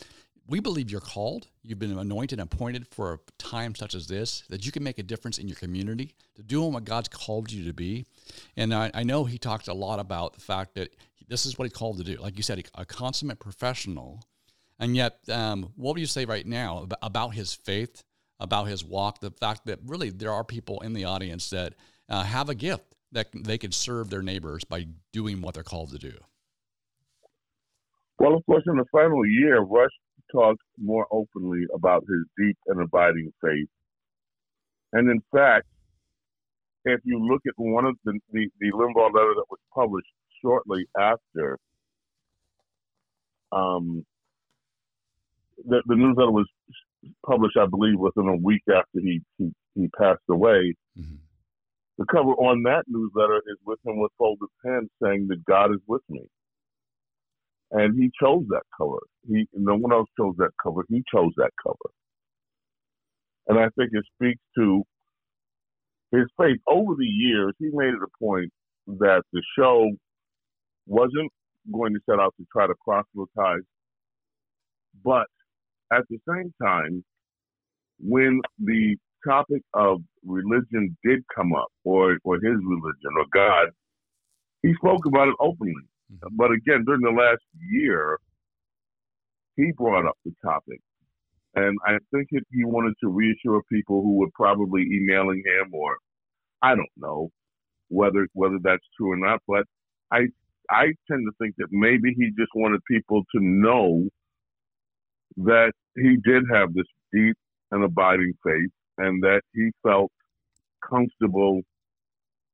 We 0.45 0.59
believe 0.59 0.91
you're 0.91 0.99
called. 0.99 1.47
You've 1.63 1.80
been 1.80 1.97
anointed 1.97 2.38
and 2.38 2.51
appointed 2.51 2.86
for 2.91 3.13
a 3.13 3.19
time 3.38 3.76
such 3.76 3.95
as 3.95 4.07
this, 4.07 4.43
that 4.49 4.65
you 4.65 4.74
can 4.74 4.84
make 4.84 4.99
a 4.99 5.03
difference 5.03 5.38
in 5.38 5.47
your 5.47 5.55
community, 5.55 6.15
to 6.36 6.43
do 6.43 6.61
what 6.63 6.84
God's 6.84 7.07
called 7.07 7.49
you 7.49 7.63
to 7.63 7.71
be. 7.71 8.05
And 8.57 8.74
I, 8.74 8.91
I 8.93 9.03
know 9.03 9.24
he 9.24 9.38
talked 9.38 9.69
a 9.69 9.74
lot 9.74 10.01
about 10.01 10.34
the 10.34 10.41
fact 10.41 10.76
that 10.76 10.93
this 11.30 11.45
is 11.45 11.57
what 11.57 11.63
he 11.63 11.69
called 11.69 11.97
to 11.99 12.03
do. 12.03 12.17
Like 12.17 12.36
you 12.36 12.43
said, 12.43 12.61
a 12.76 12.86
consummate 12.86 13.39
professional. 13.39 14.21
And 14.80 14.97
yet, 14.97 15.19
um, 15.32 15.71
what 15.78 15.93
would 15.93 16.01
you 16.01 16.07
say 16.07 16.26
right 16.26 16.45
now 16.45 16.89
about 17.01 17.36
his 17.36 17.53
faith 17.53 18.03
about 18.43 18.67
his 18.67 18.83
walk, 18.83 19.21
the 19.21 19.31
fact 19.31 19.65
that 19.65 19.79
really 19.85 20.09
there 20.09 20.31
are 20.31 20.43
people 20.43 20.81
in 20.81 20.93
the 20.93 21.05
audience 21.05 21.49
that 21.49 21.73
uh, 22.09 22.23
have 22.23 22.49
a 22.49 22.55
gift 22.55 22.93
that 23.13 23.27
they 23.33 23.57
can 23.57 23.71
serve 23.71 24.09
their 24.09 24.21
neighbors 24.21 24.63
by 24.65 24.85
doing 25.13 25.41
what 25.41 25.53
they're 25.53 25.63
called 25.63 25.91
to 25.91 25.97
do. 25.97 26.13
Well, 28.19 28.35
of 28.35 28.45
course, 28.45 28.63
in 28.67 28.75
the 28.75 28.85
final 28.91 29.25
year, 29.25 29.61
Rush 29.61 29.91
talked 30.31 30.61
more 30.77 31.07
openly 31.11 31.65
about 31.73 32.03
his 32.07 32.25
deep 32.37 32.57
and 32.67 32.81
abiding 32.81 33.31
faith. 33.41 33.69
And 34.91 35.09
in 35.09 35.21
fact, 35.31 35.67
if 36.85 36.99
you 37.05 37.25
look 37.25 37.41
at 37.47 37.53
one 37.55 37.85
of 37.85 37.95
the, 38.03 38.19
the, 38.31 38.49
the 38.59 38.71
Limbaugh 38.71 39.13
letter 39.13 39.33
that 39.35 39.45
was 39.49 39.59
published 39.73 40.07
shortly 40.41 40.85
after, 40.99 41.57
um, 43.51 44.05
the, 45.65 45.81
the 45.85 45.95
newsletter 45.95 46.31
was 46.31 46.47
published, 47.26 47.58
I 47.58 47.66
believe, 47.66 47.99
within 47.99 48.28
a 48.28 48.36
week 48.36 48.64
after 48.70 48.99
he 48.99 49.22
he, 49.38 49.51
he 49.76 49.88
passed 49.97 50.22
away. 50.30 50.76
Mm-hmm. 50.97 51.16
The 51.97 52.06
cover 52.12 52.32
on 52.32 52.64
that 52.64 52.84
newsletter 52.88 53.38
is 53.47 53.58
with 53.66 53.80
him 53.86 53.99
with 53.99 54.12
folded 54.18 54.49
hands 54.66 54.89
saying 55.01 55.28
that 55.30 55.45
God 55.45 55.72
is 55.72 55.82
with 55.88 56.01
me. 56.10 56.22
And 57.72 57.95
he 57.97 58.12
chose 58.22 58.45
that 58.49 58.64
cover. 58.78 58.99
He 59.28 59.47
no 59.54 59.76
one 59.76 59.93
else 59.93 60.10
chose 60.20 60.36
that 60.38 60.51
cover. 60.62 60.86
He 60.89 61.04
chose 61.14 61.32
that 61.38 61.51
cover. 61.62 61.89
And 63.47 63.60
I 63.60 63.70
think 63.76 63.91
it 63.93 64.06
speaks 64.16 64.41
to 64.58 64.84
his 66.12 66.26
faith. 66.38 66.60
Over 66.68 66.93
the 66.97 67.06
years, 67.06 67.54
he 67.60 67.70
made 67.74 67.93
it 67.93 68.01
a 68.04 68.24
point 68.24 68.51
that 68.88 69.24
the 69.34 69.41
show 69.58 69.89
wasn't 70.86 71.32
going 71.72 71.93
to 71.93 71.99
set 72.10 72.20
out 72.20 72.34
to 72.38 72.45
try 72.51 72.68
to 72.68 72.76
proselytize, 72.84 73.64
but 75.04 75.28
at 75.93 76.03
the 76.09 76.19
same 76.27 76.53
time, 76.61 77.03
when 77.99 78.41
the 78.59 78.97
topic 79.27 79.61
of 79.73 80.01
religion 80.25 80.97
did 81.03 81.23
come 81.35 81.53
up, 81.53 81.71
or, 81.83 82.17
or 82.23 82.35
his 82.35 82.57
religion, 82.65 83.11
or 83.17 83.25
God, 83.33 83.69
he 84.61 84.73
spoke 84.75 85.05
about 85.05 85.27
it 85.29 85.35
openly. 85.39 85.73
Mm-hmm. 86.11 86.35
But 86.35 86.51
again, 86.51 86.83
during 86.85 87.01
the 87.01 87.11
last 87.11 87.41
year, 87.71 88.17
he 89.55 89.71
brought 89.77 90.07
up 90.07 90.17
the 90.25 90.33
topic. 90.43 90.79
And 91.55 91.77
I 91.85 91.97
think 92.11 92.29
it, 92.31 92.43
he 92.51 92.63
wanted 92.63 92.95
to 93.01 93.09
reassure 93.09 93.61
people 93.71 94.01
who 94.01 94.15
were 94.15 94.31
probably 94.33 94.81
emailing 94.81 95.43
him, 95.45 95.73
or 95.73 95.97
I 96.61 96.75
don't 96.75 96.89
know 96.97 97.29
whether 97.89 98.27
whether 98.33 98.57
that's 98.63 98.83
true 98.97 99.11
or 99.11 99.17
not. 99.17 99.39
But 99.47 99.65
I 100.11 100.27
I 100.69 100.85
tend 101.09 101.27
to 101.27 101.31
think 101.39 101.55
that 101.59 101.67
maybe 101.71 102.15
he 102.17 102.31
just 102.37 102.51
wanted 102.55 102.81
people 102.89 103.21
to 103.35 103.39
know 103.41 104.09
that 105.37 105.73
he 105.95 106.17
did 106.23 106.43
have 106.51 106.73
this 106.73 106.85
deep 107.11 107.35
and 107.71 107.83
abiding 107.83 108.33
faith 108.45 108.69
and 108.97 109.21
that 109.23 109.41
he 109.53 109.71
felt 109.81 110.11
comfortable 110.87 111.61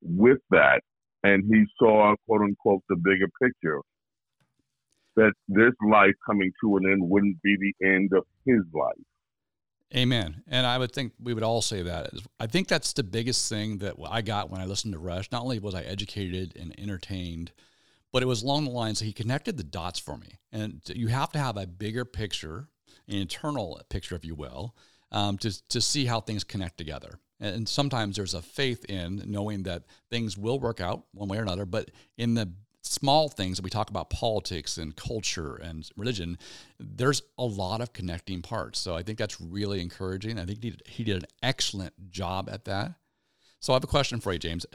with 0.02 0.40
that. 0.52 0.82
And 1.24 1.44
he 1.50 1.66
saw 1.78 2.16
quote 2.28 2.42
unquote 2.42 2.84
the 2.88 2.96
bigger 2.96 3.28
picture 3.42 3.82
that 5.16 5.34
this 5.48 5.74
life 5.86 6.14
coming 6.26 6.52
to 6.64 6.78
an 6.78 6.92
end 6.92 7.02
wouldn't 7.02 7.42
be 7.42 7.56
the 7.60 7.86
end 7.86 8.12
of 8.16 8.24
his 8.46 8.62
life. 8.74 8.94
Amen. 9.94 10.44
And 10.48 10.68
i 10.68 10.78
would 10.78 10.92
think 10.92 11.14
we 11.20 11.34
would 11.34 11.44
all 11.44 11.62
say 11.62 11.82
that. 11.82 12.12
I 12.40 12.46
think 12.46 12.68
that's 12.68 12.94
the 12.94 13.04
biggest 13.04 13.50
thing 13.50 13.80
that 13.80 13.96
i 14.10 14.22
got 14.22 14.50
when 14.50 14.62
i 14.62 14.66
listened 14.66 14.94
to 14.94 15.00
rush. 15.00 15.32
Not 15.32 15.42
only 15.42 15.60
was 15.60 15.76
i 15.76 15.82
educated 15.82 16.56
and 16.56 16.80
entertained 16.80 17.52
but 18.12 18.24
it 18.24 18.28
was 18.28 18.42
along 18.42 18.66
the 18.66 18.72
lines 18.72 19.00
that 19.00 19.06
he 19.06 19.14
connected 19.14 19.58
the 19.58 19.64
dots 19.64 20.00
for 20.00 20.18
me. 20.18 20.40
And 20.52 20.82
you 20.88 21.08
have 21.08 21.32
to 21.34 21.40
have 21.40 21.58
a 21.58 21.68
bigger 21.68 22.06
picture 22.06 22.68
an 23.10 23.16
internal 23.16 23.82
picture, 23.90 24.16
if 24.16 24.24
you 24.24 24.36
will, 24.36 24.76
um, 25.12 25.38
to, 25.40 25.68
to 25.70 25.82
see 25.82 26.06
how 26.06 26.22
things 26.22 26.44
connect 26.44 26.78
together. 26.78 27.20
And 27.40 27.68
sometimes 27.68 28.16
there's 28.16 28.34
a 28.34 28.42
faith 28.42 28.86
in 28.86 29.24
knowing 29.26 29.64
that 29.64 29.84
things 30.10 30.38
will 30.38 30.60
work 30.60 30.82
out 30.82 31.06
one 31.14 31.30
way 31.30 31.38
or 31.38 31.42
another, 31.42 31.66
but 31.66 31.90
in 32.18 32.34
the 32.34 32.52
small 32.82 33.30
things 33.30 33.58
that 33.58 33.64
we 33.64 33.70
talk 33.70 33.90
about 33.90 34.10
politics 34.10 34.78
and 34.78 34.96
culture 34.96 35.56
and 35.56 35.90
religion, 35.96 36.38
there's 36.80 37.22
a 37.38 37.46
lot 37.46 37.82
of 37.82 37.94
connecting 37.94 38.42
parts. 38.42 38.80
So 38.80 38.96
I 38.96 39.04
think 39.04 39.18
that's 39.18 39.40
really 39.40 39.80
encouraging. 39.82 40.40
I 40.40 40.46
think 40.46 40.64
he 40.64 40.70
did, 40.72 40.82
he 40.86 41.04
did 41.04 41.18
an 41.18 41.30
excellent 41.44 41.94
job 42.10 42.50
at 42.52 42.66
that. 42.66 42.94
So 43.60 43.74
I 43.74 43.76
have 43.76 43.84
a 43.84 43.88
question 43.88 44.20
for 44.20 44.34
you, 44.34 44.40
James. 44.40 44.66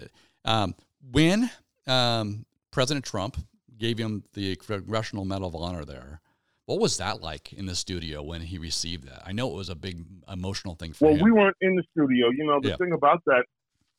Um, 0.45 0.75
when 1.11 1.51
um, 1.87 2.47
President 2.71 3.05
Trump 3.05 3.37
gave 3.77 3.99
him 3.99 4.25
the 4.35 4.57
Congressional 4.57 5.25
Medal 5.25 5.49
of 5.49 5.57
Honor 5.57 5.85
there, 5.85 6.21
what 6.67 6.81
was 6.81 6.97
that 6.97 7.21
like 7.21 7.53
in 7.53 7.67
the 7.67 7.75
studio 7.75 8.23
when 8.23 8.41
he 8.41 8.59
received 8.59 9.07
that? 9.09 9.23
I 9.27 9.33
know 9.33 9.51
it 9.51 9.57
was 9.57 9.69
a 9.69 9.75
big 9.75 10.05
emotional 10.33 10.75
thing 10.75 10.93
for 10.93 11.07
well, 11.07 11.15
him. 11.15 11.21
Well, 11.21 11.25
we 11.25 11.33
weren't 11.33 11.57
in 11.61 11.77
the 11.77 11.83
studio. 11.93 12.31
You 12.31 12.47
know, 12.47 12.61
the 12.61 12.71
yeah. 12.71 12.77
thing 12.77 12.93
about 12.93 13.23
that, 13.27 13.45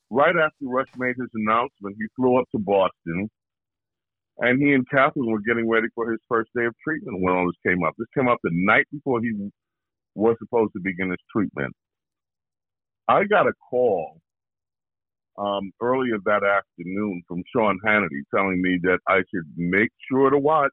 right 0.10 0.36
after 0.36 0.66
Rush 0.66 0.88
made 0.98 1.16
his 1.18 1.30
announcement, 1.34 1.96
he 2.00 2.06
flew 2.16 2.40
up 2.40 2.46
to 2.54 2.60
Boston, 2.60 3.30
and 4.40 4.62
he 4.62 4.74
and 4.74 4.88
Kathryn 4.90 5.30
were 5.32 5.42
getting 5.42 5.70
ready 5.70 5.88
for 5.94 6.12
his 6.12 6.20
first 6.28 6.50
day 6.56 6.66
of 6.66 6.74
treatment 6.84 7.22
when 7.22 7.36
all 7.36 7.46
this 7.46 7.72
came 7.72 7.84
up. 7.84 7.94
This 7.98 8.08
came 8.18 8.28
up 8.28 8.40
the 8.44 8.50
night 8.52 8.86
before 8.92 9.22
he 9.22 9.32
was 10.16 10.36
supposed 10.40 10.74
to 10.74 10.80
begin 10.84 11.12
his 11.12 11.20
treatment. 11.32 11.74
I 13.08 13.26
got 13.26 13.46
a 13.46 13.54
call 13.70 14.18
um, 15.38 15.72
earlier 15.82 16.18
that 16.26 16.44
afternoon 16.44 17.22
from 17.28 17.44
Sean 17.54 17.78
Hannity 17.86 18.24
telling 18.34 18.60
me 18.60 18.80
that 18.84 19.00
I 19.08 19.18
should 19.18 19.46
make 19.56 19.92
sure 20.10 20.32
to 20.32 20.40
watch 20.40 20.72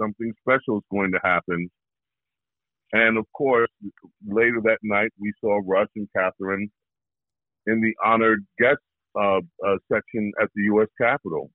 something 0.00 0.32
special 0.40 0.78
is 0.78 0.84
going 0.90 1.12
to 1.12 1.20
happen. 1.22 1.70
And 2.92 3.16
of 3.16 3.24
course, 3.32 3.70
later 4.26 4.60
that 4.64 4.78
night, 4.82 5.10
we 5.18 5.32
saw 5.40 5.60
Rush 5.64 5.88
and 5.96 6.08
Kathryn 6.16 6.68
in 7.66 7.80
the 7.80 7.94
honored 8.04 8.44
guest 8.58 8.80
uh, 9.18 9.38
uh, 9.38 9.76
section 9.90 10.32
at 10.40 10.48
the 10.54 10.64
U.S. 10.64 10.88
Capitol. 11.00 11.50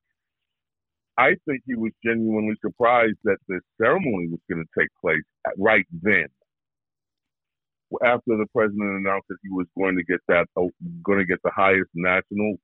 I 1.17 1.35
think 1.47 1.61
he 1.65 1.75
was 1.75 1.91
genuinely 2.05 2.55
surprised 2.63 3.17
that 3.23 3.37
the 3.47 3.59
ceremony 3.81 4.27
was 4.29 4.39
going 4.49 4.63
to 4.63 4.79
take 4.79 4.89
place 5.01 5.23
right 5.57 5.85
then. 5.91 6.27
After 8.03 8.37
the 8.37 8.45
president 8.53 8.99
announced 8.99 9.27
that 9.29 9.37
he 9.41 9.49
was 9.49 9.65
going 9.77 9.95
to 9.95 10.03
get 10.03 10.19
that, 10.27 10.45
uh, 10.57 10.67
going 11.03 11.19
to 11.19 11.25
get 11.25 11.39
the 11.43 11.51
highest 11.55 11.89
national 11.95 12.57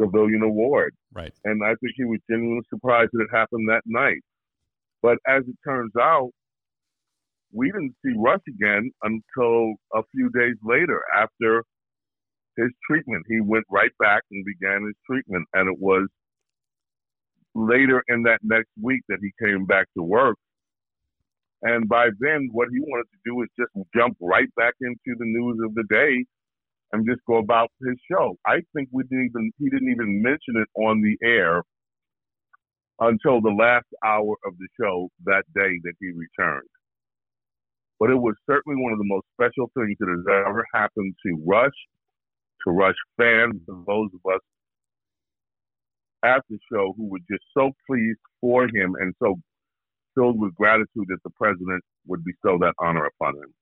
civilian 0.00 0.42
award. 0.42 0.94
Right. 1.12 1.32
And 1.44 1.64
I 1.64 1.74
think 1.80 1.92
he 1.96 2.04
was 2.04 2.18
genuinely 2.28 2.64
surprised 2.68 3.10
that 3.12 3.22
it 3.22 3.30
happened 3.32 3.68
that 3.68 3.82
night. 3.86 4.20
But 5.04 5.18
as 5.28 5.42
it 5.46 5.56
turns 5.62 5.92
out, 6.00 6.30
we 7.52 7.70
didn't 7.70 7.94
see 8.02 8.14
Rush 8.16 8.40
again 8.48 8.90
until 9.02 9.74
a 9.94 10.02
few 10.12 10.30
days 10.30 10.56
later 10.64 11.02
after 11.14 11.62
his 12.56 12.70
treatment. 12.88 13.26
He 13.28 13.42
went 13.42 13.66
right 13.70 13.90
back 13.98 14.22
and 14.30 14.42
began 14.46 14.86
his 14.86 14.94
treatment. 15.06 15.46
And 15.52 15.68
it 15.68 15.78
was 15.78 16.08
later 17.54 18.02
in 18.08 18.22
that 18.22 18.38
next 18.42 18.70
week 18.80 19.02
that 19.10 19.18
he 19.20 19.30
came 19.44 19.66
back 19.66 19.88
to 19.94 20.02
work. 20.02 20.38
And 21.60 21.86
by 21.86 22.08
then, 22.18 22.48
what 22.52 22.68
he 22.72 22.80
wanted 22.80 23.04
to 23.12 23.18
do 23.26 23.42
is 23.42 23.48
just 23.58 23.72
jump 23.94 24.16
right 24.22 24.48
back 24.56 24.72
into 24.80 25.18
the 25.18 25.26
news 25.26 25.60
of 25.66 25.74
the 25.74 25.84
day 25.90 26.24
and 26.92 27.06
just 27.06 27.20
go 27.26 27.36
about 27.36 27.70
his 27.86 27.96
show. 28.10 28.38
I 28.46 28.62
think 28.74 28.88
we 28.90 29.02
didn't 29.02 29.26
even 29.26 29.52
he 29.58 29.68
didn't 29.68 29.90
even 29.90 30.22
mention 30.22 30.56
it 30.56 30.68
on 30.80 31.02
the 31.02 31.18
air 31.22 31.62
until 33.00 33.40
the 33.40 33.50
last 33.50 33.86
hour 34.04 34.36
of 34.46 34.56
the 34.58 34.68
show 34.80 35.08
that 35.24 35.44
day 35.54 35.80
that 35.82 35.94
he 36.00 36.08
returned. 36.08 36.68
But 37.98 38.10
it 38.10 38.16
was 38.16 38.34
certainly 38.48 38.80
one 38.80 38.92
of 38.92 38.98
the 38.98 39.04
most 39.04 39.26
special 39.34 39.70
things 39.76 39.96
that 40.00 40.08
has 40.08 40.44
ever 40.46 40.64
happened 40.74 41.14
to 41.24 41.42
Rush, 41.46 41.72
to 42.64 42.72
Rush 42.72 42.96
fans, 43.16 43.60
and 43.68 43.86
those 43.86 44.10
of 44.14 44.34
us 44.34 44.40
at 46.24 46.42
the 46.48 46.58
show 46.72 46.94
who 46.96 47.08
were 47.08 47.20
just 47.30 47.44
so 47.52 47.70
pleased 47.86 48.18
for 48.40 48.64
him 48.64 48.94
and 48.98 49.14
so 49.22 49.36
filled 50.14 50.38
with 50.38 50.54
gratitude 50.54 51.06
that 51.08 51.22
the 51.22 51.30
president 51.30 51.82
would 52.06 52.24
bestow 52.24 52.58
that 52.58 52.74
honor 52.78 53.06
upon 53.06 53.34
him. 53.36 53.54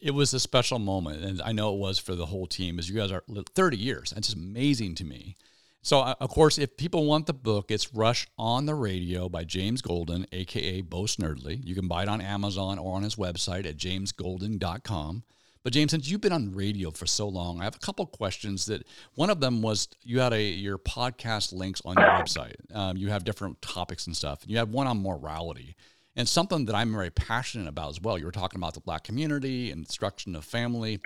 It 0.00 0.12
was 0.12 0.32
a 0.32 0.40
special 0.40 0.78
moment, 0.78 1.24
and 1.24 1.42
I 1.42 1.52
know 1.52 1.74
it 1.74 1.78
was 1.78 1.98
for 1.98 2.14
the 2.14 2.26
whole 2.26 2.46
team. 2.46 2.78
As 2.78 2.88
you 2.88 2.96
guys 2.96 3.10
are 3.10 3.24
30 3.28 3.76
years, 3.76 4.10
that's 4.10 4.28
just 4.28 4.38
amazing 4.38 4.94
to 4.96 5.04
me. 5.04 5.36
So, 5.84 6.00
uh, 6.00 6.14
of 6.18 6.30
course, 6.30 6.56
if 6.56 6.78
people 6.78 7.04
want 7.04 7.26
the 7.26 7.34
book, 7.34 7.70
it's 7.70 7.92
Rush 7.92 8.26
on 8.38 8.64
the 8.64 8.74
Radio 8.74 9.28
by 9.28 9.44
James 9.44 9.82
Golden, 9.82 10.26
aka 10.32 10.80
Bo 10.80 11.02
Snerdley. 11.02 11.60
You 11.62 11.74
can 11.74 11.88
buy 11.88 12.04
it 12.04 12.08
on 12.08 12.22
Amazon 12.22 12.78
or 12.78 12.96
on 12.96 13.02
his 13.02 13.16
website 13.16 13.66
at 13.66 13.76
jamesgolden.com. 13.76 15.24
But 15.62 15.72
James, 15.74 15.90
since 15.90 16.08
you've 16.08 16.22
been 16.22 16.32
on 16.32 16.52
radio 16.52 16.90
for 16.90 17.04
so 17.04 17.28
long, 17.28 17.60
I 17.60 17.64
have 17.64 17.76
a 17.76 17.80
couple 17.80 18.06
questions. 18.06 18.64
That 18.64 18.86
one 19.14 19.28
of 19.28 19.40
them 19.40 19.60
was 19.60 19.88
you 20.02 20.20
had 20.20 20.32
a 20.32 20.42
your 20.42 20.78
podcast 20.78 21.52
links 21.52 21.82
on 21.84 21.96
your 21.98 22.08
website. 22.08 22.54
Um, 22.74 22.96
you 22.96 23.10
have 23.10 23.24
different 23.24 23.60
topics 23.60 24.06
and 24.06 24.16
stuff. 24.16 24.40
And 24.40 24.50
you 24.50 24.56
have 24.56 24.70
one 24.70 24.86
on 24.86 25.02
morality 25.02 25.76
and 26.16 26.26
something 26.26 26.64
that 26.64 26.74
I'm 26.74 26.92
very 26.92 27.10
passionate 27.10 27.68
about 27.68 27.90
as 27.90 28.00
well. 28.00 28.16
You 28.16 28.24
were 28.24 28.32
talking 28.32 28.58
about 28.58 28.72
the 28.72 28.80
black 28.80 29.04
community 29.04 29.70
and 29.70 29.84
destruction 29.86 30.34
of 30.34 30.46
family. 30.46 31.00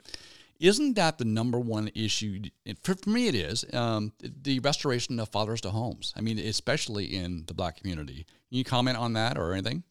Isn't 0.60 0.94
that 0.94 1.18
the 1.18 1.24
number 1.24 1.58
one 1.58 1.90
issue? 1.94 2.42
For, 2.82 2.94
for 2.96 3.10
me, 3.10 3.28
it 3.28 3.34
is 3.34 3.64
um, 3.72 4.12
the 4.20 4.58
restoration 4.60 5.20
of 5.20 5.28
fathers 5.28 5.60
to 5.62 5.70
homes. 5.70 6.12
I 6.16 6.20
mean, 6.20 6.38
especially 6.38 7.04
in 7.04 7.44
the 7.46 7.54
black 7.54 7.76
community. 7.80 8.26
Can 8.48 8.58
you 8.58 8.64
comment 8.64 8.96
on 8.96 9.12
that 9.12 9.38
or 9.38 9.52
anything? 9.52 9.84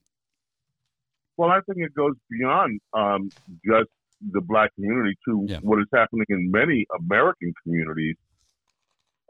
Well, 1.37 1.49
I 1.49 1.59
think 1.61 1.77
it 1.77 1.93
goes 1.93 2.15
beyond 2.29 2.81
um, 2.93 3.29
just 3.65 3.89
the 4.31 4.41
black 4.41 4.73
community 4.75 5.17
to 5.25 5.45
yeah. 5.47 5.59
what 5.61 5.79
is 5.79 5.85
happening 5.93 6.25
in 6.29 6.51
many 6.51 6.85
American 6.99 7.53
communities. 7.63 8.15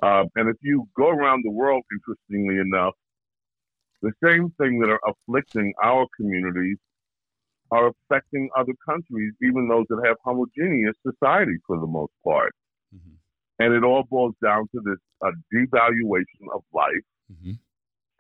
Uh, 0.02 0.24
and 0.36 0.50
if 0.50 0.56
you 0.62 0.88
go 0.96 1.10
around 1.10 1.44
the 1.44 1.52
world, 1.52 1.84
interestingly 1.92 2.60
enough, 2.60 2.94
the 4.02 4.12
same 4.24 4.52
thing 4.60 4.80
that 4.80 4.90
are 4.90 5.02
afflicting 5.06 5.74
our 5.84 6.08
communities 6.16 6.78
are 7.72 7.92
affecting 7.92 8.50
other 8.58 8.74
countries, 8.88 9.34
even 9.42 9.68
those 9.68 9.86
that 9.90 10.02
have 10.06 10.18
homogeneous 10.24 10.96
societies 11.06 11.60
for 11.66 11.80
the 11.80 11.88
most 11.88 12.12
part. 12.24 12.54
Mm-hmm. 12.96 13.16
And 13.60 13.74
it 13.74 13.84
all 13.84 14.04
boils 14.10 14.36
down 14.44 14.68
to 14.74 14.82
this 14.86 15.00
a 15.24 15.32
devaluation 15.54 16.48
of 16.54 16.62
life, 16.74 17.08
mm-hmm. 17.32 17.54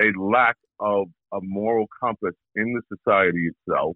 a 0.01 0.21
lack 0.21 0.55
of 0.79 1.07
a 1.33 1.39
moral 1.41 1.85
compass 1.99 2.35
in 2.55 2.73
the 2.73 2.97
society 2.97 3.49
itself. 3.49 3.95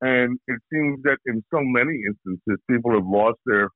And 0.00 0.38
it 0.48 0.60
seems 0.72 1.00
that 1.04 1.18
in 1.26 1.44
so 1.52 1.60
many 1.62 2.00
instances, 2.06 2.60
people 2.68 2.92
have 2.92 3.06
lost 3.06 3.38
their 3.46 3.68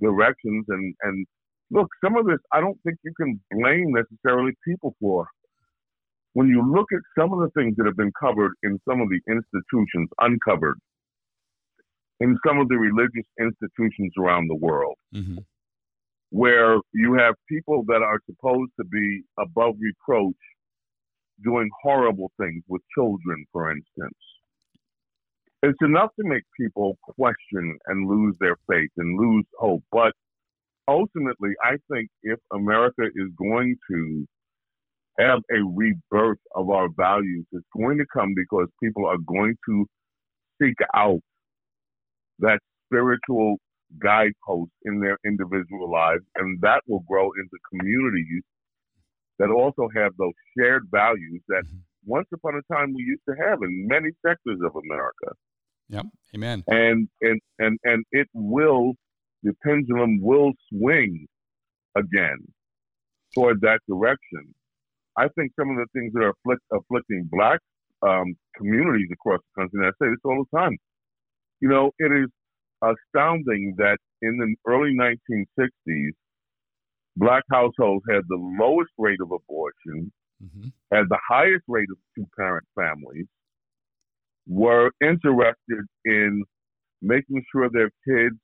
directions. 0.00 0.64
And, 0.68 0.94
and 1.02 1.26
look, 1.70 1.88
some 2.02 2.16
of 2.16 2.26
this, 2.26 2.38
I 2.52 2.60
don't 2.60 2.78
think 2.84 2.98
you 3.04 3.12
can 3.16 3.40
blame 3.50 3.92
necessarily 3.92 4.52
people 4.66 4.94
for 5.00 5.26
when 6.34 6.48
you 6.48 6.62
look 6.62 6.86
at 6.92 7.00
some 7.18 7.32
of 7.32 7.40
the 7.40 7.50
things 7.60 7.76
that 7.76 7.86
have 7.86 7.96
been 7.96 8.12
covered 8.18 8.52
in 8.62 8.78
some 8.88 9.00
of 9.00 9.08
the 9.08 9.20
institutions, 9.28 10.08
uncovered 10.20 10.78
in 12.20 12.36
some 12.46 12.58
of 12.58 12.68
the 12.68 12.76
religious 12.76 13.26
institutions 13.40 14.12
around 14.18 14.48
the 14.48 14.54
world, 14.54 14.96
mm-hmm. 15.14 15.38
where 16.30 16.76
you 16.92 17.14
have 17.14 17.34
people 17.48 17.82
that 17.88 18.02
are 18.02 18.20
supposed 18.26 18.70
to 18.78 18.84
be 18.84 19.22
above 19.38 19.74
reproach 19.80 20.36
doing 21.42 21.70
horrible 21.82 22.30
things 22.38 22.62
with 22.68 22.82
children, 22.94 23.44
for 23.52 23.70
instance. 23.70 24.18
It's 25.62 25.78
enough 25.82 26.10
to 26.18 26.26
make 26.26 26.42
people 26.58 26.98
question 27.02 27.78
and 27.86 28.08
lose 28.08 28.34
their 28.40 28.56
faith 28.68 28.90
and 28.96 29.18
lose 29.18 29.44
hope. 29.58 29.82
But 29.90 30.12
ultimately, 30.88 31.50
I 31.62 31.76
think 31.90 32.08
if 32.22 32.38
America 32.52 33.04
is 33.04 33.28
going 33.38 33.76
to 33.90 34.26
have 35.20 35.40
a 35.50 35.62
rebirth 35.74 36.38
of 36.54 36.70
our 36.70 36.88
values. 36.96 37.46
It's 37.52 37.66
going 37.76 37.98
to 37.98 38.06
come 38.12 38.34
because 38.34 38.68
people 38.82 39.06
are 39.06 39.18
going 39.26 39.56
to 39.68 39.86
seek 40.60 40.76
out 40.94 41.20
that 42.40 42.58
spiritual 42.86 43.56
guidepost 44.02 44.70
in 44.84 45.00
their 45.00 45.18
individual 45.26 45.90
lives, 45.90 46.22
and 46.36 46.60
that 46.60 46.82
will 46.86 47.04
grow 47.08 47.24
into 47.24 47.56
communities 47.70 48.42
that 49.38 49.50
also 49.50 49.88
have 49.96 50.12
those 50.18 50.34
shared 50.56 50.84
values 50.90 51.40
that 51.48 51.64
mm-hmm. 51.64 51.78
once 52.04 52.28
upon 52.32 52.54
a 52.54 52.74
time 52.74 52.92
we 52.94 53.02
used 53.02 53.22
to 53.28 53.34
have 53.34 53.58
in 53.62 53.86
many 53.88 54.10
sectors 54.24 54.58
of 54.64 54.72
America. 54.84 55.34
Yep. 55.88 56.06
Amen. 56.36 56.62
And 56.68 57.08
and 57.20 57.40
and 57.58 57.78
and 57.82 58.04
it 58.12 58.28
will 58.32 58.92
the 59.42 59.52
pendulum 59.64 60.20
will 60.20 60.52
swing 60.68 61.26
again 61.96 62.38
toward 63.34 63.60
that 63.62 63.80
direction. 63.88 64.54
I 65.16 65.28
think 65.36 65.52
some 65.58 65.70
of 65.70 65.76
the 65.76 65.86
things 65.92 66.12
that 66.14 66.22
are 66.22 66.30
afflict, 66.30 66.62
afflicting 66.72 67.28
black 67.30 67.60
um, 68.02 68.34
communities 68.56 69.08
across 69.12 69.40
the 69.40 69.62
country, 69.62 69.80
and 69.80 69.86
I 69.86 69.90
say 70.02 70.10
this 70.10 70.20
all 70.24 70.44
the 70.50 70.58
time, 70.58 70.76
you 71.60 71.68
know, 71.68 71.90
it 71.98 72.12
is 72.12 72.28
astounding 72.82 73.74
that 73.78 73.98
in 74.22 74.38
the 74.38 74.54
early 74.70 74.94
1960s, 74.94 76.12
black 77.16 77.42
households 77.50 78.04
had 78.08 78.22
the 78.28 78.56
lowest 78.58 78.90
rate 78.98 79.20
of 79.20 79.30
abortion, 79.32 80.12
mm-hmm. 80.42 80.68
had 80.92 81.04
the 81.08 81.18
highest 81.28 81.64
rate 81.68 81.88
of 81.90 81.98
two 82.16 82.26
parent 82.36 82.66
families, 82.74 83.26
were 84.46 84.90
interested 85.02 85.84
in 86.04 86.44
making 87.02 87.42
sure 87.52 87.68
their 87.70 87.90
kids 88.08 88.36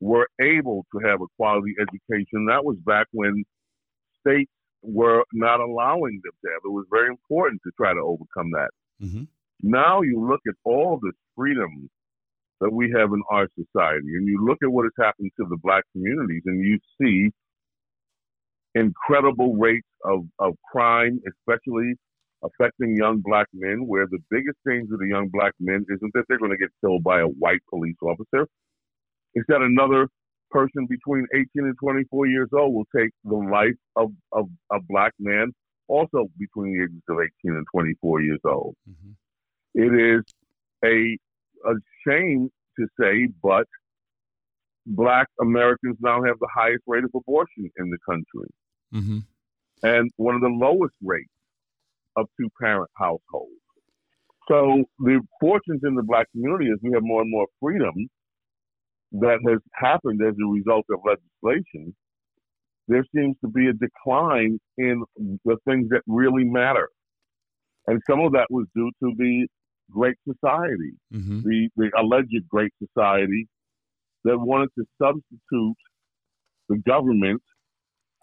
were 0.00 0.28
able 0.40 0.84
to 0.92 1.06
have 1.06 1.20
a 1.20 1.26
quality 1.36 1.74
education. 1.80 2.46
That 2.46 2.64
was 2.64 2.76
back 2.84 3.06
when 3.12 3.44
states 4.20 4.50
were 4.84 5.24
not 5.32 5.60
allowing 5.60 6.20
them 6.22 6.32
to 6.44 6.50
have. 6.52 6.60
It 6.64 6.72
was 6.72 6.86
very 6.90 7.08
important 7.08 7.60
to 7.64 7.72
try 7.76 7.92
to 7.92 8.00
overcome 8.00 8.50
that. 8.52 8.70
Mm-hmm. 9.02 9.24
Now 9.62 10.02
you 10.02 10.26
look 10.26 10.40
at 10.46 10.54
all 10.64 10.98
the 11.00 11.12
freedoms 11.36 11.88
that 12.60 12.72
we 12.72 12.92
have 12.96 13.12
in 13.12 13.22
our 13.30 13.48
society, 13.56 14.14
and 14.14 14.26
you 14.26 14.44
look 14.44 14.58
at 14.62 14.70
what 14.70 14.84
has 14.84 14.92
happened 14.98 15.30
to 15.38 15.46
the 15.48 15.56
black 15.62 15.84
communities, 15.92 16.42
and 16.46 16.60
you 16.60 16.78
see 17.00 17.30
incredible 18.74 19.54
rates 19.56 19.88
of, 20.04 20.24
of 20.38 20.54
crime, 20.70 21.20
especially 21.28 21.94
affecting 22.44 22.96
young 22.96 23.20
black 23.24 23.46
men, 23.54 23.86
where 23.86 24.06
the 24.06 24.18
biggest 24.30 24.58
danger 24.66 24.96
to 24.98 25.06
young 25.06 25.28
black 25.32 25.52
men 25.60 25.84
isn't 25.88 26.12
that 26.14 26.24
they're 26.28 26.38
going 26.38 26.50
to 26.50 26.56
get 26.56 26.70
killed 26.80 27.02
by 27.02 27.20
a 27.20 27.26
white 27.26 27.60
police 27.70 27.96
officer. 28.02 28.46
It's 29.34 29.46
that 29.48 29.62
another 29.62 30.08
person 30.50 30.86
between 30.88 31.26
18 31.34 31.46
and 31.56 31.74
24 31.80 32.26
years 32.26 32.48
old 32.52 32.74
will 32.74 32.86
take 32.96 33.10
the 33.24 33.36
life 33.36 33.76
of, 33.96 34.10
of 34.32 34.46
a 34.72 34.78
black 34.88 35.12
man 35.18 35.52
also 35.88 36.26
between 36.38 36.72
the 36.72 36.84
ages 36.84 37.02
of 37.08 37.18
18 37.18 37.30
and 37.56 37.66
24 37.72 38.22
years 38.22 38.40
old. 38.44 38.74
Mm-hmm. 38.88 39.12
It 39.74 40.18
is 40.18 40.22
a, 40.84 41.18
a 41.68 41.74
shame 42.06 42.50
to 42.78 42.86
say, 42.98 43.28
but 43.42 43.66
black 44.86 45.28
Americans 45.40 45.96
now 46.00 46.22
have 46.22 46.38
the 46.40 46.48
highest 46.54 46.82
rate 46.86 47.04
of 47.04 47.10
abortion 47.14 47.70
in 47.78 47.90
the 47.90 47.98
country 48.08 48.50
mm-hmm. 48.94 49.18
and 49.82 50.10
one 50.16 50.34
of 50.34 50.40
the 50.40 50.48
lowest 50.48 50.94
rates 51.02 51.28
of 52.16 52.26
two 52.38 52.48
parent 52.60 52.90
households. 52.96 53.50
So 54.48 54.84
the 54.98 55.20
fortunes 55.40 55.80
in 55.84 55.94
the 55.94 56.02
black 56.02 56.30
community 56.32 56.66
is 56.66 56.78
we 56.82 56.92
have 56.92 57.02
more 57.02 57.22
and 57.22 57.30
more 57.30 57.46
freedom 57.60 57.94
that 59.20 59.38
has 59.48 59.60
happened 59.74 60.20
as 60.26 60.34
a 60.34 60.46
result 60.46 60.84
of 60.90 61.00
legislation, 61.04 61.94
there 62.88 63.04
seems 63.14 63.36
to 63.42 63.48
be 63.48 63.68
a 63.68 63.72
decline 63.72 64.58
in 64.76 65.02
the 65.44 65.56
things 65.66 65.88
that 65.90 66.02
really 66.06 66.44
matter. 66.44 66.88
And 67.86 68.00
some 68.08 68.20
of 68.20 68.32
that 68.32 68.46
was 68.50 68.66
due 68.74 68.90
to 69.02 69.12
the 69.16 69.46
Great 69.90 70.16
Society, 70.26 70.94
mm-hmm. 71.12 71.40
the, 71.42 71.68
the 71.76 71.90
alleged 71.98 72.48
Great 72.48 72.72
Society 72.82 73.46
that 74.24 74.38
wanted 74.38 74.70
to 74.78 74.84
substitute 75.00 75.76
the 76.68 76.78
government 76.86 77.42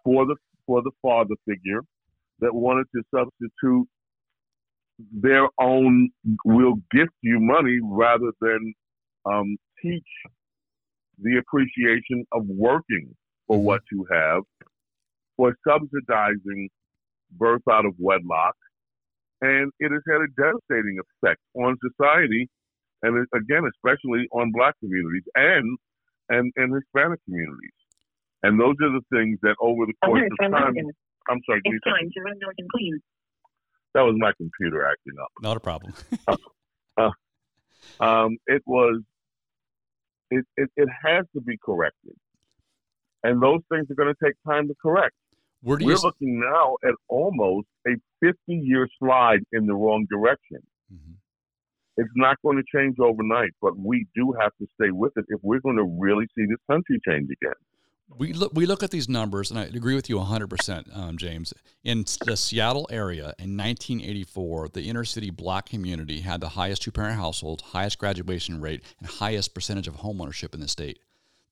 for 0.03 0.25
the 0.25 0.35
for 0.65 0.81
the 0.81 0.91
father 1.01 1.35
figure 1.47 1.81
that 2.39 2.53
wanted 2.53 2.85
to 2.95 3.01
substitute 3.13 3.87
their 5.13 5.47
own 5.59 6.09
will 6.43 6.75
gift 6.91 7.13
you 7.21 7.39
money 7.39 7.79
rather 7.83 8.31
than 8.41 8.73
um, 9.25 9.57
teach 9.81 10.03
the 11.21 11.37
appreciation 11.37 12.25
of 12.31 12.45
working 12.47 13.15
for 13.47 13.57
Mm-hmm. 13.57 13.65
what 13.65 13.81
you 13.91 14.07
have, 14.11 14.43
for 15.35 15.55
subsidizing 15.67 16.69
birth 17.31 17.61
out 17.69 17.85
of 17.85 17.93
wedlock, 17.99 18.55
and 19.41 19.71
it 19.79 19.91
has 19.91 20.01
had 20.07 20.21
a 20.21 20.27
devastating 20.37 20.97
effect 20.99 21.39
on 21.55 21.75
society, 21.81 22.47
and 23.03 23.27
again, 23.35 23.63
especially 23.75 24.27
on 24.31 24.51
Black 24.53 24.75
communities 24.79 25.23
and 25.35 25.77
and 26.29 26.51
and 26.55 26.73
Hispanic 26.73 27.19
communities. 27.25 27.75
And 28.43 28.59
those 28.59 28.75
are 28.81 28.89
the 28.91 29.01
things 29.11 29.37
that 29.43 29.55
over 29.59 29.85
the 29.85 29.93
course 30.05 30.19
Alert, 30.21 30.31
of 30.31 30.37
time, 30.39 30.53
American. 30.53 30.91
I'm 31.29 31.39
sorry, 31.45 31.61
It's 31.65 31.73
Lisa, 31.85 31.95
time 31.97 32.09
to 32.13 32.21
run 32.21 32.37
north 32.39 32.55
and 32.57 32.69
clean. 32.71 32.99
that 33.93 34.01
was 34.01 34.15
my 34.17 34.31
computer 34.37 34.85
acting 34.87 35.13
up. 35.21 35.29
Not 35.41 35.57
a 35.57 35.59
problem. 35.59 35.93
um, 37.99 38.37
it 38.47 38.61
was 38.65 39.01
it, 40.31 40.45
it, 40.57 40.69
it 40.75 40.89
has 41.05 41.25
to 41.35 41.41
be 41.41 41.57
corrected 41.63 42.15
and 43.23 43.41
those 43.41 43.61
things 43.71 43.85
are 43.91 43.95
going 43.95 44.13
to 44.13 44.25
take 44.25 44.33
time 44.47 44.67
to 44.67 44.75
correct 44.81 45.15
Where 45.61 45.77
do 45.77 45.85
we're 45.85 45.91
you? 45.93 46.01
looking 46.01 46.39
now 46.39 46.75
at 46.83 46.95
almost 47.07 47.67
a 47.87 47.91
50 48.21 48.37
year 48.47 48.87
slide 48.99 49.41
in 49.53 49.65
the 49.67 49.75
wrong 49.75 50.05
direction 50.09 50.59
Mhm. 50.93 51.15
it's 51.97 52.15
not 52.15 52.37
going 52.43 52.57
to 52.57 52.63
change 52.75 52.95
overnight 52.99 53.51
but 53.61 53.77
we 53.77 54.05
do 54.15 54.33
have 54.41 54.51
to 54.59 54.67
stay 54.75 54.91
with 54.91 55.13
it 55.15 55.25
if 55.29 55.39
we're 55.43 55.61
going 55.67 55.77
to 55.77 55.89
really 56.05 56.27
see 56.35 56.45
this 56.45 56.59
country 56.69 56.99
change 57.07 57.29
again 57.31 57.59
We 58.17 58.33
look 58.33 58.51
we 58.53 58.65
look 58.65 58.83
at 58.83 58.91
these 58.91 59.09
numbers, 59.09 59.51
and 59.51 59.59
I 59.59 59.63
agree 59.63 59.95
with 59.95 60.09
you 60.09 60.17
100, 60.17 60.47
percent 60.47 60.87
um, 60.93 61.17
James. 61.17 61.53
In 61.83 62.05
the 62.25 62.37
Seattle 62.37 62.87
area 62.91 63.33
in 63.39 63.57
1984, 63.57 64.69
the 64.69 64.83
inner 64.83 65.03
city 65.03 65.29
Black 65.29 65.67
community 65.67 66.21
had 66.21 66.41
the 66.41 66.49
highest 66.49 66.81
two 66.83 66.91
parent 66.91 67.15
household, 67.15 67.61
highest 67.61 67.99
graduation 67.99 68.61
rate, 68.61 68.83
and 68.99 69.07
highest 69.07 69.53
percentage 69.53 69.87
of 69.87 69.97
homeownership 69.97 70.53
in 70.53 70.59
the 70.59 70.67
state. 70.67 70.99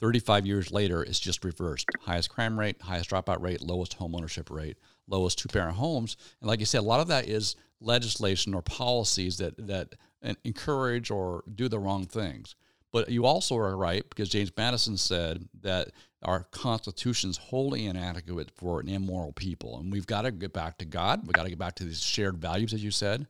35 0.02 0.46
years 0.46 0.72
later, 0.72 1.04
it's 1.04 1.20
just 1.20 1.44
reversed: 1.44 1.88
highest 2.02 2.30
crime 2.30 2.60
rate, 2.60 2.82
highest 2.82 3.10
dropout 3.10 3.42
rate, 3.42 3.62
lowest 3.62 3.98
homeownership 3.98 4.54
rate, 4.54 4.78
lowest 5.08 5.40
two 5.40 5.50
parent 5.50 5.76
homes. 5.76 6.18
And 6.42 6.48
like 6.48 6.60
you 6.60 6.66
said, 6.66 6.80
a 6.80 6.82
lot 6.82 7.00
of 7.00 7.08
that 7.08 7.28
is 7.28 7.56
legislation 7.82 8.54
or 8.54 8.62
policies 8.62 9.38
that 9.38 9.56
that 9.68 9.96
encourage 10.44 11.12
or 11.12 11.44
do 11.56 11.70
the 11.70 11.80
wrong 11.80 12.06
things. 12.06 12.56
But 12.92 13.10
you 13.10 13.26
also 13.26 13.56
are 13.58 13.78
right 13.78 14.08
because 14.10 14.30
James 14.30 14.52
Madison 14.56 14.98
said 14.98 15.48
that 15.62 15.90
our 16.22 16.44
Constitution's 16.52 17.38
wholly 17.38 17.86
inadequate 17.86 18.52
for 18.52 18.80
an 18.80 18.90
immoral 18.90 19.32
people, 19.32 19.80
and 19.80 19.92
we've 19.92 20.08
got 20.08 20.24
to 20.24 20.32
get 20.32 20.54
back 20.54 20.78
to 20.80 20.86
God. 20.86 21.22
We've 21.24 21.34
got 21.34 21.44
to 21.44 21.50
get 21.50 21.60
back 21.60 21.76
to 21.76 21.86
these 21.86 22.02
shared 22.02 22.38
values, 22.38 22.74
as 22.74 22.84
you 22.84 22.92
said, 22.92 23.28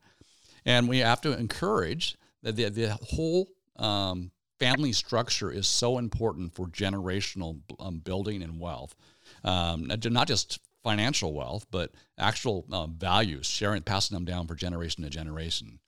and 0.66 0.90
we 0.90 1.00
have 1.00 1.22
to 1.22 1.38
encourage 1.38 2.18
that 2.44 2.56
the, 2.56 2.70
the 2.70 2.90
whole 3.02 3.48
um, 3.76 4.32
family 4.60 4.92
structure 4.92 5.52
is 5.52 5.68
so 5.68 5.98
important 5.98 6.54
for 6.54 6.68
generational 6.68 7.60
um, 7.80 8.00
building 8.00 8.44
and 8.44 8.60
wealth, 8.60 8.96
um, 9.44 9.88
not 9.88 10.28
just 10.28 10.60
financial 10.84 11.34
wealth, 11.34 11.66
but 11.72 11.92
actual 12.18 12.66
uh, 12.72 12.88
values, 12.88 13.46
sharing, 13.46 13.82
passing 13.82 14.16
them 14.16 14.26
down 14.26 14.48
for 14.48 14.56
generation 14.56 15.04
to 15.04 15.10
generation. 15.10 15.80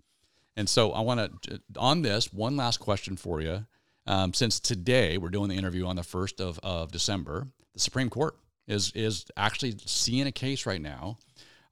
And 0.56 0.68
so 0.68 0.92
I 0.92 1.02
want 1.02 1.42
to, 1.44 1.62
on 1.78 2.02
this, 2.02 2.34
one 2.34 2.58
last 2.58 2.80
question 2.80 3.16
for 3.16 3.42
you. 3.42 3.66
Um, 4.08 4.34
since 4.34 4.60
today 4.60 5.18
we're 5.18 5.30
doing 5.30 5.50
the 5.50 5.56
interview 5.56 5.86
on 5.86 5.96
the 5.96 6.02
1st 6.02 6.42
of, 6.42 6.60
of 6.64 6.92
December, 6.92 7.48
the 7.74 7.80
Supreme 7.80 8.10
Court 8.10 8.36
is, 8.68 8.92
is 8.96 9.26
actually 9.38 9.76
seeing 9.86 10.28
a 10.28 10.32
case 10.32 10.66
right 10.66 10.82
now 10.82 11.18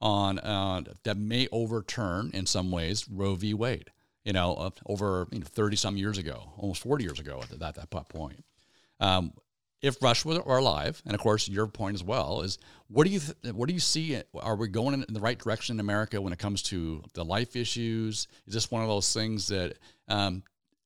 on 0.02 0.40
uh, 0.40 0.82
that 1.04 1.18
may 1.18 1.48
overturn 1.52 2.32
in 2.34 2.46
some 2.46 2.72
ways 2.72 3.08
Roe 3.10 3.36
v. 3.36 3.54
Wade, 3.54 3.92
you 4.24 4.34
know, 4.34 4.54
of 4.56 4.74
over 4.86 5.28
you 5.32 5.40
know, 5.40 5.46
30 5.46 5.76
some 5.76 5.98
years 5.98 6.18
ago, 6.18 6.54
almost 6.58 6.82
40 6.84 7.04
years 7.04 7.20
ago 7.20 7.42
at 7.42 7.60
that, 7.60 7.76
that 7.76 8.10
point. 8.10 8.44
Um, 9.00 9.34
if 9.82 10.02
Rush 10.02 10.26
were 10.26 10.42
were 10.42 10.58
alive, 10.58 11.02
and 11.06 11.16
of 11.16 11.22
course 11.22 11.48
your 11.48 11.66
point 11.68 11.96
as 11.96 12.04
well 12.04 12.42
is, 12.42 12.58
what 12.88 13.06
do 13.06 13.14
you 13.14 13.20
th- 13.20 13.54
what 13.54 13.68
do 13.68 13.74
you 13.74 13.80
see? 13.80 14.22
Are 14.36 14.56
we 14.56 14.68
going 14.68 14.94
in 15.08 15.14
the 15.14 15.22
right 15.22 15.40
direction 15.40 15.78
in 15.78 15.80
America 15.80 16.20
when 16.20 16.34
it 16.34 16.40
comes 16.40 16.62
to 16.64 17.02
the 17.14 17.24
life 17.24 17.56
issues? 17.56 18.28
Is 18.46 18.54
this 18.54 18.70
one 18.70 18.82
of 18.82 18.90
those 18.90 19.14
things 19.14 19.48
that 19.48 19.78
um, 20.10 20.44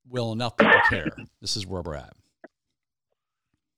will 0.10 0.32
enough 0.32 0.58
people 0.58 0.82
care? 0.89 1.08
This 1.41 1.56
is 1.58 1.66
where 1.66 1.82
we're 1.82 1.95
at. 1.95 2.14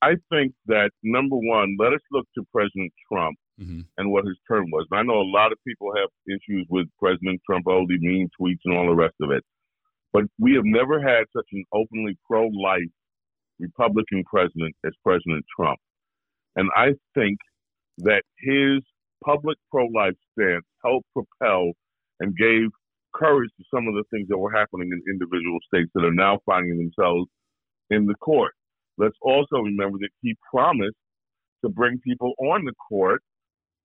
i 0.02 0.16
think 0.30 0.54
that 0.68 0.92
number 1.04 1.36
one 1.38 1.76
let 1.80 1.94
us 1.94 2.02
look 2.12 2.26
to 2.36 2.44
president 2.52 2.92
trump 3.12 3.38
hmm 3.60 3.82
and 3.98 4.12
what 4.12 4.26
his 4.26 4.38
term 4.52 4.66
was. 4.70 4.86
And 4.92 5.00
I 5.00 5.04
know 5.04 5.22
a 5.22 5.32
lot 5.40 5.54
of 5.54 5.58
people 5.66 5.90
have 5.96 6.10
issues 6.28 6.68
with 6.70 6.88
President 7.00 7.40
Trump, 7.46 7.66
all 7.68 7.88
the 7.88 7.98
mean 8.00 8.28
tweets 8.38 8.60
and 8.66 8.76
all 8.76 8.88
the 8.88 8.94
rest 8.94 9.16
of 9.22 9.32
it. 9.32 9.44
But 10.12 10.24
we 10.38 10.54
have 10.56 10.66
never 10.66 11.00
had 11.02 11.24
such 11.34 11.48
an 11.54 11.64
openly 11.74 12.18
pro 12.28 12.48
life 12.48 12.92
Republican 13.60 14.26
president 14.26 14.76
as 14.86 14.92
President 15.04 15.46
Trump. 15.56 15.80
And 16.58 16.70
I 16.76 16.96
think 17.14 17.38
that 18.00 18.24
his 18.40 18.84
public 19.24 19.58
pro 19.72 19.86
life 19.86 20.18
stance 20.34 20.66
helped 20.84 21.08
propel 21.14 21.72
and 22.20 22.36
gave 22.36 22.68
courage 23.18 23.50
to 23.58 23.64
some 23.74 23.88
of 23.88 23.96
the 23.96 24.04
things 24.12 24.28
that 24.30 24.38
were 24.38 24.52
happening 24.52 24.90
in 24.92 25.02
individual 25.10 25.60
states 25.68 25.90
that 25.96 26.04
are 26.04 26.14
now 26.14 26.40
finding 26.46 26.78
themselves 26.78 27.28
in 27.90 28.06
the 28.06 28.16
court. 28.16 28.54
Let's 28.98 29.18
also 29.22 29.58
remember 29.58 29.98
that 30.00 30.10
he 30.22 30.36
promised 30.52 30.98
to 31.64 31.70
bring 31.70 32.00
people 32.00 32.34
on 32.40 32.66
the 32.66 32.74
court 32.90 33.22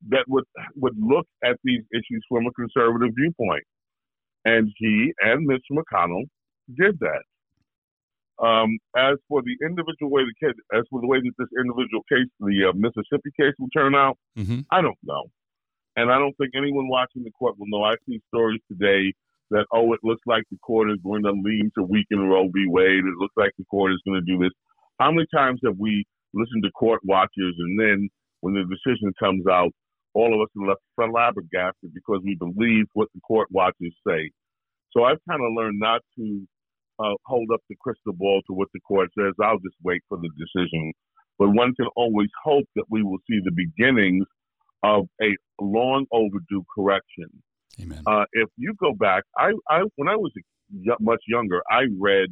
that 0.09 0.24
would 0.28 0.45
would 0.76 0.95
look 0.99 1.26
at 1.45 1.57
these 1.64 1.83
issues 1.93 2.24
from 2.28 2.47
a 2.47 2.53
conservative 2.53 3.14
viewpoint. 3.16 3.64
And 4.45 4.70
he 4.76 5.12
and 5.20 5.47
Mitch 5.47 5.64
McConnell 5.70 6.24
did 6.78 6.99
that. 7.01 7.22
Um, 8.43 8.78
as 8.97 9.16
for 9.28 9.43
the 9.43 9.55
individual 9.66 10.11
way 10.11 10.22
the 10.22 10.47
case, 10.47 10.57
as 10.72 10.85
for 10.89 11.03
the 11.03 11.07
way 11.07 11.18
that 11.18 11.33
this 11.37 11.49
individual 11.61 12.03
case, 12.09 12.26
the 12.41 12.70
uh, 12.70 12.72
Mississippi 12.72 13.31
case, 13.39 13.53
will 13.59 13.68
turn 13.76 13.95
out, 13.95 14.16
hmm 14.35 14.61
I 14.70 14.81
don't 14.81 14.97
know, 15.03 15.24
and 16.01 16.11
I 16.11 16.18
don't 16.18 16.36
think 16.38 16.53
anyone 16.57 16.88
watching 16.88 17.24
the 17.24 17.30
court 17.32 17.59
will 17.59 17.68
know. 17.68 17.84
I 17.84 17.94
see 18.09 18.20
stories 18.28 18.61
today 18.70 19.12
that 19.51 19.66
oh, 19.72 19.92
it 19.92 20.01
looks 20.03 20.22
like 20.26 20.44
the 20.51 20.59
court 20.59 20.90
is 20.90 20.98
going 21.05 21.22
to 21.24 21.32
lean 21.32 21.70
to 21.76 21.82
weaken 21.82 22.20
Roe 22.20 22.48
v. 22.48 22.66
Wade. 22.68 23.05
It 23.05 23.18
looks 23.18 23.34
like 23.36 23.53
the 23.59 23.64
court 23.64 23.92
is 23.92 24.01
going 24.07 24.20
to 24.20 24.26
do 24.26 24.38
this. 24.38 24.53
How 24.98 25.11
many 25.11 25.26
times 25.34 25.61
have 25.64 25.76
we 25.78 26.05
listened 26.34 26.62
to 26.62 26.70
court 26.72 27.01
watchers, 27.05 27.55
and 27.59 27.78
then 27.78 28.09
when 28.40 28.55
the 28.55 28.64
decision 28.64 29.12
comes 29.18 29.44
out, 29.51 29.70
all 30.14 30.34
of 30.34 30.40
us 30.40 30.48
are 30.59 30.68
left 30.68 30.82
flabbergasted 30.96 31.94
because 31.94 32.20
we 32.24 32.34
believe 32.34 32.86
what 32.94 33.09
the 33.14 33.20
court 33.20 33.48
watchers 33.51 33.94
say. 34.07 34.30
So 34.92 35.05
I've 35.05 35.22
kind 35.28 35.40
of 35.42 35.53
learned 35.55 35.78
not 35.78 36.01
to 36.18 36.46
uh, 36.98 37.14
hold 37.24 37.48
up 37.53 37.61
the 37.68 37.76
crystal 37.80 38.12
ball 38.12 38.40
to 38.46 38.55
what 38.55 38.68
the 38.74 38.80
court 38.80 39.09
says. 39.16 39.34
I'll 39.42 39.59
just 39.59 39.76
wait 39.84 40.03
for 40.09 40.18
the 40.18 40.30
decision. 40.36 40.92
But 41.38 41.51
one 41.51 41.74
can 41.74 41.86
always 41.96 42.28
hope 42.44 42.66
that 42.76 42.84
we 42.90 43.03
will 43.03 43.18
see 43.28 43.40
the 43.42 43.53
beginnings 43.53 44.26
of 44.83 45.07
a 45.22 45.37
long 45.61 46.07
overdue 46.12 46.64
correction. 46.74 47.28
Amen. 47.81 48.03
Uh, 48.07 48.24
if 48.33 48.49
you 48.57 48.74
go 48.81 48.93
back, 48.93 49.24
I, 49.37 49.53
I 49.68 49.83
when 49.97 50.09
I 50.09 50.16
was 50.16 50.33
much 51.01 51.22
younger, 51.28 51.62
I 51.70 51.83
read 51.99 52.28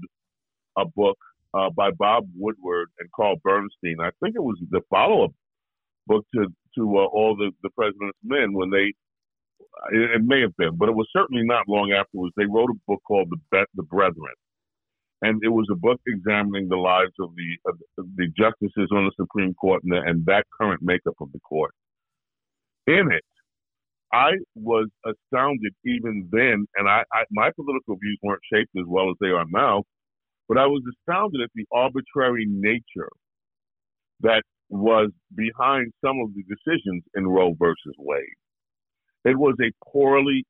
a 0.76 0.84
book 0.84 1.18
uh, 1.54 1.70
by 1.70 1.90
Bob 1.90 2.24
Woodward 2.36 2.88
and 2.98 3.08
Carl 3.14 3.36
Bernstein. 3.42 3.96
I 4.00 4.10
think 4.22 4.36
it 4.36 4.42
was 4.42 4.58
the 4.70 4.80
follow-up 4.90 5.32
book 6.06 6.24
to 6.34 6.46
to 6.76 6.98
uh, 6.98 7.04
all 7.06 7.36
the 7.36 7.50
the 7.62 7.70
President's 7.70 8.18
Men 8.22 8.52
when 8.52 8.70
they. 8.70 8.92
It, 9.92 10.10
it 10.16 10.22
may 10.24 10.40
have 10.40 10.56
been, 10.56 10.76
but 10.76 10.88
it 10.88 10.94
was 10.94 11.08
certainly 11.12 11.44
not 11.44 11.68
long 11.68 11.92
afterwards. 11.92 12.32
They 12.36 12.46
wrote 12.46 12.70
a 12.70 12.78
book 12.86 13.00
called 13.06 13.28
the 13.30 13.38
Bet 13.50 13.66
the 13.74 13.82
Brethren, 13.82 14.34
and 15.22 15.40
it 15.42 15.48
was 15.48 15.66
a 15.70 15.76
book 15.76 16.00
examining 16.06 16.68
the 16.68 16.76
lives 16.76 17.12
of 17.20 17.30
the 17.34 17.70
of 17.70 18.06
the 18.16 18.28
justices 18.36 18.88
on 18.92 19.04
the 19.04 19.12
Supreme 19.16 19.54
Court 19.54 19.82
and, 19.84 19.92
the, 19.92 19.98
and 19.98 20.24
that 20.26 20.46
current 20.60 20.80
makeup 20.82 21.14
of 21.20 21.30
the 21.32 21.40
court. 21.40 21.72
In 22.88 23.12
it, 23.12 23.24
I 24.14 24.30
was 24.54 24.88
astounded 25.04 25.74
even 25.84 26.26
then, 26.32 26.66
and 26.76 26.88
I, 26.88 27.04
I 27.12 27.24
my 27.30 27.50
political 27.54 27.96
views 27.96 28.18
weren't 28.22 28.40
shaped 28.50 28.70
as 28.78 28.86
well 28.86 29.10
as 29.10 29.16
they 29.20 29.28
are 29.28 29.44
now, 29.50 29.82
but 30.48 30.56
I 30.56 30.66
was 30.66 30.82
astounded 30.88 31.42
at 31.42 31.50
the 31.54 31.66
arbitrary 31.70 32.46
nature 32.48 33.10
that 34.20 34.42
was 34.70 35.10
behind 35.34 35.92
some 36.02 36.18
of 36.20 36.30
the 36.34 36.42
decisions 36.44 37.02
in 37.14 37.26
Roe 37.26 37.54
versus 37.58 37.94
Wade. 37.98 38.24
It 39.26 39.38
was 39.38 39.54
a 39.60 39.70
poorly 39.92 40.46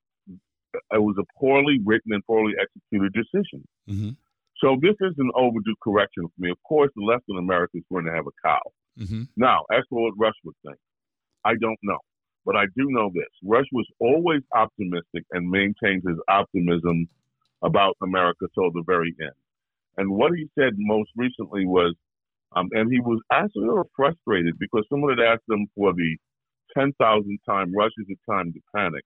it 0.93 1.01
was 1.01 1.15
a 1.19 1.25
poorly 1.37 1.79
written 1.83 2.13
and 2.13 2.25
poorly 2.25 2.53
executed 2.61 3.11
decision. 3.13 3.67
hmm 3.85 4.11
So 4.61 4.77
this 4.81 4.95
is 5.01 5.13
an 5.17 5.31
overdue 5.35 5.75
correction 5.83 6.23
for 6.23 6.39
me. 6.39 6.51
Of 6.51 6.61
course, 6.63 6.91
the 6.95 7.03
left 7.03 7.25
in 7.27 7.37
America 7.37 7.71
is 7.75 7.83
going 7.91 8.05
to 8.05 8.13
have 8.13 8.27
a 8.27 8.35
cow. 8.47 8.61
hmm 8.97 9.23
Now, 9.35 9.65
as 9.73 9.83
for 9.89 10.03
what 10.03 10.13
Rush 10.17 10.39
would 10.45 10.55
think, 10.65 10.77
I 11.43 11.55
don't 11.59 11.79
know. 11.83 11.99
But 12.49 12.57
I 12.57 12.65
do 12.77 12.87
know 12.89 13.11
this. 13.13 13.29
Rush 13.45 13.67
was 13.73 13.87
always 14.01 14.41
optimistic 14.55 15.25
and 15.33 15.49
maintained 15.51 16.03
his 16.07 16.17
optimism 16.29 17.07
about 17.63 17.97
America 18.03 18.47
till 18.55 18.71
the 18.73 18.83
very 18.87 19.15
end. 19.21 19.37
And 19.97 20.11
what 20.11 20.33
he 20.35 20.47
said 20.57 20.73
most 20.77 21.11
recently 21.17 21.65
was 21.65 21.95
Um, 22.55 22.67
and 22.73 22.91
he 22.91 22.99
was 22.99 23.21
actually 23.31 23.65
a 23.65 23.67
little 23.69 23.91
frustrated 23.95 24.57
because 24.59 24.83
someone 24.89 25.17
had 25.17 25.25
asked 25.25 25.49
him 25.49 25.67
for 25.75 25.93
the 25.93 26.17
10,000th 26.77 27.39
time, 27.47 27.73
Rush 27.75 27.91
is 27.99 28.07
a 28.11 28.31
time 28.31 28.53
to 28.53 28.59
panic. 28.75 29.03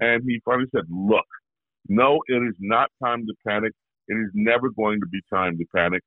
And 0.00 0.22
he 0.26 0.40
finally 0.44 0.68
said, 0.74 0.84
Look, 0.90 1.26
no, 1.88 2.20
it 2.28 2.34
is 2.42 2.56
not 2.60 2.90
time 3.04 3.26
to 3.26 3.34
panic. 3.46 3.72
It 4.08 4.14
is 4.14 4.30
never 4.34 4.70
going 4.70 5.00
to 5.00 5.06
be 5.08 5.20
time 5.32 5.58
to 5.58 5.64
panic 5.74 6.02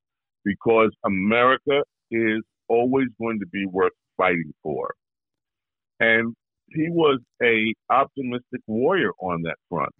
because 0.46 0.92
America 1.06 1.84
is 2.12 2.42
always 2.70 3.08
going 3.20 3.40
to 3.40 3.48
be 3.48 3.66
worth 3.66 3.94
fighting 4.18 4.54
for. 4.64 4.94
And 6.02 6.36
he 6.74 6.90
was 6.90 7.20
a 7.44 7.74
optimistic 7.92 8.62
warrior 8.66 9.12
on 9.22 9.44
that 9.44 9.58
front. 9.70 9.94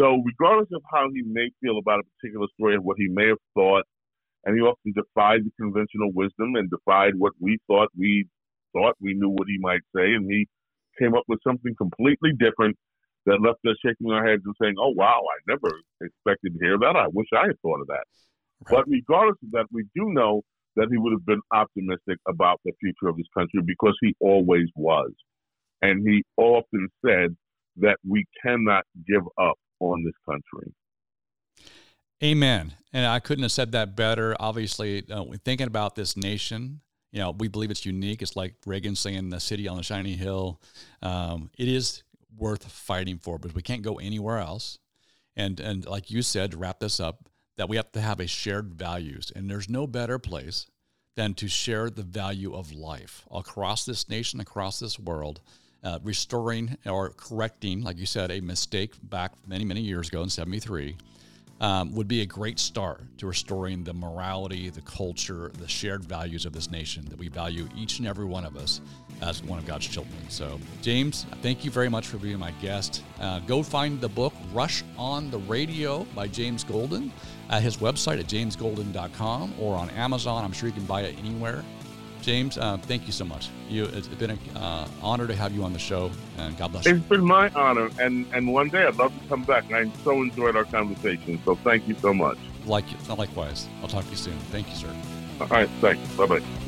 So 0.00 0.22
regardless 0.24 0.70
of 0.74 0.82
how 0.90 1.08
he 1.12 1.22
may 1.22 1.50
feel 1.60 1.76
about 1.78 2.00
a 2.00 2.08
particular 2.16 2.46
story 2.54 2.74
and 2.74 2.84
what 2.84 2.96
he 2.98 3.08
may 3.08 3.28
have 3.28 3.42
thought, 3.54 3.84
and 4.44 4.56
he 4.56 4.62
often 4.62 4.94
defied 4.96 5.40
the 5.44 5.52
conventional 5.60 6.10
wisdom 6.14 6.56
and 6.56 6.70
defied 6.70 7.12
what 7.18 7.34
we 7.38 7.58
thought 7.66 7.88
we 7.94 8.24
thought 8.72 8.96
we 8.98 9.12
knew 9.12 9.28
what 9.28 9.46
he 9.46 9.58
might 9.60 9.82
say, 9.94 10.14
and 10.14 10.24
he 10.30 10.48
came 10.98 11.14
up 11.14 11.24
with 11.28 11.40
something 11.46 11.74
completely 11.76 12.32
different 12.38 12.76
that 13.26 13.42
left 13.42 13.60
us 13.68 13.76
shaking 13.84 14.10
our 14.10 14.26
heads 14.26 14.42
and 14.46 14.54
saying, 14.62 14.76
"Oh 14.78 14.94
wow, 14.96 15.20
I 15.20 15.36
never 15.46 15.68
expected 16.00 16.54
to 16.54 16.64
hear 16.64 16.78
that. 16.78 16.96
I 16.96 17.08
wish 17.12 17.28
I 17.36 17.48
had 17.48 17.60
thought 17.60 17.82
of 17.82 17.88
that." 17.88 18.06
Right. 18.70 18.76
But 18.76 18.88
regardless 18.88 19.36
of 19.44 19.50
that, 19.52 19.66
we 19.70 19.82
do 19.94 20.08
know 20.14 20.40
that 20.76 20.88
he 20.90 20.98
would 20.98 21.12
have 21.12 21.26
been 21.26 21.40
optimistic 21.52 22.18
about 22.28 22.60
the 22.64 22.72
future 22.80 23.08
of 23.08 23.16
this 23.16 23.26
country 23.36 23.60
because 23.66 23.96
he 24.00 24.14
always 24.20 24.68
was, 24.76 25.10
and 25.82 26.06
he 26.06 26.22
often 26.36 26.88
said 27.04 27.36
that 27.76 27.96
we 28.06 28.24
cannot 28.42 28.84
give 29.06 29.22
up 29.38 29.56
on 29.80 30.04
this 30.04 30.14
country. 30.26 30.72
Amen. 32.22 32.74
And 32.92 33.06
I 33.06 33.18
couldn't 33.18 33.42
have 33.42 33.52
said 33.52 33.72
that 33.72 33.96
better. 33.96 34.36
Obviously, 34.38 35.04
uh, 35.10 35.24
thinking 35.44 35.66
about 35.66 35.94
this 35.94 36.16
nation, 36.16 36.80
you 37.12 37.18
know, 37.18 37.30
we 37.30 37.48
believe 37.48 37.70
it's 37.70 37.86
unique. 37.86 38.22
It's 38.22 38.36
like 38.36 38.54
Reagan 38.66 38.94
saying 38.94 39.30
the 39.30 39.40
city 39.40 39.66
on 39.66 39.76
the 39.76 39.82
shiny 39.82 40.14
hill. 40.14 40.60
Um, 41.02 41.50
it 41.58 41.68
is 41.68 42.02
worth 42.36 42.70
fighting 42.70 43.18
for, 43.18 43.38
but 43.38 43.54
we 43.54 43.62
can't 43.62 43.82
go 43.82 43.98
anywhere 43.98 44.38
else. 44.38 44.78
And 45.36 45.60
and 45.60 45.86
like 45.86 46.10
you 46.10 46.22
said, 46.22 46.50
to 46.52 46.58
wrap 46.58 46.80
this 46.80 47.00
up, 47.00 47.28
that 47.56 47.68
we 47.68 47.76
have 47.76 47.92
to 47.92 48.00
have 48.00 48.20
a 48.20 48.26
shared 48.26 48.74
values, 48.74 49.32
and 49.34 49.50
there's 49.50 49.68
no 49.68 49.86
better 49.86 50.18
place 50.18 50.66
than 51.16 51.34
to 51.34 51.48
share 51.48 51.90
the 51.90 52.02
value 52.02 52.54
of 52.54 52.72
life 52.72 53.26
across 53.30 53.84
this 53.84 54.08
nation, 54.08 54.40
across 54.40 54.78
this 54.78 54.98
world. 54.98 55.40
Uh, 55.82 55.98
restoring 56.02 56.76
or 56.84 57.08
correcting, 57.16 57.80
like 57.80 57.96
you 57.96 58.04
said, 58.04 58.30
a 58.30 58.40
mistake 58.42 58.92
back 59.02 59.32
many, 59.46 59.64
many 59.64 59.80
years 59.80 60.08
ago 60.08 60.22
in 60.22 60.28
73 60.28 60.94
um, 61.60 61.94
would 61.94 62.08
be 62.08 62.22
a 62.22 62.26
great 62.26 62.58
start 62.58 63.00
to 63.18 63.26
restoring 63.26 63.84
the 63.84 63.92
morality, 63.92 64.70
the 64.70 64.80
culture, 64.80 65.50
the 65.58 65.68
shared 65.68 66.04
values 66.04 66.46
of 66.46 66.52
this 66.52 66.70
nation 66.70 67.04
that 67.10 67.18
we 67.18 67.28
value 67.28 67.68
each 67.76 67.98
and 67.98 68.08
every 68.08 68.24
one 68.24 68.44
of 68.44 68.56
us 68.56 68.80
as 69.20 69.42
one 69.42 69.58
of 69.58 69.66
God's 69.66 69.86
children. 69.86 70.18
So, 70.28 70.58
James, 70.80 71.26
thank 71.42 71.64
you 71.64 71.70
very 71.70 71.88
much 71.88 72.06
for 72.06 72.16
being 72.16 72.38
my 72.38 72.52
guest. 72.62 73.02
Uh, 73.20 73.40
go 73.40 73.62
find 73.62 74.00
the 74.00 74.08
book 74.08 74.32
Rush 74.52 74.82
on 74.96 75.30
the 75.30 75.38
Radio 75.38 76.04
by 76.14 76.28
James 76.28 76.64
Golden 76.64 77.12
at 77.50 77.62
his 77.62 77.76
website 77.78 78.18
at 78.18 78.26
jamesgolden.com 78.26 79.54
or 79.58 79.76
on 79.76 79.90
Amazon. 79.90 80.44
I'm 80.44 80.52
sure 80.52 80.68
you 80.68 80.74
can 80.74 80.86
buy 80.86 81.02
it 81.02 81.18
anywhere. 81.18 81.64
James, 82.22 82.58
uh, 82.58 82.76
thank 82.82 83.06
you 83.06 83.12
so 83.12 83.24
much. 83.24 83.48
You, 83.68 83.84
it's 83.84 84.08
been 84.08 84.30
an 84.30 84.38
uh, 84.56 84.86
honor 85.02 85.26
to 85.26 85.34
have 85.34 85.54
you 85.54 85.64
on 85.64 85.72
the 85.72 85.78
show, 85.78 86.10
and 86.38 86.56
God 86.56 86.72
bless 86.72 86.86
you. 86.86 86.96
It's 86.96 87.06
been 87.06 87.24
my 87.24 87.50
honor, 87.50 87.90
and 87.98 88.26
and 88.32 88.52
one 88.52 88.68
day 88.68 88.84
I'd 88.84 88.96
love 88.96 89.12
to 89.20 89.28
come 89.28 89.44
back. 89.44 89.70
I 89.72 89.90
so 90.04 90.12
enjoyed 90.22 90.56
our 90.56 90.64
conversation, 90.64 91.40
so 91.44 91.54
thank 91.56 91.88
you 91.88 91.94
so 91.96 92.12
much. 92.12 92.38
Like, 92.66 92.84
likewise. 93.08 93.68
I'll 93.82 93.88
talk 93.88 94.04
to 94.04 94.10
you 94.10 94.16
soon. 94.16 94.38
Thank 94.50 94.68
you, 94.68 94.76
sir. 94.76 94.94
All 95.40 95.46
right, 95.46 95.68
thanks. 95.80 96.06
Bye 96.14 96.26
bye. 96.26 96.66